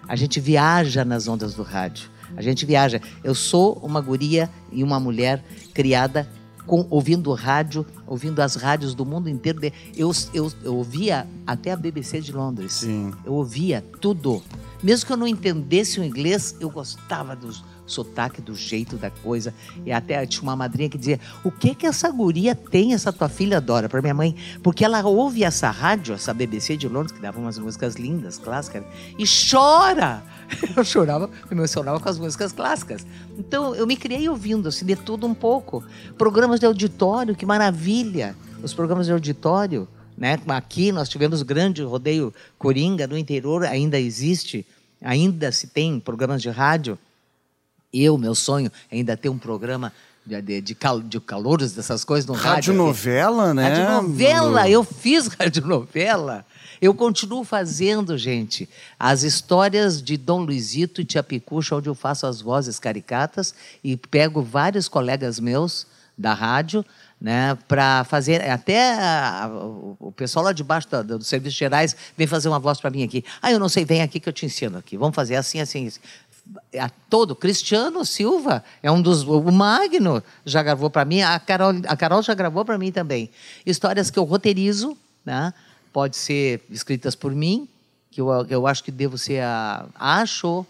A 0.07 0.15
gente 0.15 0.39
viaja 0.39 1.05
nas 1.05 1.27
ondas 1.27 1.53
do 1.55 1.63
rádio. 1.63 2.09
A 2.35 2.41
gente 2.41 2.65
viaja. 2.65 3.01
Eu 3.23 3.33
sou 3.33 3.79
uma 3.81 4.01
guria 4.01 4.49
e 4.71 4.83
uma 4.83 4.99
mulher 4.99 5.43
criada 5.73 6.27
com, 6.65 6.85
ouvindo 6.89 7.31
rádio, 7.33 7.85
ouvindo 8.07 8.41
as 8.41 8.55
rádios 8.55 8.93
do 8.93 9.05
mundo 9.05 9.29
inteiro. 9.29 9.59
Eu, 9.95 10.11
eu, 10.33 10.51
eu 10.63 10.75
ouvia 10.75 11.27
até 11.45 11.71
a 11.71 11.75
BBC 11.75 12.21
de 12.21 12.31
Londres. 12.31 12.73
Sim. 12.73 13.13
Eu 13.25 13.33
ouvia 13.33 13.83
tudo. 14.01 14.43
Mesmo 14.83 15.07
que 15.07 15.13
eu 15.13 15.17
não 15.17 15.27
entendesse 15.27 15.99
o 15.99 16.03
inglês, 16.03 16.55
eu 16.59 16.69
gostava 16.69 17.35
do 17.35 17.51
sotaque, 17.85 18.41
do 18.41 18.55
jeito 18.55 18.97
da 18.97 19.09
coisa. 19.09 19.53
E 19.85 19.91
até 19.91 20.25
tinha 20.25 20.43
uma 20.43 20.55
madrinha 20.55 20.89
que 20.89 20.97
dizia: 20.97 21.19
O 21.43 21.51
que 21.51 21.73
que 21.73 21.85
essa 21.85 22.09
guria 22.11 22.55
tem, 22.55 22.93
essa 22.93 23.11
tua 23.11 23.29
filha 23.29 23.57
adora? 23.57 23.87
Para 23.87 24.01
minha 24.01 24.13
mãe. 24.13 24.35
Porque 24.61 24.83
ela 24.83 25.01
ouve 25.05 25.43
essa 25.43 25.69
rádio, 25.69 26.13
essa 26.13 26.33
BBC 26.33 26.77
de 26.77 26.87
Londres, 26.87 27.11
que 27.11 27.21
dava 27.21 27.39
umas 27.39 27.57
músicas 27.57 27.95
lindas, 27.95 28.37
clássicas, 28.37 28.83
e 29.17 29.23
chora. 29.25 30.23
Eu 30.75 30.83
chorava, 30.83 31.27
me 31.27 31.57
emocionava 31.57 31.99
com 31.99 32.09
as 32.09 32.17
músicas 32.17 32.51
clássicas. 32.51 33.05
Então 33.37 33.75
eu 33.75 33.85
me 33.85 33.95
criei 33.95 34.27
ouvindo, 34.29 34.69
assim, 34.69 34.85
de 34.85 34.95
tudo 34.95 35.25
um 35.25 35.33
pouco. 35.33 35.83
Programas 36.17 36.59
de 36.59 36.65
auditório, 36.65 37.35
que 37.35 37.45
maravilha! 37.45 38.35
Os 38.63 38.73
programas 38.73 39.05
de 39.05 39.11
auditório. 39.11 39.87
Né? 40.17 40.39
Aqui 40.47 40.91
nós 40.91 41.09
tivemos 41.09 41.41
grande 41.41 41.83
rodeio 41.83 42.33
Coringa, 42.57 43.05
no 43.05 43.17
interior 43.17 43.65
ainda 43.65 43.99
existe, 43.99 44.65
ainda 45.01 45.51
se 45.51 45.67
tem 45.67 45.99
programas 45.99 46.41
de 46.41 46.49
rádio. 46.49 46.97
Eu, 47.91 48.17
meu 48.17 48.33
sonho, 48.33 48.71
ainda 48.91 49.15
ter 49.17 49.29
um 49.29 49.37
programa 49.37 49.91
de, 50.25 50.61
de, 50.61 50.75
cal, 50.75 50.99
de 50.99 51.19
calouros, 51.19 51.73
dessas 51.73 52.03
coisas 52.03 52.25
no 52.25 52.33
rádio. 52.33 52.73
Radionovela, 52.73 53.53
né? 53.53 53.69
Radionovela, 53.69 54.69
eu 54.69 54.83
fiz 54.83 55.27
radionovela. 55.39 56.45
Eu 56.81 56.93
continuo 56.93 57.43
fazendo, 57.43 58.17
gente, 58.17 58.67
as 58.99 59.23
histórias 59.23 60.01
de 60.01 60.17
Dom 60.17 60.41
Luizito 60.41 60.99
e 60.99 61.05
Tia 61.05 61.23
Picucha, 61.23 61.75
onde 61.75 61.87
eu 61.87 61.95
faço 61.95 62.25
as 62.27 62.41
vozes 62.41 62.79
caricatas 62.79 63.53
e 63.83 63.95
pego 63.95 64.41
vários 64.41 64.87
colegas 64.87 65.39
meus 65.39 65.87
da 66.17 66.33
rádio 66.33 66.83
né, 67.19 67.57
para 67.67 68.03
fazer. 68.03 68.41
Até 68.49 68.93
a, 68.93 69.49
o 69.99 70.11
pessoal 70.11 70.45
lá 70.45 70.53
de 70.53 70.63
baixo 70.63 70.87
do, 70.89 71.17
do 71.17 71.23
Serviços 71.23 71.57
Gerais 71.57 71.95
vem 72.17 72.27
fazer 72.27 72.47
uma 72.47 72.59
voz 72.59 72.79
para 72.79 72.89
mim 72.89 73.03
aqui. 73.03 73.23
Ah, 73.41 73.51
eu 73.51 73.59
não 73.59 73.69
sei, 73.69 73.85
vem 73.85 74.01
aqui 74.01 74.19
que 74.19 74.29
eu 74.29 74.33
te 74.33 74.45
ensino 74.45 74.77
aqui. 74.77 74.97
Vamos 74.97 75.15
fazer 75.15 75.35
assim, 75.35 75.59
assim, 75.59 75.87
assim. 75.87 75.99
A 76.79 76.89
todo 77.09 77.35
Cristiano 77.35 78.05
Silva 78.05 78.63
é 78.83 78.91
um 78.91 79.01
dos 79.01 79.23
o 79.23 79.51
Magno 79.51 80.23
já 80.45 80.61
gravou 80.61 80.89
para 80.89 81.03
mim 81.03 81.21
a 81.21 81.39
Carol 81.39 81.73
a 81.87 81.97
Carol 81.97 82.21
já 82.21 82.33
gravou 82.33 82.63
para 82.63 82.77
mim 82.77 82.91
também. 82.91 83.31
Histórias 83.65 84.11
que 84.11 84.19
eu 84.19 84.23
roteirizo 84.23 84.95
né 85.25 85.53
pode 85.91 86.17
ser 86.17 86.63
escritas 86.69 87.15
por 87.15 87.33
mim 87.33 87.67
que 88.11 88.21
eu, 88.21 88.29
eu 88.47 88.67
acho 88.67 88.83
que 88.83 88.91
devo 88.91 89.17
ser 89.17 89.41
a 89.41 89.87
acho 89.97 90.65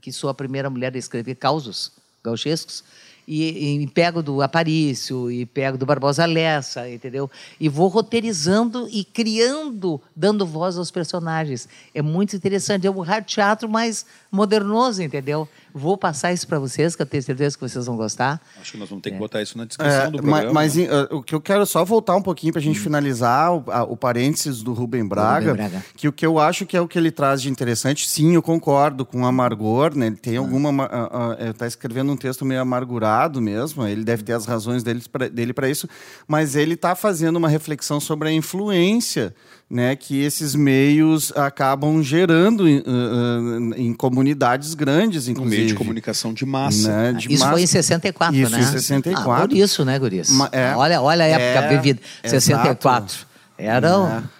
que 0.00 0.10
sou 0.10 0.28
a 0.28 0.34
primeira 0.34 0.68
mulher 0.68 0.92
a 0.94 0.98
escrever 0.98 1.36
causos 1.36 1.92
gauchescos 2.22 2.82
e, 3.26 3.82
e, 3.82 3.86
pego 3.88 4.22
do 4.22 4.40
Aparício, 4.40 5.30
e 5.30 5.44
pego 5.44 5.76
do 5.76 5.84
Barbosa 5.84 6.24
Lessa, 6.24 6.88
entendeu? 6.88 7.30
E 7.58 7.68
vou 7.68 7.88
roteirizando 7.88 8.88
e 8.90 9.04
criando, 9.04 10.00
dando 10.14 10.46
voz 10.46 10.78
aos 10.78 10.90
personagens. 10.90 11.68
É 11.94 12.00
muito 12.00 12.36
interessante. 12.36 12.86
É 12.86 12.90
um 12.90 13.02
teatro 13.26 13.68
mais 13.68 14.06
modernoso, 14.30 15.02
entendeu? 15.02 15.48
Vou 15.78 15.98
passar 15.98 16.32
isso 16.32 16.48
para 16.48 16.58
vocês, 16.58 16.96
que 16.96 17.02
eu 17.02 17.06
tenho 17.06 17.22
certeza 17.22 17.54
que 17.54 17.60
vocês 17.60 17.84
vão 17.84 17.98
gostar. 17.98 18.40
Acho 18.58 18.72
que 18.72 18.78
nós 18.78 18.88
vamos 18.88 19.02
ter 19.02 19.10
que 19.10 19.16
é. 19.16 19.18
botar 19.18 19.42
isso 19.42 19.58
na 19.58 19.66
descrição 19.66 20.04
é, 20.04 20.10
do 20.10 20.22
programa. 20.22 20.50
Mas, 20.50 20.74
mas 20.74 20.88
uh, 20.88 21.16
o 21.16 21.22
que 21.22 21.34
eu 21.34 21.40
quero 21.40 21.66
só 21.66 21.84
voltar 21.84 22.16
um 22.16 22.22
pouquinho 22.22 22.50
para 22.50 22.60
a 22.60 22.62
gente 22.62 22.80
hum. 22.80 22.82
finalizar 22.82 23.54
o, 23.54 23.64
a, 23.70 23.82
o 23.82 23.94
parênteses 23.94 24.62
do 24.62 24.72
Rubem 24.72 25.06
Braga, 25.06 25.50
Rubem 25.50 25.68
Braga, 25.68 25.84
que 25.94 26.08
o 26.08 26.12
que 26.12 26.24
eu 26.24 26.38
acho 26.38 26.64
que 26.64 26.78
é 26.78 26.80
o 26.80 26.88
que 26.88 26.98
ele 26.98 27.10
traz 27.10 27.42
de 27.42 27.50
interessante, 27.50 28.08
sim, 28.08 28.34
eu 28.34 28.42
concordo 28.42 29.04
com 29.04 29.20
o 29.20 29.26
amargor, 29.26 29.94
né? 29.94 30.06
Ele 30.06 30.16
tem 30.16 30.38
ah. 30.38 30.40
alguma... 30.40 30.70
Uh, 30.70 31.44
uh, 31.44 31.50
está 31.50 31.66
escrevendo 31.66 32.10
um 32.10 32.16
texto 32.16 32.42
meio 32.42 32.62
amargurado 32.62 33.42
mesmo, 33.42 33.86
ele 33.86 34.02
deve 34.02 34.22
ter 34.22 34.32
as 34.32 34.46
razões 34.46 34.82
dele 34.82 35.52
para 35.52 35.68
isso, 35.68 35.86
mas 36.26 36.56
ele 36.56 36.72
está 36.72 36.94
fazendo 36.94 37.36
uma 37.36 37.50
reflexão 37.50 38.00
sobre 38.00 38.30
a 38.30 38.32
influência 38.32 39.34
né, 39.68 39.96
que 39.96 40.22
esses 40.22 40.54
meios 40.54 41.32
acabam 41.36 42.00
gerando 42.00 42.64
uh, 42.64 42.66
uh, 42.66 43.74
em 43.76 43.92
comunidades 43.92 44.74
grandes, 44.74 45.26
inclusive. 45.26 45.56
Um 45.56 45.58
meio 45.58 45.68
de 45.68 45.74
comunicação 45.74 46.32
de 46.32 46.46
massa. 46.46 46.88
Né, 46.88 47.12
de 47.14 47.32
isso 47.32 47.40
massa. 47.40 47.52
foi 47.52 47.62
em 47.62 47.66
64, 47.66 48.36
isso 48.36 48.52
né? 48.52 48.60
Isso 48.60 48.68
em 48.68 48.78
64. 48.78 49.32
Ah, 49.32 49.48
por 49.48 49.56
isso, 49.56 49.84
né, 49.84 49.98
Gurias? 49.98 50.28
É, 50.52 50.74
olha, 50.76 51.02
olha 51.02 51.24
a 51.24 51.28
época 51.28 51.66
é, 51.66 51.76
vivida. 51.76 52.00
64. 52.24 53.26
Era... 53.58 54.22
É. 54.32 54.36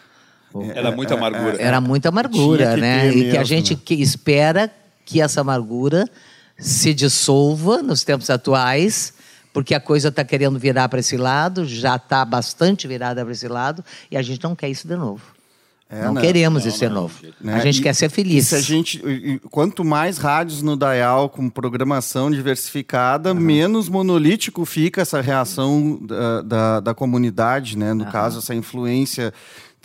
Era 0.74 0.90
muita 0.90 1.14
amargura. 1.14 1.56
Era 1.60 1.80
muita 1.82 2.08
amargura, 2.08 2.76
né? 2.78 3.10
E 3.10 3.30
que 3.30 3.36
a 3.36 3.44
gente 3.44 3.74
que 3.74 3.94
espera 3.94 4.70
que 5.04 5.20
essa 5.20 5.42
amargura 5.42 6.08
se 6.58 6.94
dissolva 6.94 7.82
nos 7.82 8.02
tempos 8.04 8.30
atuais 8.30 9.12
porque 9.56 9.74
a 9.74 9.80
coisa 9.80 10.08
está 10.08 10.22
querendo 10.22 10.58
virar 10.58 10.86
para 10.86 11.00
esse 11.00 11.16
lado, 11.16 11.64
já 11.64 11.96
está 11.96 12.22
bastante 12.26 12.86
virada 12.86 13.24
para 13.24 13.32
esse 13.32 13.48
lado, 13.48 13.82
e 14.10 14.14
a 14.18 14.20
gente 14.20 14.44
não 14.44 14.54
quer 14.54 14.68
isso 14.68 14.86
de 14.86 14.94
novo. 14.94 15.22
É, 15.88 16.02
não, 16.02 16.12
não, 16.12 16.20
queremos 16.20 16.64
não, 16.64 16.68
isso 16.68 16.78
de 16.78 16.88
novo. 16.90 17.14
Né? 17.40 17.54
A 17.54 17.60
gente 17.60 17.80
e, 17.80 17.82
quer 17.82 17.94
ser 17.94 18.10
feliz. 18.10 18.52
a 18.52 18.60
gente, 18.60 19.00
quanto 19.50 19.82
mais 19.82 20.18
rádios 20.18 20.60
no 20.60 20.76
Dial 20.76 21.30
com 21.30 21.48
programação 21.48 22.30
diversificada, 22.30 23.32
uhum. 23.32 23.40
menos 23.40 23.88
monolítico 23.88 24.62
fica 24.66 25.00
essa 25.00 25.22
reação 25.22 26.00
da, 26.02 26.42
da, 26.42 26.80
da 26.80 26.94
comunidade, 26.94 27.78
né? 27.78 27.94
No 27.94 28.04
uhum. 28.04 28.10
caso, 28.10 28.40
essa 28.40 28.54
influência. 28.54 29.32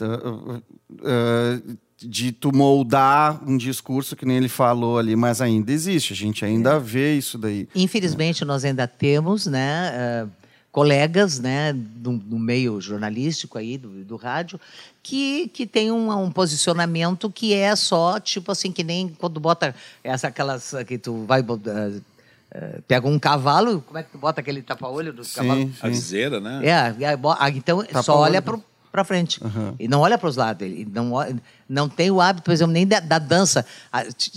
Uh, 0.01 0.61
uh, 0.99 1.77
de 2.01 2.31
tu 2.31 2.55
moldar 2.55 3.41
um 3.47 3.57
discurso 3.57 4.15
que 4.15 4.25
nem 4.25 4.37
ele 4.37 4.49
falou 4.49 4.97
ali, 4.97 5.15
mas 5.15 5.41
ainda 5.41 5.71
existe, 5.71 6.13
a 6.13 6.15
gente 6.15 6.43
ainda 6.43 6.71
é. 6.71 6.79
vê 6.79 7.15
isso 7.15 7.37
daí. 7.37 7.67
Infelizmente, 7.75 8.43
nós 8.43 8.65
ainda 8.65 8.87
temos, 8.87 9.45
né, 9.45 10.25
uh, 10.25 10.29
colegas, 10.71 11.39
né, 11.39 11.73
do, 11.73 12.17
do, 12.17 12.39
meio 12.39 12.79
jornalístico 12.81 13.57
aí, 13.57 13.77
do, 13.77 14.03
do 14.03 14.15
rádio, 14.15 14.59
que, 15.03 15.47
que 15.49 15.67
tem 15.67 15.91
um, 15.91 16.11
um, 16.11 16.31
posicionamento 16.31 17.29
que 17.29 17.53
é 17.53 17.75
só, 17.75 18.19
tipo 18.19 18.51
assim, 18.51 18.71
que 18.71 18.83
nem 18.83 19.09
quando 19.09 19.39
bota 19.39 19.75
essa, 20.03 20.27
aquelas 20.27 20.73
que 20.87 20.97
tu 20.97 21.25
vai... 21.25 21.41
Uh, 21.41 22.01
Uh, 22.53 22.81
pega 22.81 23.07
um 23.07 23.17
cavalo, 23.17 23.79
como 23.79 23.97
é 23.97 24.03
que 24.03 24.11
tu 24.11 24.17
bota 24.17 24.41
aquele 24.41 24.61
tapa-olho 24.61 25.13
do 25.13 25.23
sim, 25.23 25.35
cavalo? 25.35 25.61
Sim. 25.61 25.73
A 25.81 25.87
viseira, 25.87 26.41
né? 26.41 26.59
É, 26.67 26.93
então 27.55 27.81
tapa 27.81 28.03
só 28.03 28.17
olha 28.17 28.41
para 28.41 28.59
para 28.91 29.03
frente. 29.03 29.41
Uhum. 29.43 29.73
E 29.79 29.87
não 29.87 30.01
olha 30.01 30.17
para 30.17 30.27
os 30.27 30.35
lados. 30.35 30.65
Ele 30.65 30.85
não, 30.91 31.13
não 31.67 31.87
tem 31.87 32.11
o 32.11 32.19
hábito, 32.19 32.43
por 32.43 32.51
exemplo, 32.51 32.73
nem 32.73 32.85
da, 32.85 32.99
da 32.99 33.17
dança. 33.17 33.65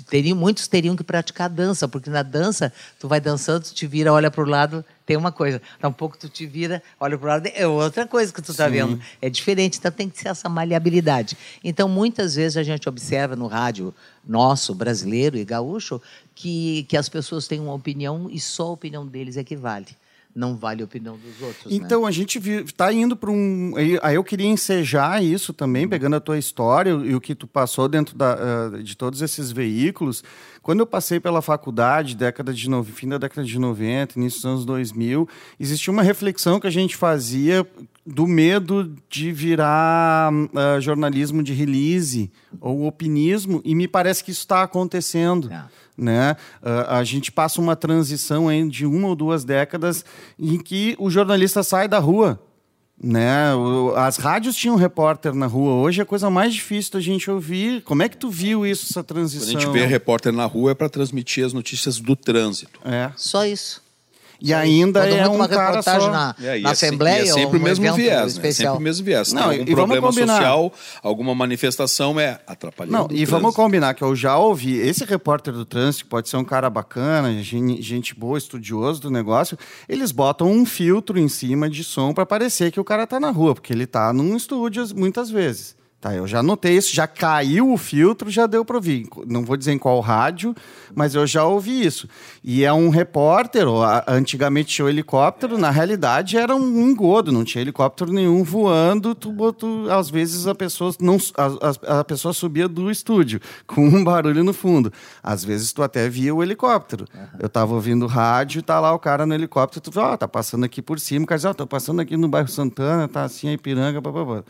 Teriam, 0.08 0.36
muitos 0.36 0.68
teriam 0.68 0.94
que 0.94 1.02
praticar 1.02 1.48
dança, 1.48 1.88
porque 1.88 2.08
na 2.08 2.22
dança, 2.22 2.72
tu 3.00 3.08
vai 3.08 3.20
dançando, 3.20 3.64
tu 3.64 3.74
te 3.74 3.86
vira, 3.86 4.12
olha 4.12 4.30
para 4.30 4.42
o 4.42 4.46
lado, 4.46 4.84
tem 5.04 5.16
uma 5.16 5.32
coisa. 5.32 5.60
Tampouco 5.80 6.16
tu 6.16 6.28
te 6.28 6.46
vira, 6.46 6.82
olha 7.00 7.18
para 7.18 7.26
o 7.26 7.28
lado, 7.28 7.50
é 7.52 7.66
outra 7.66 8.06
coisa 8.06 8.32
que 8.32 8.40
tu 8.40 8.52
está 8.52 8.68
vendo. 8.68 9.00
É 9.20 9.28
diferente, 9.28 9.78
então 9.78 9.90
tem 9.90 10.08
que 10.08 10.18
ser 10.18 10.28
essa 10.28 10.48
maleabilidade. 10.48 11.36
Então, 11.62 11.88
muitas 11.88 12.36
vezes 12.36 12.56
a 12.56 12.62
gente 12.62 12.88
observa 12.88 13.34
no 13.34 13.48
rádio 13.48 13.92
nosso, 14.24 14.74
brasileiro 14.74 15.36
e 15.36 15.44
gaúcho, 15.44 16.00
que, 16.34 16.84
que 16.88 16.96
as 16.96 17.08
pessoas 17.08 17.48
têm 17.48 17.60
uma 17.60 17.74
opinião 17.74 18.28
e 18.30 18.38
só 18.38 18.68
a 18.68 18.72
opinião 18.72 19.04
deles 19.06 19.36
é 19.36 19.42
que 19.42 19.56
vale 19.56 19.88
não 20.34 20.56
vale 20.56 20.82
a 20.82 20.84
opinião 20.84 21.16
dos 21.16 21.40
outros. 21.40 21.66
Né? 21.66 21.78
Então, 21.78 22.02
né? 22.02 22.08
a 22.08 22.10
gente 22.10 22.38
está 22.38 22.92
indo 22.92 23.16
para 23.16 23.30
um. 23.30 23.72
Aí 24.02 24.16
eu 24.16 24.24
queria 24.24 24.46
ensejar 24.46 25.22
isso 25.22 25.52
também, 25.52 25.88
pegando 25.88 26.16
a 26.16 26.20
tua 26.20 26.36
história 26.36 26.90
e 26.90 27.14
o 27.14 27.20
que 27.20 27.34
tu 27.34 27.46
passou 27.46 27.88
dentro 27.88 28.16
da, 28.16 28.36
uh, 28.72 28.82
de 28.82 28.96
todos 28.96 29.22
esses 29.22 29.52
veículos. 29.52 30.24
Quando 30.60 30.80
eu 30.80 30.86
passei 30.86 31.20
pela 31.20 31.42
faculdade, 31.42 32.16
década 32.16 32.52
de 32.52 32.68
no... 32.68 32.82
fim 32.82 33.08
da 33.08 33.18
década 33.18 33.46
de 33.46 33.58
90, 33.58 34.18
início 34.18 34.38
dos 34.38 34.46
anos 34.46 34.64
2000, 34.64 35.28
existia 35.60 35.92
uma 35.92 36.02
reflexão 36.02 36.58
que 36.58 36.66
a 36.66 36.70
gente 36.70 36.96
fazia 36.96 37.66
do 38.06 38.26
medo 38.26 38.94
de 39.08 39.30
virar 39.30 40.32
uh, 40.32 40.80
jornalismo 40.80 41.42
de 41.42 41.52
release 41.52 42.30
ou 42.60 42.86
opinismo, 42.86 43.60
e 43.64 43.74
me 43.74 43.86
parece 43.86 44.24
que 44.24 44.30
isso 44.30 44.40
está 44.40 44.62
acontecendo. 44.62 45.52
É. 45.52 45.64
Né? 45.96 46.36
Uh, 46.60 46.90
a 46.90 47.04
gente 47.04 47.30
passa 47.30 47.60
uma 47.60 47.76
transição 47.76 48.50
hein, 48.50 48.68
de 48.68 48.84
uma 48.84 49.08
ou 49.08 49.14
duas 49.14 49.44
décadas 49.44 50.04
em 50.38 50.58
que 50.58 50.96
o 50.98 51.08
jornalista 51.08 51.62
sai 51.62 51.86
da 51.86 51.98
rua. 51.98 52.40
Né? 53.00 53.52
As 53.96 54.16
rádios 54.16 54.56
tinham 54.56 54.76
repórter 54.76 55.34
na 55.34 55.46
rua. 55.46 55.74
Hoje 55.74 56.00
é 56.00 56.02
a 56.02 56.06
coisa 56.06 56.30
mais 56.30 56.54
difícil 56.54 56.92
da 56.92 57.00
gente 57.00 57.30
ouvir. 57.30 57.82
Como 57.82 58.02
é 58.02 58.08
que 58.08 58.16
tu 58.16 58.30
viu 58.30 58.64
isso, 58.64 58.86
essa 58.90 59.02
transição? 59.04 59.48
Quando 59.48 59.56
a 59.56 59.60
gente 59.60 59.72
vê 59.72 59.84
repórter 59.84 60.32
na 60.32 60.46
rua 60.46 60.70
é 60.70 60.74
para 60.74 60.88
transmitir 60.88 61.44
as 61.44 61.52
notícias 61.52 61.98
do 61.98 62.16
trânsito. 62.16 62.80
É. 62.84 63.10
Só 63.16 63.44
isso. 63.44 63.83
E 64.44 64.52
ainda 64.52 65.08
é 65.08 65.26
um 65.26 65.38
cara 65.48 65.80
só... 65.80 66.10
na, 66.10 66.36
é, 66.38 66.60
na 66.60 66.68
é 66.68 66.72
Assembleia. 66.72 67.22
É 67.22 67.26
sempre 67.32 67.56
o 67.56 67.62
mesmo 67.62 67.94
viés, 67.94 68.36
né? 68.36 68.52
Sempre 68.52 68.76
o 68.76 68.80
mesmo 68.80 69.02
viés. 69.02 69.32
Não, 69.32 69.48
Tem 69.48 69.60
algum 69.60 69.72
e 69.72 69.74
problema 69.74 70.12
social, 70.12 70.72
alguma 71.02 71.34
manifestação 71.34 72.20
é 72.20 72.38
atrapalhando 72.46 73.08
Não, 73.08 73.08
e 73.10 73.24
vamos 73.24 73.54
combinar 73.54 73.94
que 73.94 74.04
eu 74.04 74.14
já 74.14 74.36
ouvi, 74.36 74.76
esse 74.76 75.02
repórter 75.06 75.54
do 75.54 75.64
trânsito 75.64 76.04
pode 76.04 76.28
ser 76.28 76.36
um 76.36 76.44
cara 76.44 76.68
bacana, 76.68 77.32
gente 77.42 78.14
boa, 78.14 78.36
estudioso 78.36 79.00
do 79.00 79.10
negócio, 79.10 79.56
eles 79.88 80.12
botam 80.12 80.46
um 80.50 80.66
filtro 80.66 81.18
em 81.18 81.26
cima 81.28 81.70
de 81.70 81.82
som 81.82 82.12
para 82.12 82.26
parecer 82.26 82.70
que 82.70 82.78
o 82.78 82.84
cara 82.84 83.06
tá 83.06 83.18
na 83.18 83.30
rua, 83.30 83.54
porque 83.54 83.72
ele 83.72 83.86
tá 83.86 84.12
num 84.12 84.36
estúdio 84.36 84.84
muitas 84.94 85.30
vezes. 85.30 85.74
Tá, 86.04 86.14
eu 86.14 86.26
já 86.26 86.42
notei 86.42 86.76
isso, 86.76 86.94
já 86.94 87.06
caiu 87.06 87.72
o 87.72 87.78
filtro, 87.78 88.30
já 88.30 88.46
deu 88.46 88.62
para 88.62 88.76
ouvir. 88.76 89.08
Não 89.26 89.42
vou 89.42 89.56
dizer 89.56 89.72
em 89.72 89.78
qual 89.78 89.98
rádio, 90.00 90.54
mas 90.94 91.14
eu 91.14 91.26
já 91.26 91.46
ouvi 91.46 91.82
isso. 91.82 92.06
E 92.44 92.62
é 92.62 92.70
um 92.70 92.90
repórter, 92.90 93.64
antigamente 94.06 94.68
tinha 94.68 94.84
o 94.84 94.88
um 94.88 94.90
helicóptero, 94.90 95.56
na 95.56 95.70
realidade 95.70 96.36
era 96.36 96.54
um 96.54 96.90
engodo, 96.90 97.32
não 97.32 97.42
tinha 97.42 97.62
helicóptero 97.62 98.12
nenhum 98.12 98.44
voando, 98.44 99.14
tu, 99.14 99.32
tu, 99.54 99.86
às 99.90 100.10
vezes 100.10 100.46
a 100.46 100.54
pessoa, 100.54 100.92
não, 101.00 101.16
a, 101.38 102.00
a, 102.00 102.04
pessoa 102.04 102.34
subia 102.34 102.68
do 102.68 102.90
estúdio 102.90 103.40
com 103.66 103.88
um 103.88 104.04
barulho 104.04 104.44
no 104.44 104.52
fundo. 104.52 104.92
Às 105.22 105.42
vezes 105.42 105.72
tu 105.72 105.82
até 105.82 106.06
via 106.10 106.34
o 106.34 106.42
helicóptero. 106.42 107.06
Eu 107.40 107.46
estava 107.46 107.72
ouvindo 107.72 108.06
rádio, 108.06 108.62
tá 108.62 108.78
lá 108.78 108.92
o 108.92 108.98
cara 108.98 109.24
no 109.24 109.32
helicóptero, 109.32 109.80
tu 109.80 109.98
ó, 109.98 110.12
oh, 110.12 110.18
tá 110.18 110.28
passando 110.28 110.64
aqui 110.64 110.82
por 110.82 111.00
cima, 111.00 111.24
o 111.24 111.26
cara 111.26 111.38
diz, 111.38 111.46
ó, 111.46 111.52
oh, 111.52 111.54
tô 111.54 111.66
passando 111.66 112.02
aqui 112.02 112.14
no 112.14 112.28
bairro 112.28 112.48
Santana, 112.48 113.08
tá 113.08 113.24
assim, 113.24 113.48
a 113.48 113.54
Ipiranga, 113.54 114.02
blá. 114.02 114.44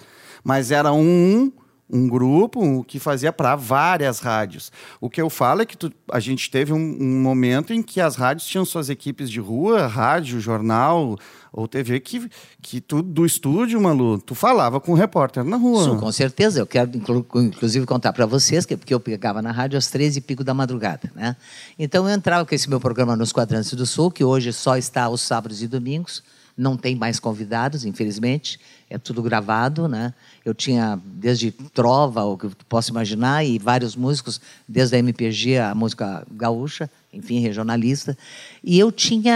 Mas 0.45 0.71
era 0.71 0.93
um 0.93 1.51
um 1.91 2.09
grupo 2.09 2.83
que 2.85 2.99
fazia 2.99 3.33
para 3.33 3.55
várias 3.55 4.19
rádios. 4.19 4.73
O 5.01 5.11
que 5.11 5.21
eu 5.21 5.29
falo 5.29 5.63
é 5.63 5.67
que 5.67 5.77
tu, 5.77 5.93
a 6.11 6.19
gente 6.19 6.51
teve 6.51 6.73
um, 6.73 6.77
um, 6.77 7.23
momento 7.23 7.73
em 7.73 7.83
que 7.83 8.01
as 8.01 8.17
rádios 8.17 8.47
tinham 8.47 8.65
suas 8.65 8.89
equipes 8.89 9.31
de 9.31 9.39
rua, 9.39 9.87
rádio, 9.87 10.41
jornal 10.41 11.17
ou 11.53 11.69
TV, 11.69 12.01
que, 12.01 12.29
que 12.61 12.81
tu, 12.81 13.01
do 13.01 13.25
estúdio, 13.25 13.81
Malu, 13.81 14.19
tu 14.19 14.35
falava 14.35 14.81
com 14.81 14.93
o 14.93 14.95
repórter 14.95 15.45
na 15.45 15.57
rua. 15.57 15.85
Sim, 15.85 15.97
com 15.97 16.11
certeza. 16.11 16.59
Eu 16.59 16.67
quero, 16.67 16.91
inclusive, 17.37 17.87
contar 17.87 18.13
para 18.13 18.27
vocês, 18.27 18.67
que, 18.67 18.77
porque 18.77 18.93
eu 18.93 18.99
pegava 18.99 19.41
na 19.41 19.53
rádio 19.53 19.79
às 19.79 19.89
13 19.89 20.19
e 20.19 20.21
pico 20.21 20.43
da 20.43 20.53
madrugada. 20.53 21.13
Né? 21.15 21.37
Então, 21.79 22.09
eu 22.09 22.15
entrava 22.15 22.45
com 22.45 22.55
esse 22.55 22.69
meu 22.69 22.81
programa 22.81 23.15
nos 23.15 23.33
Quadrantes 23.33 23.73
do 23.75 23.87
Sul, 23.87 24.11
que 24.11 24.25
hoje 24.25 24.53
só 24.53 24.77
está 24.77 25.05
aos 25.05 25.21
sábados 25.21 25.63
e 25.63 25.69
domingos, 25.69 26.25
não 26.57 26.77
tem 26.77 26.95
mais 26.95 27.19
convidados, 27.19 27.85
infelizmente, 27.85 28.61
é 28.89 28.97
tudo 28.97 29.23
gravado, 29.23 29.89
né? 29.89 30.15
Eu 30.45 30.55
tinha 30.55 31.01
desde 31.05 31.51
trova, 31.51 32.23
o 32.25 32.39
que 32.39 32.49
posso 32.69 32.91
imaginar, 32.91 33.45
e 33.45 33.59
vários 33.59 33.97
músicos, 33.97 34.41
desde 34.69 34.95
a 34.95 34.99
MPG, 34.99 35.59
a 35.59 35.75
música 35.75 36.25
gaúcha, 36.31 36.89
enfim, 37.13 37.41
regionalista. 37.41 38.17
E 38.63 38.79
eu 38.79 38.93
tinha 38.93 39.35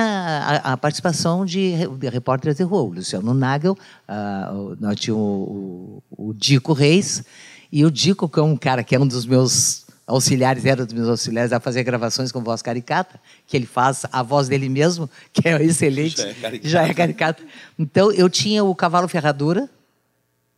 a, 0.63 0.73
a 0.73 0.77
participação 0.77 1.45
de, 1.45 1.73
de 1.99 2.09
repórteres 2.09 2.57
de 2.57 2.63
rua, 2.63 2.95
Luciano 2.95 3.35
Nagel, 3.35 3.77
uh, 4.09 4.77
nós 4.81 5.01
tínhamos 5.01 5.27
o, 5.27 6.03
o, 6.11 6.29
o 6.29 6.35
Dico 6.35 6.73
Reis, 6.73 7.25
e 7.71 7.85
o 7.85 7.91
Dico, 7.91 8.29
que 8.29 8.39
é 8.39 8.43
um 8.43 8.57
cara 8.57 8.85
que 8.85 8.95
é 8.95 9.01
um 9.01 9.07
dos 9.07 9.27
meus 9.27 9.88
auxiliares, 10.09 10.65
era 10.65 10.87
dos 10.87 10.95
meus 10.95 11.09
auxiliares 11.09 11.53
a 11.53 11.61
fazer 11.61 11.85
gravações 11.85 12.33
com 12.33 12.43
voz 12.43 12.63
caricata, 12.63 13.21
que 13.47 13.55
ele 13.57 13.67
faz 13.67 14.07
a 14.11 14.23
voz 14.23 14.49
dele 14.49 14.69
mesmo, 14.69 15.09
que 15.33 15.47
é 15.47 15.63
excelente, 15.63 16.17
já 16.17 16.29
é 16.29 16.35
caricata. 16.35 16.69
Já 16.69 16.83
é 16.89 16.95
caricata. 16.95 17.43
Então, 17.79 18.11
eu 18.11 18.29
tinha 18.31 18.65
o 18.65 18.75
cavalo 18.75 19.07
ferradura, 19.07 19.69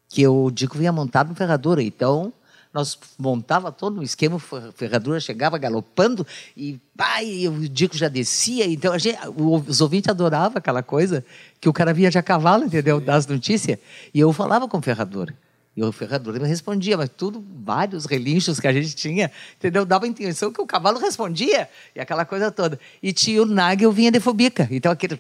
que 0.09 0.27
o 0.27 0.51
Dico 0.51 0.79
vinha 0.79 0.93
montado 0.93 1.31
no 1.31 1.35
ferradura. 1.35 1.83
Então, 1.83 2.33
nós 2.73 2.97
montava 3.19 3.73
todo 3.73 3.99
um 3.99 4.03
esquema, 4.03 4.39
ferradura 4.75 5.19
chegava 5.19 5.59
galopando 5.59 6.25
e 6.57 6.79
pai, 6.97 7.49
o 7.49 7.69
Dico 7.69 7.97
já 7.97 8.07
descia. 8.07 8.65
Então, 8.67 8.97
gente, 8.97 9.19
os 9.37 9.81
ouvintes 9.81 10.09
adoravam 10.09 10.59
aquela 10.59 10.83
coisa 10.83 11.25
que 11.61 11.69
o 11.69 11.73
cara 11.73 11.93
via 11.93 12.09
de 12.09 12.19
a 12.19 12.23
cavalo, 12.23 12.65
entendeu? 12.65 13.01
Das 13.01 13.27
notícias. 13.27 13.81
E 14.15 14.21
eu 14.21 14.33
falava 14.33 14.69
com 14.69 14.81
ferradura. 14.81 15.35
E 15.81 15.83
o 15.83 15.91
ferrador 15.91 16.39
me 16.39 16.47
respondia, 16.47 16.95
mas 16.95 17.09
tudo, 17.09 17.43
vários 17.65 18.05
relinchos 18.05 18.61
que 18.61 18.69
a 18.69 18.73
gente 18.73 18.95
tinha, 18.95 19.31
entendeu? 19.57 19.87
Dava 19.87 20.05
a 20.05 20.09
intenção 20.09 20.53
que 20.53 20.61
o 20.61 20.67
cavalo 20.67 20.99
respondia, 20.99 21.71
e 21.97 22.01
aquela 22.01 22.27
coisa 22.27 22.51
toda. 22.51 22.79
E 23.03 23.15
tinha 23.15 23.43
o 23.43 23.47
Nagel 23.47 23.91
vinha 23.91 24.13
de 24.13 24.21
fobica. 24.21 24.69
Então 24.71 24.93
aquele, 24.93 25.19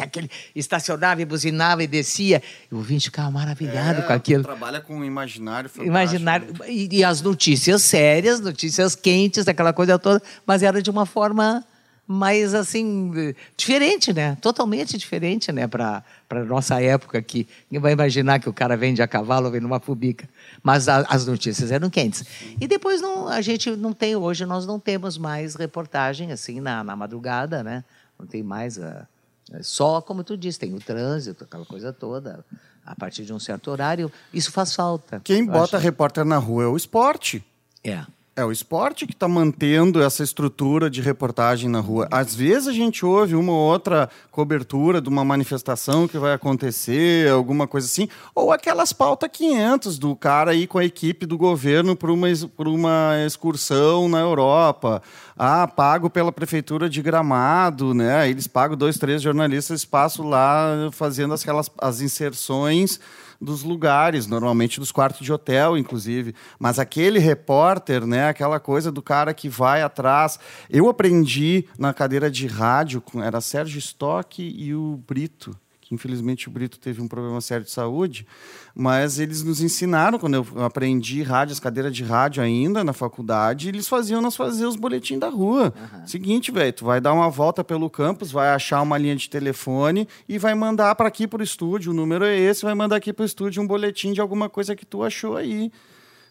aquele 0.00 0.30
estacionava 0.54 1.20
e 1.20 1.24
buzinava 1.24 1.82
e 1.82 1.88
descia. 1.88 2.40
E 2.70 2.74
o 2.76 2.78
ouvinte 2.78 3.06
ficava 3.06 3.28
maravilhado 3.28 4.02
é, 4.02 4.04
com 4.04 4.12
aquilo. 4.12 4.44
Trabalha 4.44 4.80
com 4.80 5.04
imaginário. 5.04 5.68
Imaginário. 5.80 6.46
E, 6.68 6.98
e 6.98 7.02
as 7.02 7.20
notícias 7.20 7.82
sérias, 7.82 8.38
notícias 8.38 8.94
quentes, 8.94 9.48
aquela 9.48 9.72
coisa 9.72 9.98
toda, 9.98 10.22
mas 10.46 10.62
era 10.62 10.80
de 10.80 10.90
uma 10.90 11.04
forma 11.04 11.64
mas 12.06 12.54
assim 12.54 13.34
diferente, 13.56 14.12
né? 14.12 14.36
Totalmente 14.40 14.96
diferente, 14.96 15.50
né? 15.50 15.66
Para 15.66 16.04
para 16.28 16.44
nossa 16.44 16.80
época 16.80 17.20
que 17.22 17.46
ninguém 17.70 17.80
vai 17.80 17.92
imaginar 17.92 18.40
que 18.40 18.48
o 18.48 18.52
cara 18.52 18.76
vende 18.76 19.00
a 19.00 19.08
cavalo 19.08 19.50
vem 19.50 19.60
numa 19.60 19.78
fubica. 19.80 20.28
Mas 20.62 20.88
a, 20.88 21.00
as 21.08 21.26
notícias 21.26 21.70
eram 21.70 21.88
quentes. 21.88 22.24
E 22.60 22.66
depois 22.66 23.00
não, 23.00 23.28
a 23.28 23.40
gente 23.40 23.70
não 23.70 23.92
tem 23.92 24.16
hoje 24.16 24.44
nós 24.44 24.66
não 24.66 24.78
temos 24.78 25.18
mais 25.18 25.54
reportagem 25.54 26.32
assim 26.32 26.60
na, 26.60 26.82
na 26.82 26.96
madrugada, 26.96 27.62
né? 27.62 27.84
Não 28.18 28.26
tem 28.26 28.42
mais 28.42 28.78
a, 28.78 29.06
é 29.52 29.62
só 29.62 30.00
como 30.00 30.24
tu 30.24 30.36
disse 30.36 30.58
tem 30.58 30.74
o 30.74 30.80
trânsito, 30.80 31.44
aquela 31.44 31.64
coisa 31.64 31.92
toda. 31.92 32.44
A 32.84 32.94
partir 32.94 33.24
de 33.24 33.32
um 33.32 33.38
certo 33.40 33.68
horário, 33.68 34.12
isso 34.32 34.52
faz 34.52 34.72
falta. 34.72 35.20
Quem 35.24 35.44
bota 35.44 35.76
acho. 35.76 35.84
repórter 35.84 36.24
na 36.24 36.38
rua 36.38 36.62
é 36.62 36.66
o 36.68 36.76
esporte. 36.76 37.44
É. 37.82 38.04
É 38.38 38.44
o 38.44 38.52
esporte 38.52 39.06
que 39.06 39.14
está 39.14 39.26
mantendo 39.26 40.02
essa 40.02 40.22
estrutura 40.22 40.90
de 40.90 41.00
reportagem 41.00 41.70
na 41.70 41.80
rua. 41.80 42.06
Às 42.10 42.34
vezes 42.34 42.68
a 42.68 42.72
gente 42.72 43.02
ouve 43.02 43.34
uma 43.34 43.50
ou 43.50 43.58
outra 43.58 44.10
cobertura 44.30 45.00
de 45.00 45.08
uma 45.08 45.24
manifestação 45.24 46.06
que 46.06 46.18
vai 46.18 46.34
acontecer, 46.34 47.30
alguma 47.30 47.66
coisa 47.66 47.86
assim, 47.86 48.10
ou 48.34 48.52
aquelas 48.52 48.92
pauta 48.92 49.26
500 49.26 49.98
do 49.98 50.14
cara 50.14 50.50
aí 50.50 50.66
com 50.66 50.76
a 50.76 50.84
equipe 50.84 51.24
do 51.24 51.38
governo 51.38 51.96
por 51.96 52.10
uma, 52.10 52.28
uma 52.58 53.24
excursão 53.26 54.06
na 54.06 54.20
Europa. 54.20 55.00
Ah, 55.34 55.66
pago 55.66 56.10
pela 56.10 56.30
prefeitura 56.30 56.90
de 56.90 57.00
Gramado, 57.00 57.94
né? 57.94 58.28
Eles 58.28 58.46
pagam 58.46 58.76
dois, 58.76 58.98
três 58.98 59.22
jornalistas 59.22 59.80
espaço 59.80 60.22
lá 60.22 60.90
fazendo 60.92 61.32
aquelas 61.32 61.70
as 61.78 62.02
inserções 62.02 63.00
dos 63.40 63.62
lugares, 63.62 64.26
normalmente 64.26 64.80
dos 64.80 64.92
quartos 64.92 65.24
de 65.24 65.32
hotel, 65.32 65.76
inclusive. 65.76 66.34
Mas 66.58 66.78
aquele 66.78 67.18
repórter, 67.18 68.06
né, 68.06 68.28
aquela 68.28 68.58
coisa 68.58 68.90
do 68.90 69.02
cara 69.02 69.32
que 69.34 69.48
vai 69.48 69.82
atrás. 69.82 70.38
Eu 70.70 70.88
aprendi 70.88 71.66
na 71.78 71.92
cadeira 71.92 72.30
de 72.30 72.46
rádio, 72.46 73.02
era 73.16 73.40
Sérgio 73.40 73.78
Stock 73.78 74.42
e 74.42 74.74
o 74.74 75.00
Brito 75.06 75.56
que 75.86 75.94
infelizmente 75.94 76.48
o 76.48 76.50
Brito 76.50 76.80
teve 76.80 77.00
um 77.00 77.06
problema 77.06 77.40
sério 77.40 77.64
de 77.64 77.70
saúde, 77.70 78.26
mas 78.74 79.20
eles 79.20 79.44
nos 79.44 79.60
ensinaram, 79.60 80.18
quando 80.18 80.34
eu 80.34 80.64
aprendi 80.64 81.22
rádio, 81.22 81.52
as 81.52 81.60
cadeiras 81.60 81.94
de 81.94 82.02
rádio 82.02 82.42
ainda 82.42 82.82
na 82.82 82.92
faculdade, 82.92 83.68
eles 83.68 83.86
faziam 83.86 84.20
nós 84.20 84.34
fazer 84.34 84.66
os 84.66 84.74
boletins 84.74 85.20
da 85.20 85.28
rua. 85.28 85.72
Uhum. 85.76 86.06
Seguinte, 86.06 86.50
velho, 86.50 86.72
tu 86.72 86.84
vai 86.84 87.00
dar 87.00 87.12
uma 87.12 87.30
volta 87.30 87.62
pelo 87.62 87.88
campus, 87.88 88.32
vai 88.32 88.48
achar 88.48 88.82
uma 88.82 88.98
linha 88.98 89.14
de 89.14 89.30
telefone 89.30 90.08
e 90.28 90.38
vai 90.38 90.56
mandar 90.56 90.92
para 90.96 91.06
aqui 91.06 91.24
para 91.28 91.40
o 91.40 91.44
estúdio, 91.44 91.92
o 91.92 91.94
número 91.94 92.24
é 92.24 92.36
esse, 92.36 92.64
vai 92.64 92.74
mandar 92.74 92.96
aqui 92.96 93.12
para 93.12 93.22
o 93.22 93.26
estúdio 93.26 93.62
um 93.62 93.66
boletim 93.66 94.12
de 94.12 94.20
alguma 94.20 94.48
coisa 94.48 94.74
que 94.74 94.84
tu 94.84 95.04
achou 95.04 95.36
aí. 95.36 95.70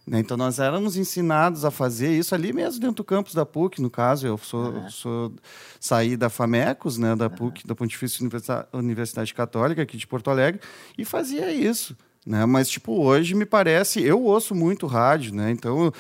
Né? 0.07 0.19
Então, 0.19 0.37
nós 0.37 0.59
éramos 0.59 0.97
ensinados 0.97 1.65
a 1.65 1.71
fazer 1.71 2.15
isso 2.15 2.35
ali 2.35 2.53
mesmo 2.53 2.79
dentro 2.79 2.97
do 2.97 3.03
campus 3.03 3.33
da 3.33 3.45
PUC, 3.45 3.81
no 3.81 3.89
caso. 3.89 4.27
Eu 4.27 4.37
sou, 4.37 4.65
uhum. 4.65 4.89
sou 4.89 5.33
saí 5.79 6.15
da 6.15 6.29
FAMECOS, 6.29 6.97
né, 6.97 7.15
da 7.15 7.29
PUC, 7.29 7.61
uhum. 7.61 7.67
da 7.67 7.73
Pontifícia 7.73 8.27
Universidade 8.71 9.33
Católica, 9.33 9.81
aqui 9.81 9.97
de 9.97 10.05
Porto 10.05 10.29
Alegre, 10.29 10.61
e 10.95 11.03
fazia 11.03 11.51
isso. 11.51 11.97
Né? 12.25 12.45
Mas, 12.45 12.69
tipo, 12.69 13.01
hoje 13.01 13.33
me 13.33 13.45
parece... 13.45 14.01
Eu 14.01 14.21
ouço 14.21 14.53
muito 14.53 14.85
rádio, 14.85 15.33
né? 15.33 15.51
Então, 15.51 15.91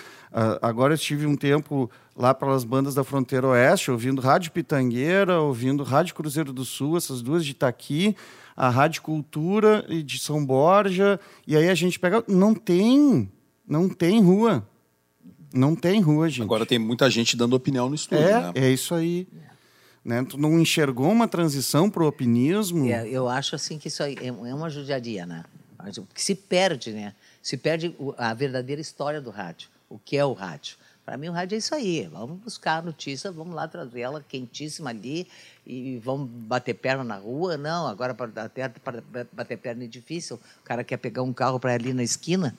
agora 0.61 0.93
eu 0.93 0.97
tive 0.97 1.25
um 1.25 1.35
tempo 1.35 1.89
lá 2.15 2.33
pelas 2.33 2.63
bandas 2.63 2.95
da 2.95 3.03
Fronteira 3.03 3.47
Oeste, 3.47 3.91
ouvindo 3.91 4.21
Rádio 4.21 4.51
Pitangueira, 4.51 5.39
ouvindo 5.39 5.83
Rádio 5.83 6.15
Cruzeiro 6.15 6.53
do 6.53 6.63
Sul, 6.63 6.97
essas 6.97 7.21
duas 7.21 7.43
de 7.43 7.51
Itaqui, 7.51 8.15
a 8.55 8.69
Rádio 8.69 9.01
Cultura 9.01 9.83
de 10.03 10.17
São 10.17 10.45
Borja, 10.45 11.19
e 11.45 11.55
aí 11.57 11.69
a 11.69 11.75
gente 11.75 11.99
pega... 11.99 12.23
Não 12.27 12.53
tem 12.53 13.29
não 13.67 13.89
tem 13.89 14.21
rua. 14.21 14.67
Não 15.53 15.75
tem 15.75 16.01
rua, 16.01 16.29
gente. 16.29 16.43
Agora 16.43 16.65
tem 16.65 16.77
muita 16.77 17.09
gente 17.09 17.37
dando 17.37 17.55
opinião 17.55 17.87
no 17.87 17.95
estúdio, 17.95 18.25
é, 18.25 18.41
né? 18.41 18.51
É 18.55 18.69
isso 18.69 18.93
aí. 18.93 19.27
Né? 20.03 20.23
Tu 20.23 20.37
não 20.37 20.59
enxergou 20.59 21.09
uma 21.09 21.27
transição 21.27 21.89
para 21.89 22.03
o 22.03 22.07
opinismo? 22.07 22.87
É, 22.87 23.07
eu 23.07 23.27
acho 23.27 23.55
assim 23.55 23.79
que 23.79 23.87
isso 23.87 24.03
aí 24.03 24.17
é, 24.21 24.27
é 24.27 24.31
uma 24.31 24.69
judiaria, 24.69 25.25
né? 25.25 25.43
Que 26.13 26.21
se 26.21 26.35
perde, 26.35 26.91
né? 26.91 27.13
Se 27.41 27.57
perde 27.57 27.95
a 28.17 28.33
verdadeira 28.33 28.81
história 28.81 29.21
do 29.21 29.29
rádio. 29.29 29.69
O 29.89 29.97
que 29.97 30.17
é 30.17 30.25
o 30.25 30.33
rádio? 30.33 30.77
Para 31.05 31.17
mim, 31.17 31.29
o 31.29 31.31
rádio 31.31 31.55
é 31.55 31.59
isso 31.59 31.75
aí. 31.75 32.09
Vamos 32.11 32.39
buscar 32.39 32.79
a 32.79 32.81
notícia, 32.81 33.31
vamos 33.31 33.53
lá 33.55 33.67
trazer 33.67 34.01
ela 34.01 34.25
quentíssima 34.27 34.89
ali 34.89 35.27
e 35.65 35.99
vamos 36.03 36.27
bater 36.27 36.73
perna 36.73 37.03
na 37.03 37.17
rua. 37.17 37.55
Não, 37.57 37.87
agora 37.87 38.15
para 38.15 38.49
bater 39.31 39.57
perna 39.57 39.83
é 39.83 39.87
difícil. 39.87 40.37
O 40.61 40.63
cara 40.63 40.83
quer 40.83 40.97
pegar 40.97 41.21
um 41.21 41.31
carro 41.31 41.59
para 41.59 41.73
ir 41.73 41.75
ali 41.75 41.93
na 41.93 42.03
esquina. 42.03 42.57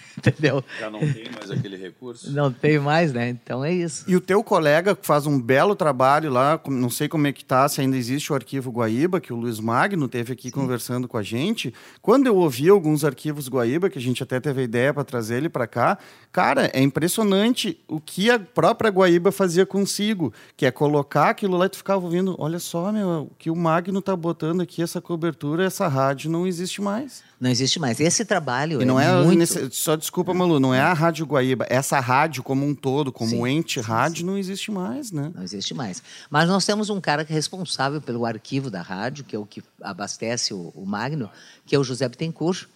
Entendeu? 0.16 0.64
Já 0.80 0.90
não 0.90 1.00
tem 1.00 1.30
mais 1.30 1.50
aquele 1.50 1.76
recurso? 1.76 2.32
Não 2.32 2.50
tem 2.50 2.78
mais, 2.78 3.12
né? 3.12 3.28
Então 3.28 3.64
é 3.64 3.72
isso. 3.72 4.04
E 4.08 4.16
o 4.16 4.20
teu 4.20 4.42
colega 4.42 4.96
faz 5.00 5.26
um 5.26 5.40
belo 5.40 5.76
trabalho 5.76 6.30
lá, 6.30 6.60
não 6.68 6.88
sei 6.88 7.08
como 7.08 7.26
é 7.26 7.32
que 7.32 7.44
tá, 7.44 7.68
se 7.68 7.80
ainda 7.80 7.96
existe 7.96 8.32
o 8.32 8.34
arquivo 8.34 8.70
Guaíba, 8.70 9.20
que 9.20 9.32
o 9.32 9.36
Luiz 9.36 9.60
Magno 9.60 10.08
teve 10.08 10.32
aqui 10.32 10.48
Sim. 10.48 10.50
conversando 10.50 11.06
com 11.06 11.18
a 11.18 11.22
gente. 11.22 11.72
Quando 12.00 12.26
eu 12.26 12.36
ouvi 12.36 12.68
alguns 12.68 13.04
arquivos 13.04 13.48
Guaíba, 13.48 13.90
que 13.90 13.98
a 13.98 14.02
gente 14.02 14.22
até 14.22 14.40
teve 14.40 14.62
a 14.62 14.64
ideia 14.64 14.94
para 14.94 15.04
trazer 15.04 15.36
ele 15.36 15.48
para 15.48 15.66
cá, 15.66 15.98
cara, 16.32 16.70
é 16.72 16.80
impressionante 16.80 17.78
o 17.86 18.00
que 18.00 18.30
a 18.30 18.38
própria 18.38 18.90
Guaíba 18.90 19.30
fazia 19.30 19.66
consigo, 19.66 20.32
que 20.56 20.64
é 20.64 20.70
colocar 20.70 21.30
aquilo 21.30 21.56
lá 21.56 21.66
e 21.66 21.68
tu 21.68 21.76
ficava 21.76 22.04
ouvindo, 22.04 22.34
olha 22.38 22.58
só, 22.58 22.90
meu, 22.90 23.28
o 23.30 23.34
que 23.38 23.50
o 23.50 23.56
Magno 23.56 24.00
tá 24.00 24.16
botando 24.16 24.60
aqui, 24.60 24.82
essa 24.82 25.00
cobertura, 25.00 25.64
essa 25.64 25.88
rádio 25.88 26.30
não 26.30 26.46
existe 26.46 26.80
mais. 26.80 27.22
Não 27.38 27.50
existe 27.50 27.78
mais. 27.78 28.00
Esse 28.00 28.24
trabalho 28.24 28.80
e 28.80 28.84
não 28.84 28.98
é, 28.98 29.06
é 29.06 29.22
muito... 29.22 29.38
nesse, 29.38 29.70
só 29.70 29.94
desculpa, 29.94 30.32
Malu, 30.32 30.58
não 30.58 30.72
é 30.72 30.80
a 30.80 30.92
Rádio 30.94 31.26
Guaíba, 31.26 31.66
essa 31.68 32.00
rádio 32.00 32.42
como 32.42 32.66
um 32.66 32.74
todo, 32.74 33.12
como 33.12 33.30
sim, 33.30 33.46
ente 33.46 33.74
sim, 33.74 33.86
rádio, 33.86 34.18
sim. 34.18 34.24
não 34.24 34.38
existe 34.38 34.70
mais, 34.70 35.12
né? 35.12 35.30
Não 35.34 35.42
existe 35.42 35.74
mais. 35.74 36.02
Mas 36.30 36.48
nós 36.48 36.64
temos 36.64 36.88
um 36.88 37.00
cara 37.00 37.24
que 37.24 37.32
é 37.32 37.34
responsável 37.34 38.00
pelo 38.00 38.24
arquivo 38.24 38.70
da 38.70 38.80
rádio, 38.80 39.24
que 39.24 39.36
é 39.36 39.38
o 39.38 39.44
que 39.44 39.62
abastece 39.82 40.54
o, 40.54 40.72
o 40.74 40.86
Magno, 40.86 41.30
que 41.66 41.76
é 41.76 41.78
o 41.78 41.84
José 41.84 42.08
Bittencourt, 42.08 42.66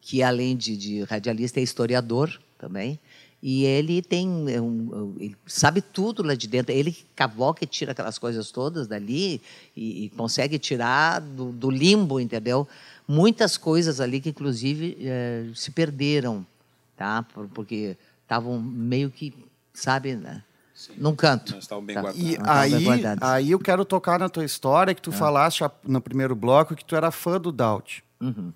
que 0.00 0.22
além 0.22 0.56
de, 0.56 0.76
de 0.76 1.02
radialista 1.04 1.60
é 1.60 1.62
historiador 1.62 2.40
também. 2.58 2.98
E 3.42 3.64
ele 3.64 4.02
tem 4.02 4.28
um, 4.28 5.14
ele 5.18 5.36
sabe 5.46 5.80
tudo 5.80 6.22
lá 6.22 6.34
de 6.34 6.48
dentro. 6.48 6.72
Ele 6.72 6.96
cavoca 7.14 7.62
e 7.62 7.66
tira 7.66 7.92
aquelas 7.92 8.18
coisas 8.18 8.50
todas 8.50 8.88
dali 8.88 9.40
e, 9.76 10.06
e 10.06 10.08
consegue 10.10 10.58
tirar 10.58 11.20
do, 11.20 11.52
do 11.52 11.70
limbo, 11.70 12.18
entendeu? 12.18 12.66
muitas 13.08 13.56
coisas 13.56 14.00
ali 14.00 14.20
que, 14.20 14.28
inclusive, 14.28 14.98
é, 15.00 15.46
se 15.54 15.70
perderam, 15.70 16.46
tá? 16.94 17.24
Porque 17.54 17.96
estavam 18.22 18.60
meio 18.60 19.10
que, 19.10 19.32
sabe, 19.72 20.14
né? 20.14 20.42
Sim. 20.74 20.92
num 20.96 21.16
canto. 21.16 21.54
Mas 21.56 21.64
estavam 21.64 21.84
bem 21.84 21.96
tá. 21.96 22.02
guardados. 22.02 22.22
E 22.22 22.38
aí, 22.44 23.18
aí 23.20 23.50
eu 23.50 23.58
quero 23.58 23.84
tocar 23.84 24.16
na 24.16 24.28
tua 24.28 24.44
história, 24.44 24.94
que 24.94 25.02
tu 25.02 25.10
é. 25.10 25.12
falaste 25.12 25.64
no 25.82 26.00
primeiro 26.00 26.36
bloco 26.36 26.76
que 26.76 26.84
tu 26.84 26.94
era 26.94 27.10
fã 27.10 27.40
do 27.40 27.50
Daut. 27.50 28.04
Uhum. 28.20 28.52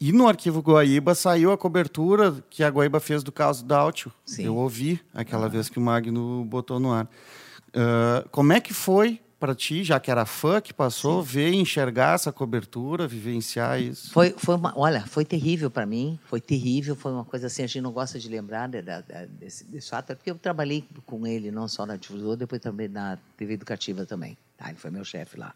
E 0.00 0.12
no 0.12 0.26
arquivo 0.26 0.60
Guaíba 0.60 1.14
saiu 1.14 1.52
a 1.52 1.58
cobertura 1.58 2.42
que 2.48 2.64
a 2.64 2.70
Guaíba 2.70 2.98
fez 3.00 3.22
do 3.22 3.30
caso 3.30 3.62
Daut. 3.62 4.10
Eu 4.38 4.56
ouvi 4.56 4.98
aquela 5.12 5.46
vez 5.46 5.68
que 5.68 5.78
o 5.78 5.82
Magno 5.82 6.42
botou 6.46 6.80
no 6.80 6.90
ar. 6.90 7.04
Uh, 7.04 8.26
como 8.30 8.54
é 8.54 8.60
que 8.60 8.72
foi 8.72 9.20
para 9.38 9.54
ti, 9.54 9.84
já 9.84 10.00
que 10.00 10.10
era 10.10 10.26
fã 10.26 10.60
que 10.60 10.72
passou, 10.72 11.22
Sim. 11.22 11.28
ver, 11.28 11.52
enxergar 11.54 12.14
essa 12.14 12.30
cobertura, 12.30 13.08
vivenciar 13.08 13.80
isso? 13.80 14.10
Foi, 14.10 14.34
foi 14.36 14.54
uma, 14.54 14.72
olha, 14.78 15.00
foi 15.06 15.24
terrível 15.24 15.70
para 15.70 15.86
mim, 15.86 16.18
foi 16.26 16.40
terrível, 16.42 16.94
foi 16.94 17.10
uma 17.10 17.24
coisa 17.24 17.46
assim, 17.46 17.62
a 17.62 17.66
gente 17.66 17.80
não 17.80 17.90
gosta 17.90 18.18
de 18.18 18.28
lembrar 18.28 18.68
de, 18.68 18.82
de, 18.82 19.02
de, 19.02 19.26
desse, 19.38 19.64
desse 19.64 19.88
fato, 19.88 20.12
é 20.12 20.14
porque 20.14 20.30
eu 20.30 20.34
trabalhei 20.34 20.84
com 21.06 21.26
ele 21.26 21.50
não 21.50 21.66
só 21.68 21.86
na 21.86 21.96
difusora, 21.96 22.36
depois 22.36 22.60
também 22.60 22.88
na 22.88 23.18
TV 23.36 23.54
educativa 23.54 24.04
também, 24.04 24.36
tá? 24.58 24.68
Ele 24.68 24.78
foi 24.78 24.90
meu 24.90 25.04
chefe 25.04 25.38
lá. 25.38 25.54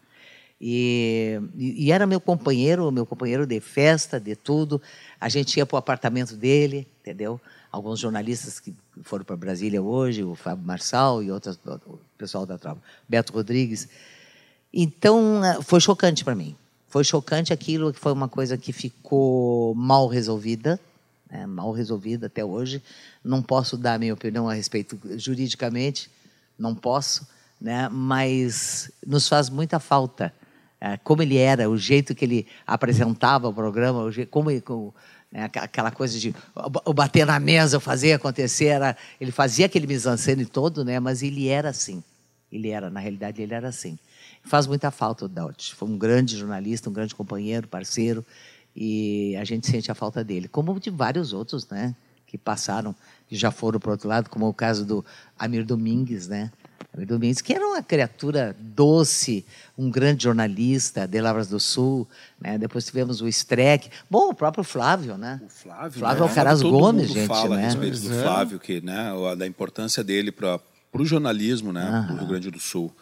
E, 0.59 1.39
e, 1.55 1.91
era 1.91 2.07
meu 2.07 2.19
companheiro, 2.21 2.89
meu 2.91 3.05
companheiro 3.05 3.45
de 3.45 3.59
festa, 3.59 4.19
de 4.19 4.35
tudo. 4.35 4.81
A 5.19 5.27
gente 5.27 5.57
ia 5.57 5.65
para 5.65 5.75
o 5.75 5.79
apartamento 5.79 6.35
dele, 6.35 6.87
entendeu? 7.01 7.39
alguns 7.75 7.99
jornalistas 7.99 8.59
que 8.59 8.73
foram 9.03 9.25
para 9.25 9.35
Brasília 9.35 9.81
hoje, 9.81 10.23
o 10.23 10.33
Fábio 10.33 10.65
Marçal 10.65 11.21
e 11.21 11.29
outros, 11.29 11.59
o 11.85 11.99
pessoal 12.17 12.45
da 12.45 12.57
tropa, 12.57 12.81
Beto 13.07 13.33
Rodrigues. 13.33 13.89
Então, 14.73 15.43
eh, 15.43 15.61
foi 15.61 15.81
chocante 15.81 16.23
para 16.23 16.33
mim. 16.33 16.55
Foi 16.87 17.03
chocante 17.03 17.51
aquilo 17.51 17.91
que 17.91 17.99
foi 17.99 18.13
uma 18.13 18.29
coisa 18.29 18.57
que 18.57 18.71
ficou 18.71 19.75
mal 19.75 20.07
resolvida, 20.07 20.79
né, 21.29 21.45
mal 21.45 21.73
resolvida 21.73 22.27
até 22.27 22.45
hoje. 22.45 22.81
Não 23.21 23.41
posso 23.41 23.77
dar 23.77 23.99
minha 23.99 24.13
opinião 24.13 24.47
a 24.47 24.53
respeito 24.53 24.97
juridicamente, 25.17 26.09
não 26.57 26.73
posso, 26.73 27.27
né, 27.59 27.89
mas 27.89 28.89
nos 29.05 29.27
faz 29.27 29.49
muita 29.49 29.79
falta. 29.79 30.33
É, 30.79 30.97
como 30.97 31.21
ele 31.21 31.37
era, 31.37 31.69
o 31.69 31.77
jeito 31.77 32.13
que 32.13 32.25
ele 32.25 32.47
apresentava 32.67 33.47
o 33.47 33.53
programa, 33.53 34.03
o 34.03 34.11
jeito, 34.11 34.29
como, 34.29 34.61
como 34.61 34.93
né? 35.35 35.43
Aquela 35.43 35.91
coisa 35.91 36.17
de 36.17 36.33
o 36.85 36.93
bater 36.93 37.25
na 37.25 37.37
mesa, 37.41 37.77
fazer 37.77 38.13
acontecer. 38.13 38.67
Era, 38.67 38.95
ele 39.19 39.33
fazia 39.33 39.65
aquele 39.65 39.85
mise-en-scène 39.85 40.45
todo, 40.45 40.85
né? 40.85 40.97
mas 40.97 41.21
ele 41.21 41.49
era 41.49 41.69
assim. 41.69 42.01
Ele 42.49 42.69
era, 42.69 42.89
na 42.89 43.01
realidade, 43.01 43.41
ele 43.41 43.53
era 43.53 43.67
assim. 43.67 43.99
Faz 44.45 44.65
muita 44.65 44.91
falta 44.91 45.25
o 45.25 45.27
Daut. 45.27 45.75
Foi 45.75 45.89
um 45.89 45.97
grande 45.97 46.37
jornalista, 46.37 46.89
um 46.89 46.93
grande 46.93 47.13
companheiro, 47.13 47.67
parceiro, 47.67 48.25
e 48.73 49.35
a 49.35 49.43
gente 49.43 49.67
sente 49.67 49.91
a 49.91 49.95
falta 49.95 50.23
dele. 50.23 50.47
Como 50.47 50.79
de 50.79 50.89
vários 50.89 51.33
outros, 51.33 51.67
né? 51.67 51.93
Que 52.25 52.37
passaram, 52.37 52.95
que 53.27 53.35
já 53.35 53.51
foram 53.51 53.77
para 53.77 53.89
o 53.89 53.91
outro 53.91 54.07
lado, 54.07 54.29
como 54.29 54.47
o 54.47 54.53
caso 54.53 54.85
do 54.85 55.03
Amir 55.37 55.65
Domingues, 55.65 56.29
né? 56.29 56.49
Domingues, 57.05 57.41
que 57.41 57.53
era 57.53 57.65
uma 57.67 57.83
criatura 57.83 58.55
doce, 58.59 59.45
um 59.77 59.89
grande 59.89 60.23
jornalista 60.23 61.05
de 61.05 61.19
Lavras 61.19 61.47
do 61.47 61.59
Sul. 61.59 62.07
Né? 62.39 62.57
Depois 62.57 62.85
tivemos 62.85 63.21
o 63.21 63.27
Streck. 63.27 63.89
Bom, 64.09 64.29
o 64.29 64.33
próprio 64.33 64.63
Flávio, 64.63 65.17
né? 65.17 65.41
O 65.43 65.49
Flávio, 65.49 65.99
Flávio 65.99 66.23
né? 66.23 66.29
Alcaraz 66.29 66.61
Todo 66.61 66.71
Gomes, 66.71 67.07
mundo 67.07 67.13
gente. 67.13 67.27
fala 67.27 67.57
né? 67.57 67.63
a 67.63 67.65
respeito 67.65 67.99
do 67.99 68.13
é. 68.13 68.21
Flávio, 68.21 68.59
que, 68.59 68.79
né, 68.81 69.11
da 69.37 69.45
importância 69.45 70.03
dele 70.03 70.31
para 70.31 70.59
o 70.93 71.05
jornalismo 71.05 71.73
né, 71.73 72.05
do 72.07 72.17
Rio 72.17 72.27
Grande 72.27 72.49
do 72.49 72.59
Sul. 72.59 72.93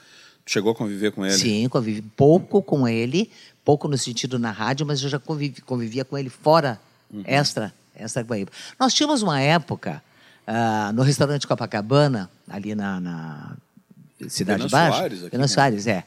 Chegou 0.46 0.72
a 0.72 0.76
conviver 0.76 1.12
com 1.12 1.26
ele? 1.26 1.38
Sim, 1.38 1.70
convivi 1.70 2.02
pouco 2.02 2.62
com 2.62 2.88
ele, 2.88 3.32
pouco 3.64 3.88
no 3.88 3.98
sentido 3.98 4.38
na 4.38 4.52
rádio, 4.52 4.86
mas 4.86 5.02
eu 5.02 5.10
já 5.10 5.20
convivi, 5.20 5.62
convivia 5.62 6.04
com 6.04 6.18
ele 6.18 6.30
fora, 6.30 6.80
uhum. 7.12 7.24
extra, 7.26 7.74
extra 7.96 8.24
Guaíba. 8.24 8.52
Nós 8.78 8.94
tínhamos 8.94 9.22
uma 9.22 9.40
época 9.40 10.04
uh, 10.46 10.92
no 10.92 11.02
restaurante 11.02 11.48
Copacabana, 11.48 12.30
ali 12.50 12.76
na, 12.76 13.00
na 13.00 13.56
Cidade 14.30 14.68
Baixa. 14.70 14.98
Soares, 14.98 15.24
aqui, 15.24 15.38
né? 15.38 15.48
Soares, 15.48 15.88
é. 15.88 16.04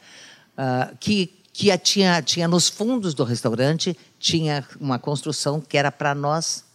Uh, 0.56 0.96
que 0.98 1.36
que 1.56 1.78
tinha, 1.78 2.20
tinha 2.20 2.46
nos 2.46 2.68
fundos 2.68 3.14
do 3.14 3.24
restaurante 3.24 3.96
tinha 4.18 4.62
uma 4.78 4.98
construção 4.98 5.58
que 5.58 5.78
era 5.78 5.90
para 5.90 6.14
nós 6.14 6.66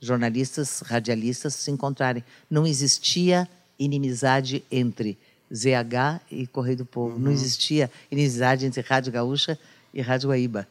jornalistas, 0.00 0.80
radialistas 0.80 1.54
se 1.54 1.70
encontrarem. 1.70 2.24
Não 2.48 2.66
existia 2.66 3.46
inimizade 3.78 4.64
entre 4.70 5.18
ZH 5.52 6.22
e 6.30 6.46
Correio 6.46 6.78
do 6.78 6.86
Povo. 6.86 7.16
Uhum. 7.16 7.20
Não 7.20 7.30
existia 7.30 7.90
inimizade 8.10 8.64
entre 8.64 8.80
Rádio 8.80 9.12
Gaúcha 9.12 9.58
e 9.92 10.00
Rádio 10.00 10.30
Guaíba. 10.30 10.66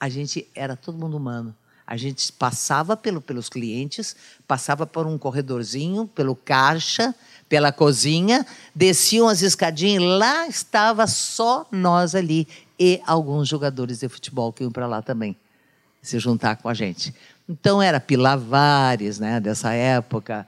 A 0.00 0.08
gente 0.08 0.48
era 0.52 0.74
todo 0.74 0.98
mundo 0.98 1.16
humano. 1.16 1.54
A 1.86 1.96
gente 1.96 2.32
passava 2.32 2.96
pelo, 2.96 3.20
pelos 3.20 3.48
clientes, 3.48 4.16
passava 4.46 4.86
por 4.86 5.06
um 5.06 5.16
corredorzinho, 5.16 6.06
pelo 6.06 6.34
caixa, 6.34 7.14
pela 7.48 7.72
cozinha, 7.72 8.46
desciam 8.74 9.28
as 9.28 9.42
escadinhas, 9.42 10.02
lá 10.02 10.46
estava 10.46 11.06
só 11.06 11.66
nós 11.72 12.14
ali 12.14 12.46
e 12.78 13.00
alguns 13.06 13.48
jogadores 13.48 14.00
de 14.00 14.08
futebol 14.08 14.52
que 14.52 14.62
iam 14.62 14.70
para 14.70 14.86
lá 14.86 15.02
também 15.02 15.36
se 16.02 16.18
juntar 16.18 16.56
com 16.56 16.68
a 16.68 16.74
gente. 16.74 17.14
Então 17.48 17.82
era 17.82 17.98
Pilavares, 17.98 19.18
né, 19.18 19.40
dessa 19.40 19.72
época, 19.72 20.46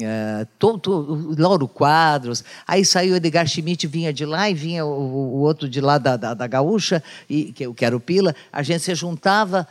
é, 0.00 0.46
todo, 0.58 1.34
Lauro 1.38 1.68
Quadros, 1.68 2.44
aí 2.66 2.84
saiu 2.84 3.16
Edgar 3.16 3.46
Schmidt, 3.46 3.86
vinha 3.86 4.12
de 4.12 4.24
lá 4.24 4.48
e 4.48 4.54
vinha 4.54 4.86
o, 4.86 4.88
o 4.88 5.40
outro 5.40 5.68
de 5.68 5.80
lá 5.80 5.98
da, 5.98 6.16
da, 6.16 6.34
da 6.34 6.46
Gaúcha, 6.46 7.02
e, 7.28 7.52
que, 7.52 7.72
que 7.74 7.84
era 7.84 7.96
o 7.96 8.00
Pila, 8.00 8.34
a 8.52 8.62
gente 8.62 8.82
se 8.82 8.94
juntava, 8.94 9.66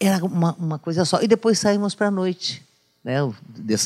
era 0.00 0.24
uma, 0.24 0.52
uma 0.54 0.78
coisa 0.78 1.04
só. 1.04 1.22
E 1.22 1.28
depois 1.28 1.58
saímos 1.58 1.94
para 1.94 2.08
a 2.08 2.10
noite. 2.10 2.62
Né? 3.04 3.22
O, 3.22 3.34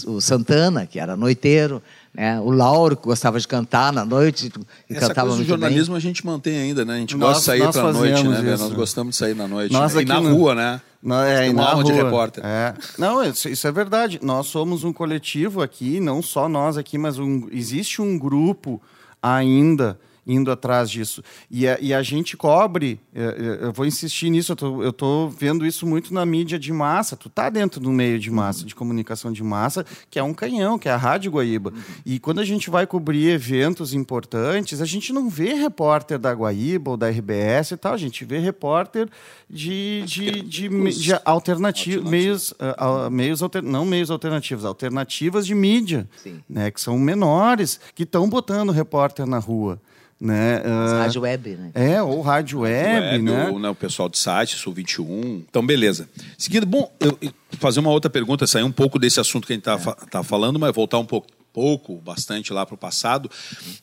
o 0.07 0.21
Santana, 0.21 0.87
que 0.87 0.99
era 0.99 1.17
noiteiro, 1.17 1.83
né? 2.13 2.41
O 2.41 2.51
Lauro, 2.51 2.97
que 2.97 3.05
gostava 3.05 3.39
de 3.39 3.47
cantar 3.47 3.93
na 3.93 4.05
noite. 4.05 4.51
Essa 4.89 5.09
cantava 5.09 5.29
coisa 5.29 5.45
do 5.45 5.49
jornalismo 5.49 5.95
bem. 5.95 5.99
a 5.99 6.01
gente 6.01 6.27
mantém 6.27 6.59
ainda, 6.59 6.85
né? 6.85 6.95
A 6.95 6.99
gente 6.99 7.17
nós, 7.17 7.35
gosta 7.35 7.53
de 7.53 7.59
sair 7.63 7.73
para 7.73 7.89
a 7.89 7.93
noite, 7.93 8.25
né? 8.25 8.57
Nós 8.57 8.73
gostamos 8.73 9.15
de 9.15 9.19
sair 9.19 9.35
na 9.35 9.47
noite. 9.47 9.73
Nós 9.73 9.95
né? 9.95 10.03
E 10.03 10.05
na 10.05 10.21
no... 10.21 10.35
rua, 10.35 10.55
né? 10.55 10.81
Não, 11.03 11.23
é, 11.23 11.49
e 11.49 11.53
na 11.53 11.73
rua. 11.73 11.85
de 11.85 11.93
repórter. 11.93 12.45
É. 12.45 12.75
Não, 12.99 13.23
isso, 13.23 13.49
isso, 13.49 13.67
é 13.67 13.73
verdade. 13.73 14.19
Nós 14.23 14.49
somos 14.49 14.85
um 14.85 14.93
coletivo 14.93 15.63
aqui, 15.63 16.01
não 16.01 16.21
só 16.21 16.49
nós 16.49 16.77
aqui, 16.77 16.99
mas 16.99 17.19
um, 17.19 17.49
existe 17.53 18.03
um 18.03 18.19
grupo 18.19 18.83
ainda 19.23 19.99
indo 20.27 20.51
atrás 20.51 20.91
disso. 20.91 21.23
E 21.51 21.67
a, 21.67 21.79
e 21.81 21.95
a 21.95 22.03
gente 22.03 22.37
cobre, 22.37 23.01
é, 23.15 23.23
é, 23.23 23.65
eu 23.67 23.73
vou 23.73 23.87
insistir 23.87 24.31
nisso, 24.31 24.55
eu 24.61 24.91
estou 24.91 25.29
vendo 25.29 25.67
isso 25.67 25.87
muito 25.87 26.13
na 26.13 26.25
mídia 26.25 26.59
de 26.59 26.73
massa. 26.73 27.17
Tu 27.17 27.29
tá 27.29 27.51
dentro 27.51 27.81
do 27.81 27.91
meio 27.91 28.19
de 28.19 28.31
massa, 28.31 28.65
de 28.65 28.75
comunicação 28.75 29.33
de 29.33 29.43
massa, 29.43 29.85
que 30.11 30.19
é 30.19 30.23
um 30.23 30.35
canhão, 30.35 30.79
que 30.79 30.89
é 30.89 30.93
a 30.93 30.97
Rádio 30.97 31.33
Guaíba. 31.33 31.73
E 32.05 32.19
quando 32.19 32.41
a 32.41 32.45
gente 32.45 32.71
vai 32.71 32.87
cobrir 32.87 33.29
eventos 33.31 33.95
importantes, 33.95 34.81
a 34.81 34.87
gente 34.87 35.13
não 35.13 35.29
vê 35.29 35.55
repórter 35.55 36.19
da 36.19 36.33
Guaíba 36.33 36.93
ou 36.93 36.97
da 36.97 37.09
RBS 37.09 37.73
e 37.73 37.77
tal, 37.77 37.95
a 37.95 37.99
gente 37.99 38.25
vê 38.25 38.39
repórter 38.39 39.09
de, 39.51 40.05
de, 40.07 40.43
de, 40.43 40.69
de 40.69 41.13
alternativos, 41.25 42.09
meios, 42.09 42.53
uh, 42.53 43.11
meios 43.11 43.43
alter, 43.43 43.63
não 43.63 43.85
meios 43.85 44.11
alternativos, 44.11 44.65
alternativas 44.65 45.45
de 45.45 45.55
mídia, 45.57 46.09
né, 46.49 46.71
que 46.71 46.81
são 46.81 46.97
menores, 46.97 47.81
que 47.95 48.05
estão 48.05 48.29
botando 48.29 48.71
repórter 48.71 49.27
na 49.27 49.39
rua. 49.39 49.81
Né? 50.21 50.61
Uh, 50.61 50.99
rádio 50.99 51.23
web, 51.23 51.51
né? 51.57 51.71
É, 51.75 52.03
ou 52.03 52.21
rádio 52.21 52.61
web, 52.61 53.01
web 53.01 53.23
né? 53.23 53.49
Ou, 53.49 53.59
né? 53.59 53.71
O 53.71 53.75
pessoal 53.75 54.07
de 54.07 54.19
site, 54.19 54.55
Sul 54.55 54.75
21. 54.75 55.45
Então, 55.49 55.65
beleza. 55.65 56.07
Seguindo, 56.37 56.67
bom, 56.67 56.93
eu, 57.01 57.17
eu 57.23 57.33
fazer 57.53 57.81
uma 57.81 57.91
outra 57.91 58.11
pergunta, 58.11 58.47
sair 58.47 58.63
um 58.63 58.71
pouco 58.71 58.99
desse 58.99 59.19
assunto 59.19 59.47
que 59.47 59.55
a 59.55 59.57
gente 59.57 59.67
está 59.67 59.91
é. 59.91 60.07
tá 60.11 60.23
falando, 60.23 60.59
mas 60.59 60.75
voltar 60.75 60.99
um 60.99 61.07
pouco, 61.07 61.27
pouco 61.55 61.97
bastante 61.97 62.53
lá 62.53 62.67
para 62.67 62.75
o 62.75 62.79
passado, 62.79 63.31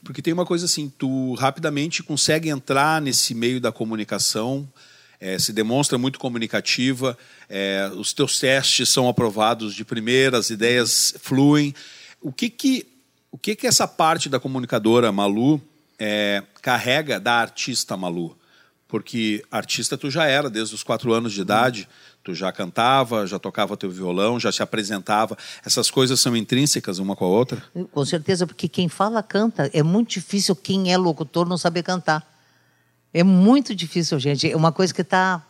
porque 0.03 0.21
tem 0.21 0.31
uma 0.31 0.45
coisa 0.45 0.65
assim, 0.65 0.93
tu 0.95 1.33
rapidamente 1.33 2.03
consegue 2.03 2.49
entrar 2.49 3.01
nesse 3.01 3.33
meio 3.33 3.59
da 3.59 3.71
comunicação, 3.71 4.67
é, 5.19 5.39
se 5.39 5.51
demonstra 5.51 5.97
muito 5.97 6.19
comunicativa, 6.19 7.17
é, 7.49 7.89
os 7.95 8.13
teus 8.13 8.39
testes 8.39 8.89
são 8.89 9.07
aprovados 9.09 9.73
de 9.73 9.83
primeira, 9.83 10.37
as 10.37 10.49
ideias 10.49 11.15
fluem. 11.19 11.73
O 12.21 12.31
que 12.31 12.49
que, 12.49 12.87
o 13.31 13.37
que, 13.37 13.55
que 13.55 13.67
essa 13.67 13.87
parte 13.87 14.29
da 14.29 14.39
comunicadora 14.39 15.11
Malu 15.11 15.61
é, 15.99 16.43
carrega 16.61 17.19
da 17.19 17.33
artista 17.33 17.97
Malu. 17.97 18.37
Porque 18.87 19.43
artista 19.51 19.97
tu 19.97 20.09
já 20.09 20.25
era 20.25 20.49
desde 20.49 20.73
os 20.73 20.81
quatro 20.81 21.11
anos 21.11 21.33
de 21.33 21.41
idade, 21.41 21.89
tu 22.23 22.33
já 22.33 22.51
cantava, 22.53 23.27
já 23.27 23.37
tocava 23.37 23.75
teu 23.75 23.89
violão, 23.89 24.39
já 24.39 24.49
se 24.49 24.63
apresentava. 24.63 25.37
Essas 25.65 25.91
coisas 25.91 26.21
são 26.21 26.37
intrínsecas 26.37 26.97
uma 26.97 27.13
com 27.13 27.25
a 27.25 27.27
outra? 27.27 27.61
Com 27.91 28.05
certeza, 28.05 28.47
porque 28.47 28.69
quem 28.69 28.87
fala 28.87 29.21
canta. 29.21 29.69
É 29.73 29.83
muito 29.83 30.11
difícil 30.11 30.55
quem 30.55 30.93
é 30.93 30.97
locutor 30.97 31.49
não 31.49 31.57
saber 31.57 31.83
cantar. 31.83 32.36
É 33.13 33.23
muito 33.23 33.73
difícil, 33.73 34.19
gente. 34.19 34.51
É 34.51 34.55
uma 34.55 34.71
coisa 34.71 34.93
que 34.93 35.01
está 35.01 35.43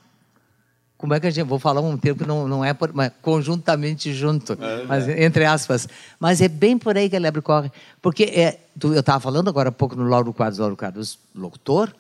como 0.98 1.14
é 1.14 1.20
que 1.20 1.28
a 1.28 1.30
gente 1.30 1.46
vou 1.46 1.60
falar 1.60 1.80
um 1.82 1.96
termo 1.96 2.20
que 2.20 2.28
não, 2.28 2.48
não 2.48 2.66
é 2.66 2.74
por, 2.74 2.92
conjuntamente 3.22 4.12
junto, 4.14 4.54
é, 4.54 4.84
mas 4.86 5.08
é. 5.08 5.24
entre 5.24 5.46
aspas, 5.46 5.88
mas 6.20 6.42
é 6.42 6.48
bem 6.48 6.78
por 6.78 6.98
aí 6.98 7.10
que 7.10 7.16
a 7.16 7.20
lebre 7.20 7.42
corre, 7.42 7.72
porque 8.02 8.24
é, 8.24 8.60
eu 8.82 9.00
estava 9.00 9.20
falando 9.20 9.48
agora 9.48 9.70
há 9.70 9.72
pouco 9.72 9.96
no 9.96 10.06
Lauro 10.06 10.34
Quadros, 10.34 10.58
Lauro 10.58 10.76
Quadros, 10.76 11.20
locutor, 11.36 11.94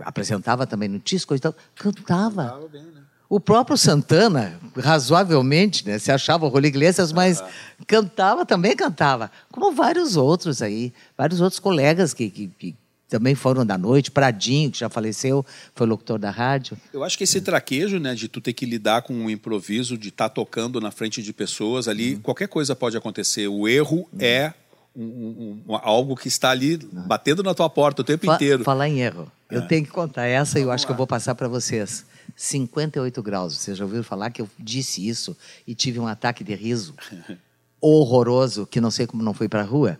apresentava 0.00 0.66
também 0.66 0.88
no 0.88 0.98
Tisco 0.98 1.34
e 1.34 1.38
tal, 1.38 1.54
cantava. 1.74 2.44
cantava 2.44 2.68
bem, 2.68 2.82
né? 2.82 3.00
O 3.26 3.40
próprio 3.40 3.78
Santana, 3.78 4.60
razoavelmente, 4.76 5.88
né, 5.88 5.98
se 5.98 6.12
achava 6.12 6.44
o 6.44 6.50
Rolê 6.50 6.68
Iglesias, 6.68 7.12
mas 7.12 7.40
ah. 7.40 7.48
cantava, 7.86 8.44
também 8.44 8.76
cantava, 8.76 9.30
como 9.50 9.72
vários 9.72 10.18
outros 10.18 10.60
aí, 10.60 10.92
vários 11.16 11.40
outros 11.40 11.58
colegas 11.58 12.12
que, 12.12 12.28
que, 12.28 12.48
que 12.48 12.76
também 13.12 13.34
foram 13.34 13.66
da 13.66 13.76
noite, 13.76 14.10
Pradinho, 14.10 14.70
que 14.70 14.78
já 14.78 14.88
faleceu, 14.88 15.44
foi 15.74 15.86
locutor 15.86 16.18
da 16.18 16.30
rádio. 16.30 16.78
Eu 16.94 17.04
acho 17.04 17.18
que 17.18 17.24
esse 17.24 17.42
traquejo, 17.42 17.98
né, 17.98 18.14
de 18.14 18.26
tu 18.26 18.40
ter 18.40 18.54
que 18.54 18.64
lidar 18.64 19.02
com 19.02 19.12
um 19.12 19.28
improviso, 19.28 19.98
de 19.98 20.08
estar 20.08 20.30
tá 20.30 20.34
tocando 20.34 20.80
na 20.80 20.90
frente 20.90 21.22
de 21.22 21.30
pessoas 21.30 21.88
ali, 21.88 22.14
uhum. 22.14 22.20
qualquer 22.22 22.48
coisa 22.48 22.74
pode 22.74 22.96
acontecer. 22.96 23.46
O 23.48 23.68
erro 23.68 24.08
uhum. 24.10 24.18
é 24.18 24.54
um, 24.96 25.60
um, 25.68 25.76
algo 25.82 26.16
que 26.16 26.26
está 26.26 26.48
ali 26.48 26.76
uhum. 26.76 27.02
batendo 27.06 27.42
na 27.42 27.52
tua 27.52 27.68
porta 27.68 28.00
o 28.00 28.04
tempo 28.04 28.24
Fa 28.24 28.34
inteiro. 28.34 28.64
Falar 28.64 28.88
em 28.88 29.00
erro. 29.00 29.30
É. 29.50 29.58
Eu 29.58 29.68
tenho 29.68 29.84
que 29.84 29.90
contar 29.90 30.24
essa 30.24 30.58
e 30.58 30.62
eu 30.62 30.70
acho 30.70 30.84
lá. 30.84 30.86
que 30.86 30.92
eu 30.92 30.96
vou 30.96 31.06
passar 31.06 31.34
para 31.34 31.48
vocês. 31.48 32.06
58 32.34 33.22
graus. 33.22 33.58
Vocês 33.58 33.76
já 33.76 33.84
ouviram 33.84 34.02
falar 34.02 34.30
que 34.30 34.40
eu 34.40 34.48
disse 34.58 35.06
isso 35.06 35.36
e 35.66 35.74
tive 35.74 36.00
um 36.00 36.06
ataque 36.06 36.42
de 36.42 36.54
riso 36.54 36.94
horroroso, 37.78 38.66
que 38.66 38.80
não 38.80 38.90
sei 38.90 39.06
como 39.06 39.22
não 39.22 39.34
foi 39.34 39.50
para 39.50 39.60
a 39.60 39.66
rua? 39.66 39.98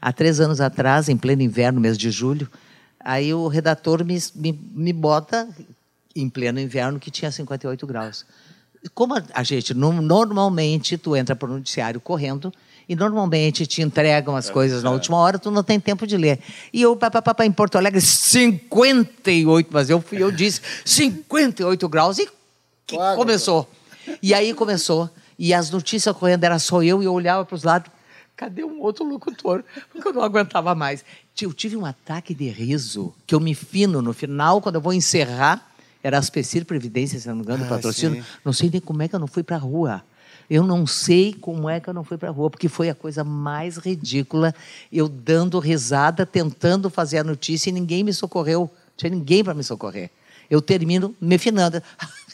Há 0.00 0.12
três 0.12 0.40
anos 0.40 0.60
atrás, 0.60 1.08
em 1.08 1.16
pleno 1.16 1.42
inverno, 1.42 1.80
mês 1.80 1.96
de 1.96 2.10
julho, 2.10 2.48
aí 3.00 3.32
o 3.32 3.48
redator 3.48 4.04
me, 4.04 4.18
me, 4.34 4.52
me 4.52 4.92
bota 4.92 5.48
em 6.14 6.28
pleno 6.28 6.60
inverno 6.60 6.98
que 6.98 7.10
tinha 7.10 7.30
58 7.30 7.86
graus. 7.86 8.24
Como 8.94 9.14
a, 9.14 9.22
a 9.34 9.42
gente, 9.42 9.74
normalmente, 9.74 10.96
tu 10.96 11.16
entra 11.16 11.34
para 11.34 11.48
o 11.48 11.52
noticiário 11.52 12.00
correndo 12.00 12.52
e 12.88 12.96
normalmente 12.96 13.66
te 13.66 13.82
entregam 13.82 14.34
as 14.34 14.48
é, 14.48 14.52
coisas 14.52 14.82
na 14.82 14.90
é. 14.90 14.92
última 14.92 15.16
hora, 15.18 15.38
tu 15.38 15.50
não 15.50 15.62
tem 15.62 15.78
tempo 15.78 16.06
de 16.06 16.16
ler. 16.16 16.40
E 16.72 16.80
eu, 16.80 16.96
papapá, 16.96 17.44
em 17.44 17.52
Porto 17.52 17.76
Alegre, 17.76 18.00
58, 18.00 19.68
mas 19.70 19.90
eu, 19.90 20.02
eu 20.12 20.30
disse 20.30 20.62
58 20.84 21.88
graus 21.88 22.18
e 22.18 22.28
claro, 22.86 23.18
começou. 23.18 23.68
E 24.22 24.32
aí 24.32 24.54
começou. 24.54 25.10
E 25.38 25.52
as 25.52 25.70
notícias 25.70 26.16
correndo 26.16 26.44
era 26.44 26.58
só 26.58 26.82
eu 26.82 27.02
e 27.02 27.06
eu 27.06 27.12
olhava 27.12 27.44
para 27.44 27.54
os 27.54 27.62
lados 27.62 27.90
cadê 28.38 28.62
um 28.62 28.80
outro 28.80 29.04
locutor? 29.04 29.64
Porque 29.90 30.06
eu 30.06 30.12
não 30.12 30.22
aguentava 30.22 30.72
mais. 30.74 31.04
Eu 31.40 31.52
tive 31.52 31.76
um 31.76 31.84
ataque 31.84 32.32
de 32.32 32.48
riso, 32.48 33.12
que 33.26 33.34
eu 33.34 33.40
me 33.40 33.54
fino 33.54 34.00
no 34.00 34.12
final, 34.12 34.62
quando 34.62 34.76
eu 34.76 34.80
vou 34.80 34.92
encerrar, 34.92 35.68
era 36.02 36.16
as 36.16 36.26
Aspecir 36.26 36.64
Previdência, 36.64 37.18
se 37.18 37.26
não 37.26 37.34
me 37.34 37.42
engano, 37.42 37.64
ah, 37.64 37.68
patrocínio. 37.68 38.22
Sim. 38.22 38.28
Não 38.44 38.52
sei 38.52 38.70
nem 38.70 38.80
como 38.80 39.02
é 39.02 39.08
que 39.08 39.14
eu 39.14 39.18
não 39.18 39.26
fui 39.26 39.42
para 39.42 39.56
a 39.56 39.58
rua. 39.58 40.04
Eu 40.48 40.62
não 40.62 40.86
sei 40.86 41.34
como 41.34 41.68
é 41.68 41.80
que 41.80 41.88
eu 41.88 41.94
não 41.94 42.04
fui 42.04 42.16
para 42.16 42.28
a 42.28 42.32
rua, 42.32 42.48
porque 42.48 42.68
foi 42.68 42.88
a 42.88 42.94
coisa 42.94 43.24
mais 43.24 43.76
ridícula. 43.76 44.54
Eu 44.90 45.08
dando 45.08 45.58
risada, 45.58 46.24
tentando 46.24 46.88
fazer 46.88 47.18
a 47.18 47.24
notícia 47.24 47.70
e 47.70 47.72
ninguém 47.72 48.04
me 48.04 48.12
socorreu. 48.12 48.60
Não 48.60 48.92
tinha 48.96 49.10
ninguém 49.10 49.42
para 49.42 49.52
me 49.52 49.64
socorrer. 49.64 50.10
Eu 50.48 50.62
termino 50.62 51.14
me 51.20 51.36
finando. 51.38 51.82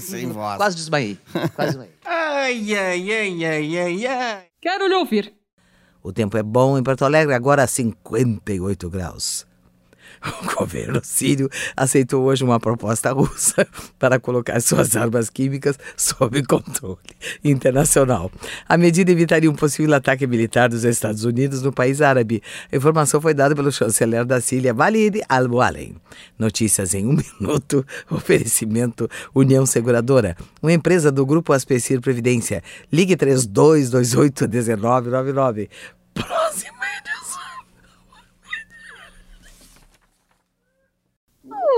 Sem 0.00 0.30
voz. 0.30 0.56
Quase 0.56 0.76
desmaiei. 0.76 1.18
Quase 1.54 1.72
desmaiei. 1.72 1.92
ai, 2.04 2.76
ai, 2.76 3.12
ai, 3.12 3.44
ai, 3.44 3.78
ai, 3.78 4.06
ai. 4.06 4.44
Quero 4.60 4.86
lhe 4.86 4.94
ouvir. 4.94 5.34
O 6.02 6.12
tempo 6.12 6.36
é 6.36 6.42
bom 6.42 6.76
em 6.78 6.82
Porto 6.82 7.04
Alegre, 7.04 7.34
agora 7.34 7.66
58 7.66 8.90
graus. 8.90 9.46
O 10.24 10.56
governo 10.58 11.00
sírio 11.02 11.50
aceitou 11.76 12.24
hoje 12.24 12.42
uma 12.42 12.58
proposta 12.58 13.12
russa 13.12 13.66
para 13.98 14.18
colocar 14.18 14.60
suas 14.60 14.96
armas 14.96 15.28
químicas 15.28 15.78
sob 15.96 16.42
controle 16.44 16.98
internacional. 17.44 18.30
A 18.66 18.76
medida 18.76 19.12
evitaria 19.12 19.50
um 19.50 19.54
possível 19.54 19.94
ataque 19.94 20.26
militar 20.26 20.68
dos 20.68 20.84
Estados 20.84 21.24
Unidos 21.24 21.62
no 21.62 21.72
país 21.72 22.00
árabe. 22.00 22.42
A 22.72 22.76
informação 22.76 23.20
foi 23.20 23.34
dada 23.34 23.54
pelo 23.54 23.70
chanceler 23.70 24.24
da 24.24 24.40
Síria, 24.40 24.72
Walid 24.72 25.22
al-Mualem. 25.28 25.96
Notícias 26.38 26.94
em 26.94 27.06
um 27.06 27.16
minuto. 27.40 27.84
Oferecimento 28.10 29.08
União 29.34 29.66
Seguradora, 29.66 30.36
uma 30.62 30.72
empresa 30.72 31.12
do 31.12 31.26
Grupo 31.26 31.52
Aspecir 31.52 32.00
Previdência. 32.00 32.62
Ligue 32.90 33.16
3228 33.16 34.48
1999. 34.48 35.68
Próxima 36.14 36.84
edição. 36.98 37.24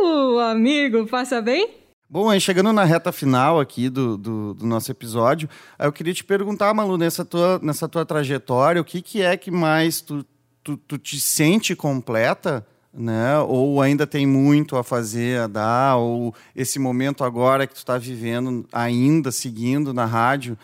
Uh, 0.02 0.38
amigo, 0.40 1.06
passa 1.06 1.40
bem? 1.40 1.70
Bom, 2.08 2.30
aí 2.30 2.40
chegando 2.40 2.72
na 2.72 2.84
reta 2.84 3.10
final 3.10 3.58
aqui 3.58 3.88
do, 3.88 4.16
do, 4.16 4.54
do, 4.54 4.66
nosso 4.66 4.90
episódio, 4.92 5.48
eu 5.78 5.92
queria 5.92 6.14
te 6.14 6.22
perguntar, 6.22 6.72
Malu, 6.72 6.96
nessa 6.96 7.24
tua, 7.24 7.58
nessa 7.60 7.88
tua 7.88 8.06
trajetória, 8.06 8.80
o 8.80 8.84
que, 8.84 9.02
que 9.02 9.22
é 9.22 9.36
que 9.36 9.50
mais 9.50 10.00
tu, 10.00 10.24
tu, 10.62 10.76
tu 10.76 10.98
te 10.98 11.18
sente 11.18 11.74
completa, 11.74 12.64
né? 12.94 13.38
Ou 13.40 13.82
ainda 13.82 14.06
tem 14.06 14.24
muito 14.24 14.76
a 14.76 14.84
fazer, 14.84 15.40
a 15.40 15.46
dar, 15.48 15.96
ou 15.96 16.32
esse 16.54 16.78
momento 16.78 17.24
agora 17.24 17.66
que 17.66 17.74
tu 17.74 17.78
está 17.78 17.98
vivendo, 17.98 18.64
ainda 18.72 19.32
seguindo 19.32 19.92
na 19.92 20.04
rádio, 20.04 20.56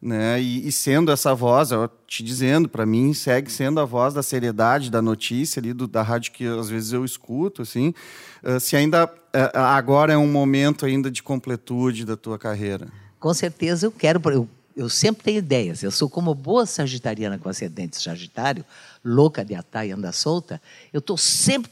né? 0.00 0.40
E, 0.40 0.68
e, 0.68 0.72
sendo 0.72 1.10
essa 1.10 1.34
voz, 1.34 1.70
eu 1.70 1.90
te 2.06 2.22
dizendo, 2.22 2.68
para 2.68 2.84
mim 2.84 3.14
segue 3.14 3.50
sendo 3.50 3.80
a 3.80 3.84
voz 3.84 4.14
da 4.14 4.22
seriedade 4.22 4.90
da 4.90 5.00
notícia 5.00 5.60
ali 5.60 5.72
do, 5.72 5.86
da 5.86 6.02
rádio 6.02 6.32
que 6.32 6.46
às 6.46 6.68
vezes 6.68 6.92
eu 6.92 7.04
escuto, 7.04 7.62
assim. 7.62 7.94
Uh, 8.42 8.60
se 8.60 8.76
ainda 8.76 9.06
uh, 9.06 9.58
agora 9.58 10.12
é 10.12 10.16
um 10.16 10.30
momento 10.30 10.84
ainda 10.86 11.10
de 11.10 11.22
completude 11.22 12.04
da 12.04 12.16
tua 12.16 12.38
carreira. 12.38 12.88
Com 13.18 13.32
certeza 13.32 13.86
eu 13.86 13.90
quero, 13.90 14.20
eu, 14.30 14.48
eu 14.76 14.88
sempre 14.88 15.24
tenho 15.24 15.38
ideias. 15.38 15.82
Eu 15.82 15.90
sou 15.90 16.08
como 16.08 16.34
boa 16.34 16.66
sagitariana 16.66 17.38
com 17.38 17.48
ascendente 17.48 18.00
sagitário, 18.00 18.64
louca 19.04 19.44
de 19.44 19.54
atar 19.54 19.86
e 19.86 19.92
andar 19.92 20.12
solta. 20.12 20.60
Eu 20.92 20.98
estou 20.98 21.16
sempre 21.16 21.70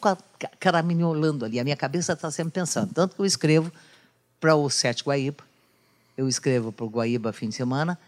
caraminholando 0.58 1.44
ali. 1.44 1.60
A 1.60 1.64
minha 1.64 1.76
cabeça 1.76 2.14
está 2.14 2.30
sempre 2.30 2.54
pensando. 2.54 2.92
Tanto 2.94 3.14
que 3.14 3.20
eu 3.20 3.26
escrevo 3.26 3.70
para 4.40 4.56
o 4.56 4.68
Sete 4.68 5.04
Guaíba, 5.04 5.44
eu 6.16 6.28
escrevo 6.28 6.72
para 6.72 6.84
o 6.84 6.88
Guaíba 6.88 7.32
fim 7.32 7.48
de 7.48 7.54
semana 7.54 7.98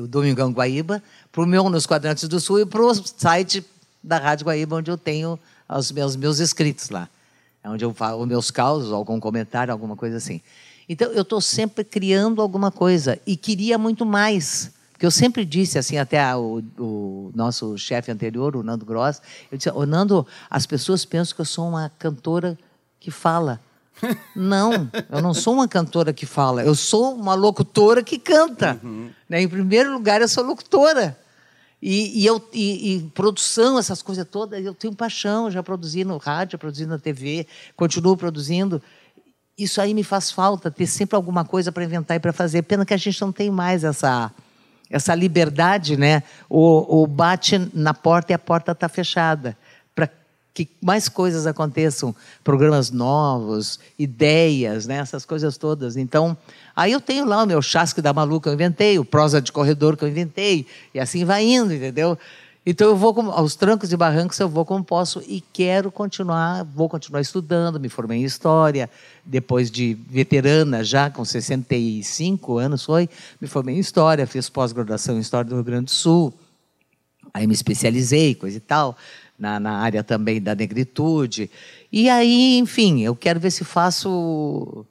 o 0.00 0.06
Domingão 0.06 0.52
Guaíba, 0.52 1.02
para 1.32 1.42
o 1.42 1.46
meu 1.46 1.68
Nos 1.70 1.86
Quadrantes 1.86 2.28
do 2.28 2.38
Sul 2.38 2.60
e 2.60 2.66
para 2.66 2.82
o 2.82 2.94
site 2.94 3.64
da 4.02 4.18
Rádio 4.18 4.46
Guaíba, 4.46 4.76
onde 4.76 4.90
eu 4.90 4.98
tenho 4.98 5.38
os 5.68 5.90
meus, 5.90 6.16
meus 6.16 6.38
escritos 6.38 6.90
lá. 6.90 7.08
É 7.62 7.68
onde 7.68 7.84
eu 7.84 7.92
falo 7.92 8.22
os 8.22 8.28
meus 8.28 8.50
causos, 8.50 8.92
algum 8.92 9.18
comentário, 9.18 9.72
alguma 9.72 9.96
coisa 9.96 10.18
assim. 10.18 10.40
Então, 10.88 11.10
eu 11.12 11.22
estou 11.22 11.40
sempre 11.40 11.82
criando 11.82 12.40
alguma 12.40 12.70
coisa 12.70 13.18
e 13.26 13.36
queria 13.36 13.76
muito 13.76 14.06
mais. 14.06 14.70
Porque 14.92 15.04
eu 15.04 15.10
sempre 15.10 15.44
disse, 15.44 15.78
assim, 15.78 15.98
até 15.98 16.34
o, 16.36 16.62
o, 16.78 17.30
nosso 17.34 17.76
chefe 17.76 18.10
anterior, 18.10 18.56
o 18.56 18.62
Nando 18.62 18.86
Gross, 18.86 19.20
eu 19.50 19.58
disse, 19.58 19.70
oh, 19.74 19.84
Nando, 19.84 20.26
as 20.48 20.64
pessoas 20.64 21.04
pensam 21.04 21.34
que 21.34 21.40
eu 21.40 21.44
sou 21.44 21.68
uma 21.68 21.90
cantora 21.98 22.56
que 23.00 23.10
fala. 23.10 23.60
Não, 24.34 24.90
eu 25.10 25.22
não 25.22 25.32
sou 25.32 25.54
uma 25.54 25.68
cantora 25.68 26.12
que 26.12 26.26
fala, 26.26 26.62
eu 26.62 26.74
sou 26.74 27.14
uma 27.14 27.34
locutora 27.34 28.02
que 28.02 28.18
canta. 28.18 28.78
Uhum. 28.82 29.10
Né? 29.28 29.42
Em 29.42 29.48
primeiro 29.48 29.92
lugar, 29.92 30.20
eu 30.20 30.28
sou 30.28 30.44
locutora. 30.44 31.18
E, 31.80 32.22
e 32.22 32.26
eu, 32.26 32.42
e, 32.52 32.96
e, 32.96 33.02
produção, 33.10 33.78
essas 33.78 34.02
coisas 34.02 34.26
todas, 34.28 34.64
eu 34.64 34.74
tenho 34.74 34.94
paixão, 34.94 35.50
já 35.50 35.62
produzi 35.62 36.04
no 36.04 36.16
rádio, 36.16 36.58
produzi 36.58 36.86
na 36.86 36.98
TV, 36.98 37.46
continuo 37.76 38.16
produzindo. 38.16 38.82
Isso 39.58 39.80
aí 39.80 39.94
me 39.94 40.02
faz 40.02 40.30
falta, 40.30 40.70
ter 40.70 40.86
sempre 40.86 41.16
alguma 41.16 41.44
coisa 41.44 41.70
para 41.70 41.84
inventar 41.84 42.16
e 42.16 42.20
para 42.20 42.32
fazer. 42.32 42.62
Pena 42.62 42.84
que 42.84 42.94
a 42.94 42.98
gente 42.98 43.20
não 43.20 43.32
tem 43.32 43.50
mais 43.50 43.84
essa, 43.84 44.32
essa 44.90 45.14
liberdade, 45.14 45.96
né? 45.96 46.22
O, 46.48 47.02
o 47.02 47.06
bate 47.06 47.70
na 47.72 47.94
porta 47.94 48.32
e 48.32 48.34
a 48.34 48.38
porta 48.38 48.72
está 48.72 48.88
fechada 48.88 49.56
que 50.56 50.70
mais 50.80 51.06
coisas 51.06 51.46
aconteçam, 51.46 52.16
programas 52.42 52.90
novos, 52.90 53.78
ideias, 53.98 54.86
né? 54.86 54.96
essas 54.96 55.26
coisas 55.26 55.58
todas. 55.58 55.98
Então, 55.98 56.34
aí 56.74 56.92
eu 56.92 57.00
tenho 57.00 57.26
lá 57.26 57.42
o 57.42 57.46
meu 57.46 57.60
chasque 57.60 58.00
da 58.00 58.10
maluca 58.10 58.44
que 58.44 58.48
eu 58.48 58.54
inventei, 58.54 58.98
o 58.98 59.04
prosa 59.04 59.42
de 59.42 59.52
corredor 59.52 59.98
que 59.98 60.04
eu 60.04 60.08
inventei, 60.08 60.66
e 60.94 60.98
assim 60.98 61.26
vai 61.26 61.44
indo, 61.44 61.74
entendeu? 61.74 62.16
Então 62.64 62.88
eu 62.88 62.96
vou 62.96 63.12
com, 63.12 63.30
aos 63.30 63.54
trancos 63.54 63.92
e 63.92 63.96
barrancos 63.96 64.40
eu 64.40 64.48
vou 64.48 64.64
como 64.64 64.82
posso 64.82 65.22
e 65.28 65.42
quero 65.52 65.92
continuar, 65.92 66.64
vou 66.64 66.88
continuar 66.88 67.20
estudando, 67.20 67.78
me 67.78 67.90
formei 67.90 68.18
em 68.18 68.24
história, 68.24 68.88
depois 69.24 69.70
de 69.70 69.94
veterana 70.08 70.82
já 70.82 71.10
com 71.10 71.22
65 71.22 72.56
anos 72.56 72.82
foi, 72.82 73.10
me 73.40 73.46
formei 73.46 73.76
em 73.76 73.78
história, 73.78 74.26
fiz 74.26 74.48
pós-graduação 74.48 75.16
em 75.16 75.20
história 75.20 75.48
do 75.48 75.54
Rio 75.54 75.64
Grande 75.64 75.84
do 75.84 75.90
Sul. 75.90 76.32
Aí 77.34 77.46
me 77.46 77.52
especializei, 77.52 78.34
coisa 78.34 78.56
e 78.56 78.60
tal 78.60 78.96
na, 79.38 79.60
na 79.60 79.78
área 79.78 80.02
também 80.02 80.40
da 80.40 80.54
negritude. 80.54 81.50
E 81.92 82.08
aí, 82.08 82.58
enfim, 82.58 83.02
eu 83.02 83.14
quero 83.14 83.40
ver 83.40 83.50
se 83.50 83.64
faço. 83.64 84.84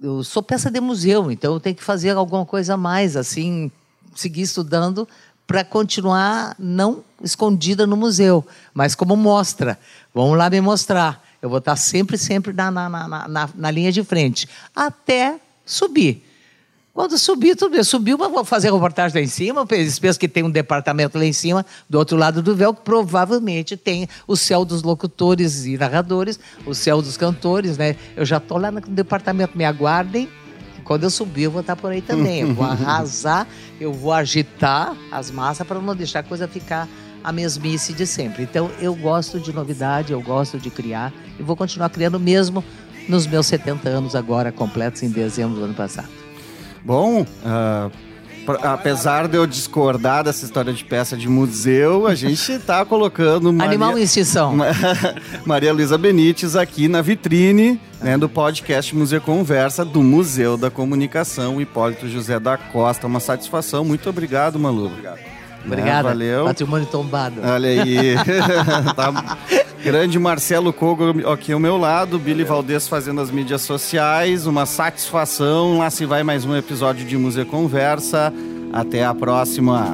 Eu 0.00 0.24
sou 0.24 0.42
peça 0.42 0.70
de 0.70 0.80
museu, 0.80 1.30
então 1.30 1.54
eu 1.54 1.60
tenho 1.60 1.76
que 1.76 1.82
fazer 1.82 2.10
alguma 2.10 2.46
coisa 2.46 2.76
mais, 2.76 3.16
assim, 3.16 3.70
seguir 4.14 4.42
estudando 4.42 5.06
para 5.46 5.64
continuar 5.64 6.56
não 6.58 7.04
escondida 7.22 7.86
no 7.86 7.96
museu, 7.96 8.46
mas 8.72 8.94
como 8.94 9.16
mostra. 9.16 9.78
Vamos 10.14 10.38
lá 10.38 10.48
me 10.48 10.60
mostrar. 10.60 11.22
Eu 11.42 11.50
vou 11.50 11.58
estar 11.58 11.76
sempre, 11.76 12.16
sempre 12.16 12.52
na, 12.52 12.70
na, 12.70 12.88
na, 12.88 13.28
na, 13.28 13.50
na 13.54 13.70
linha 13.70 13.92
de 13.92 14.02
frente, 14.02 14.48
até 14.74 15.38
subir. 15.64 16.24
Quando 16.94 17.16
subir, 17.16 17.56
tudo 17.56 17.72
bem. 17.72 17.82
Subiu 17.82 18.18
para 18.18 18.44
fazer 18.44 18.70
reportagem 18.70 19.18
lá 19.18 19.24
em 19.24 19.28
cima. 19.28 19.66
Eles 19.70 19.98
pensam 19.98 20.20
que 20.20 20.28
tem 20.28 20.42
um 20.42 20.50
departamento 20.50 21.16
lá 21.16 21.24
em 21.24 21.32
cima, 21.32 21.64
do 21.88 21.98
outro 21.98 22.18
lado 22.18 22.42
do 22.42 22.54
véu, 22.54 22.74
que 22.74 22.82
provavelmente 22.82 23.78
tem 23.78 24.06
o 24.26 24.36
céu 24.36 24.62
dos 24.62 24.82
locutores 24.82 25.64
e 25.64 25.78
narradores, 25.78 26.38
o 26.66 26.74
céu 26.74 27.00
dos 27.00 27.16
cantores, 27.16 27.78
né? 27.78 27.96
Eu 28.14 28.26
já 28.26 28.36
estou 28.36 28.58
lá 28.58 28.70
no 28.70 28.80
departamento, 28.82 29.56
me 29.56 29.64
aguardem. 29.64 30.28
Quando 30.84 31.04
eu 31.04 31.10
subir, 31.10 31.44
eu 31.44 31.50
vou 31.50 31.62
estar 31.62 31.76
por 31.76 31.92
aí 31.92 32.02
também. 32.02 32.40
Eu 32.40 32.54
vou 32.54 32.64
arrasar, 32.66 33.46
eu 33.80 33.90
vou 33.90 34.12
agitar 34.12 34.94
as 35.10 35.30
massas 35.30 35.66
para 35.66 35.80
não 35.80 35.96
deixar 35.96 36.18
a 36.18 36.22
coisa 36.22 36.46
ficar 36.46 36.86
a 37.24 37.32
mesmice 37.32 37.94
de 37.94 38.06
sempre. 38.06 38.42
Então, 38.42 38.70
eu 38.80 38.94
gosto 38.94 39.40
de 39.40 39.50
novidade, 39.50 40.12
eu 40.12 40.20
gosto 40.20 40.58
de 40.58 40.68
criar 40.68 41.10
e 41.38 41.42
vou 41.42 41.56
continuar 41.56 41.88
criando 41.88 42.20
mesmo 42.20 42.62
nos 43.08 43.26
meus 43.26 43.46
70 43.46 43.88
anos 43.88 44.14
agora, 44.14 44.52
completos 44.52 45.02
em 45.02 45.08
dezembro 45.08 45.58
do 45.58 45.64
ano 45.64 45.74
passado. 45.74 46.21
Bom, 46.84 47.22
uh, 47.22 47.90
apesar 48.62 49.28
de 49.28 49.36
eu 49.36 49.46
discordar 49.46 50.24
dessa 50.24 50.44
história 50.44 50.72
de 50.72 50.84
peça 50.84 51.16
de 51.16 51.28
museu, 51.28 52.06
a 52.06 52.14
gente 52.14 52.52
está 52.52 52.84
colocando 52.84 53.52
Maria... 53.52 53.70
Animal 53.70 53.98
em 53.98 54.02
extinção. 54.02 54.56
Maria 55.46 55.72
Luísa 55.72 55.96
Benites 55.96 56.56
aqui 56.56 56.88
na 56.88 57.00
vitrine 57.00 57.80
né, 58.00 58.18
do 58.18 58.28
podcast 58.28 58.94
Museu 58.94 59.20
Conversa 59.20 59.84
do 59.84 60.02
Museu 60.02 60.56
da 60.56 60.70
Comunicação 60.70 61.60
Hipólito 61.60 62.08
José 62.08 62.38
da 62.40 62.56
Costa. 62.56 63.06
Uma 63.06 63.20
satisfação. 63.20 63.84
Muito 63.84 64.08
obrigado, 64.10 64.58
Malu. 64.58 64.86
Obrigado. 64.86 65.31
Né? 65.64 66.02
Valeu. 66.02 66.44
Patrimônio 66.44 66.86
tombado. 66.86 67.40
Olha 67.42 67.68
aí. 67.68 68.14
tá. 68.96 69.38
Grande 69.82 70.18
Marcelo 70.18 70.72
Kogo 70.72 71.28
aqui 71.28 71.52
ao 71.52 71.58
meu 71.58 71.76
lado, 71.76 72.18
Billy 72.18 72.44
Valdez 72.44 72.86
fazendo 72.86 73.20
as 73.20 73.30
mídias 73.30 73.62
sociais. 73.62 74.46
Uma 74.46 74.64
satisfação. 74.64 75.78
Lá 75.78 75.90
se 75.90 76.06
vai 76.06 76.22
mais 76.22 76.44
um 76.44 76.56
episódio 76.56 77.04
de 77.04 77.16
Museu 77.16 77.44
Conversa. 77.44 78.32
Até 78.72 79.04
a 79.04 79.14
próxima. 79.14 79.92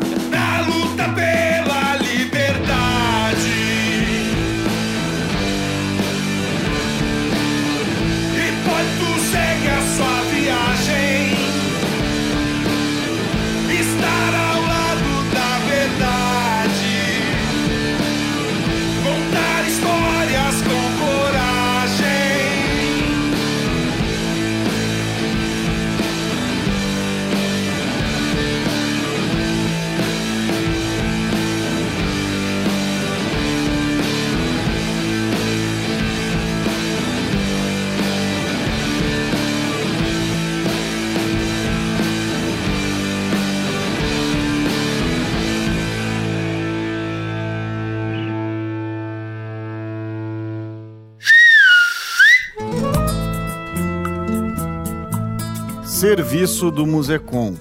Serviço 56.09 56.71
do 56.71 56.87
Musecom. 56.87 57.55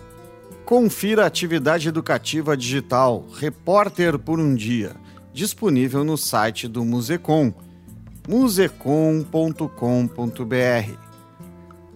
Confira 0.63 1.23
a 1.23 1.27
atividade 1.27 1.89
educativa 1.89 2.55
digital 2.55 3.25
Repórter 3.37 4.17
por 4.17 4.39
um 4.39 4.55
Dia, 4.55 4.95
disponível 5.33 6.05
no 6.05 6.17
site 6.17 6.65
do 6.65 6.85
Musecom, 6.85 7.53
musecom.com.br. 8.25 9.27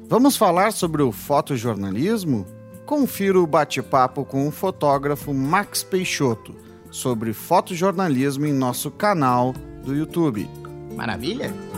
Vamos 0.10 0.36
falar 0.36 0.74
sobre 0.74 1.02
o 1.02 1.14
fotojornalismo? 1.14 2.45
Confira 2.86 3.39
o 3.39 3.47
bate-papo 3.47 4.26
com 4.26 4.45
o 4.45 4.52
fotógrafo 4.52 5.34
Max 5.34 5.84
Peixoto 5.84 6.54
sobre 6.91 7.32
fotojornalismo 7.32 8.45
em 8.45 8.52
nosso 8.52 8.91
canal 8.91 9.54
do 9.86 9.95
YouTube. 9.95 10.49
Maravilha! 10.97 11.70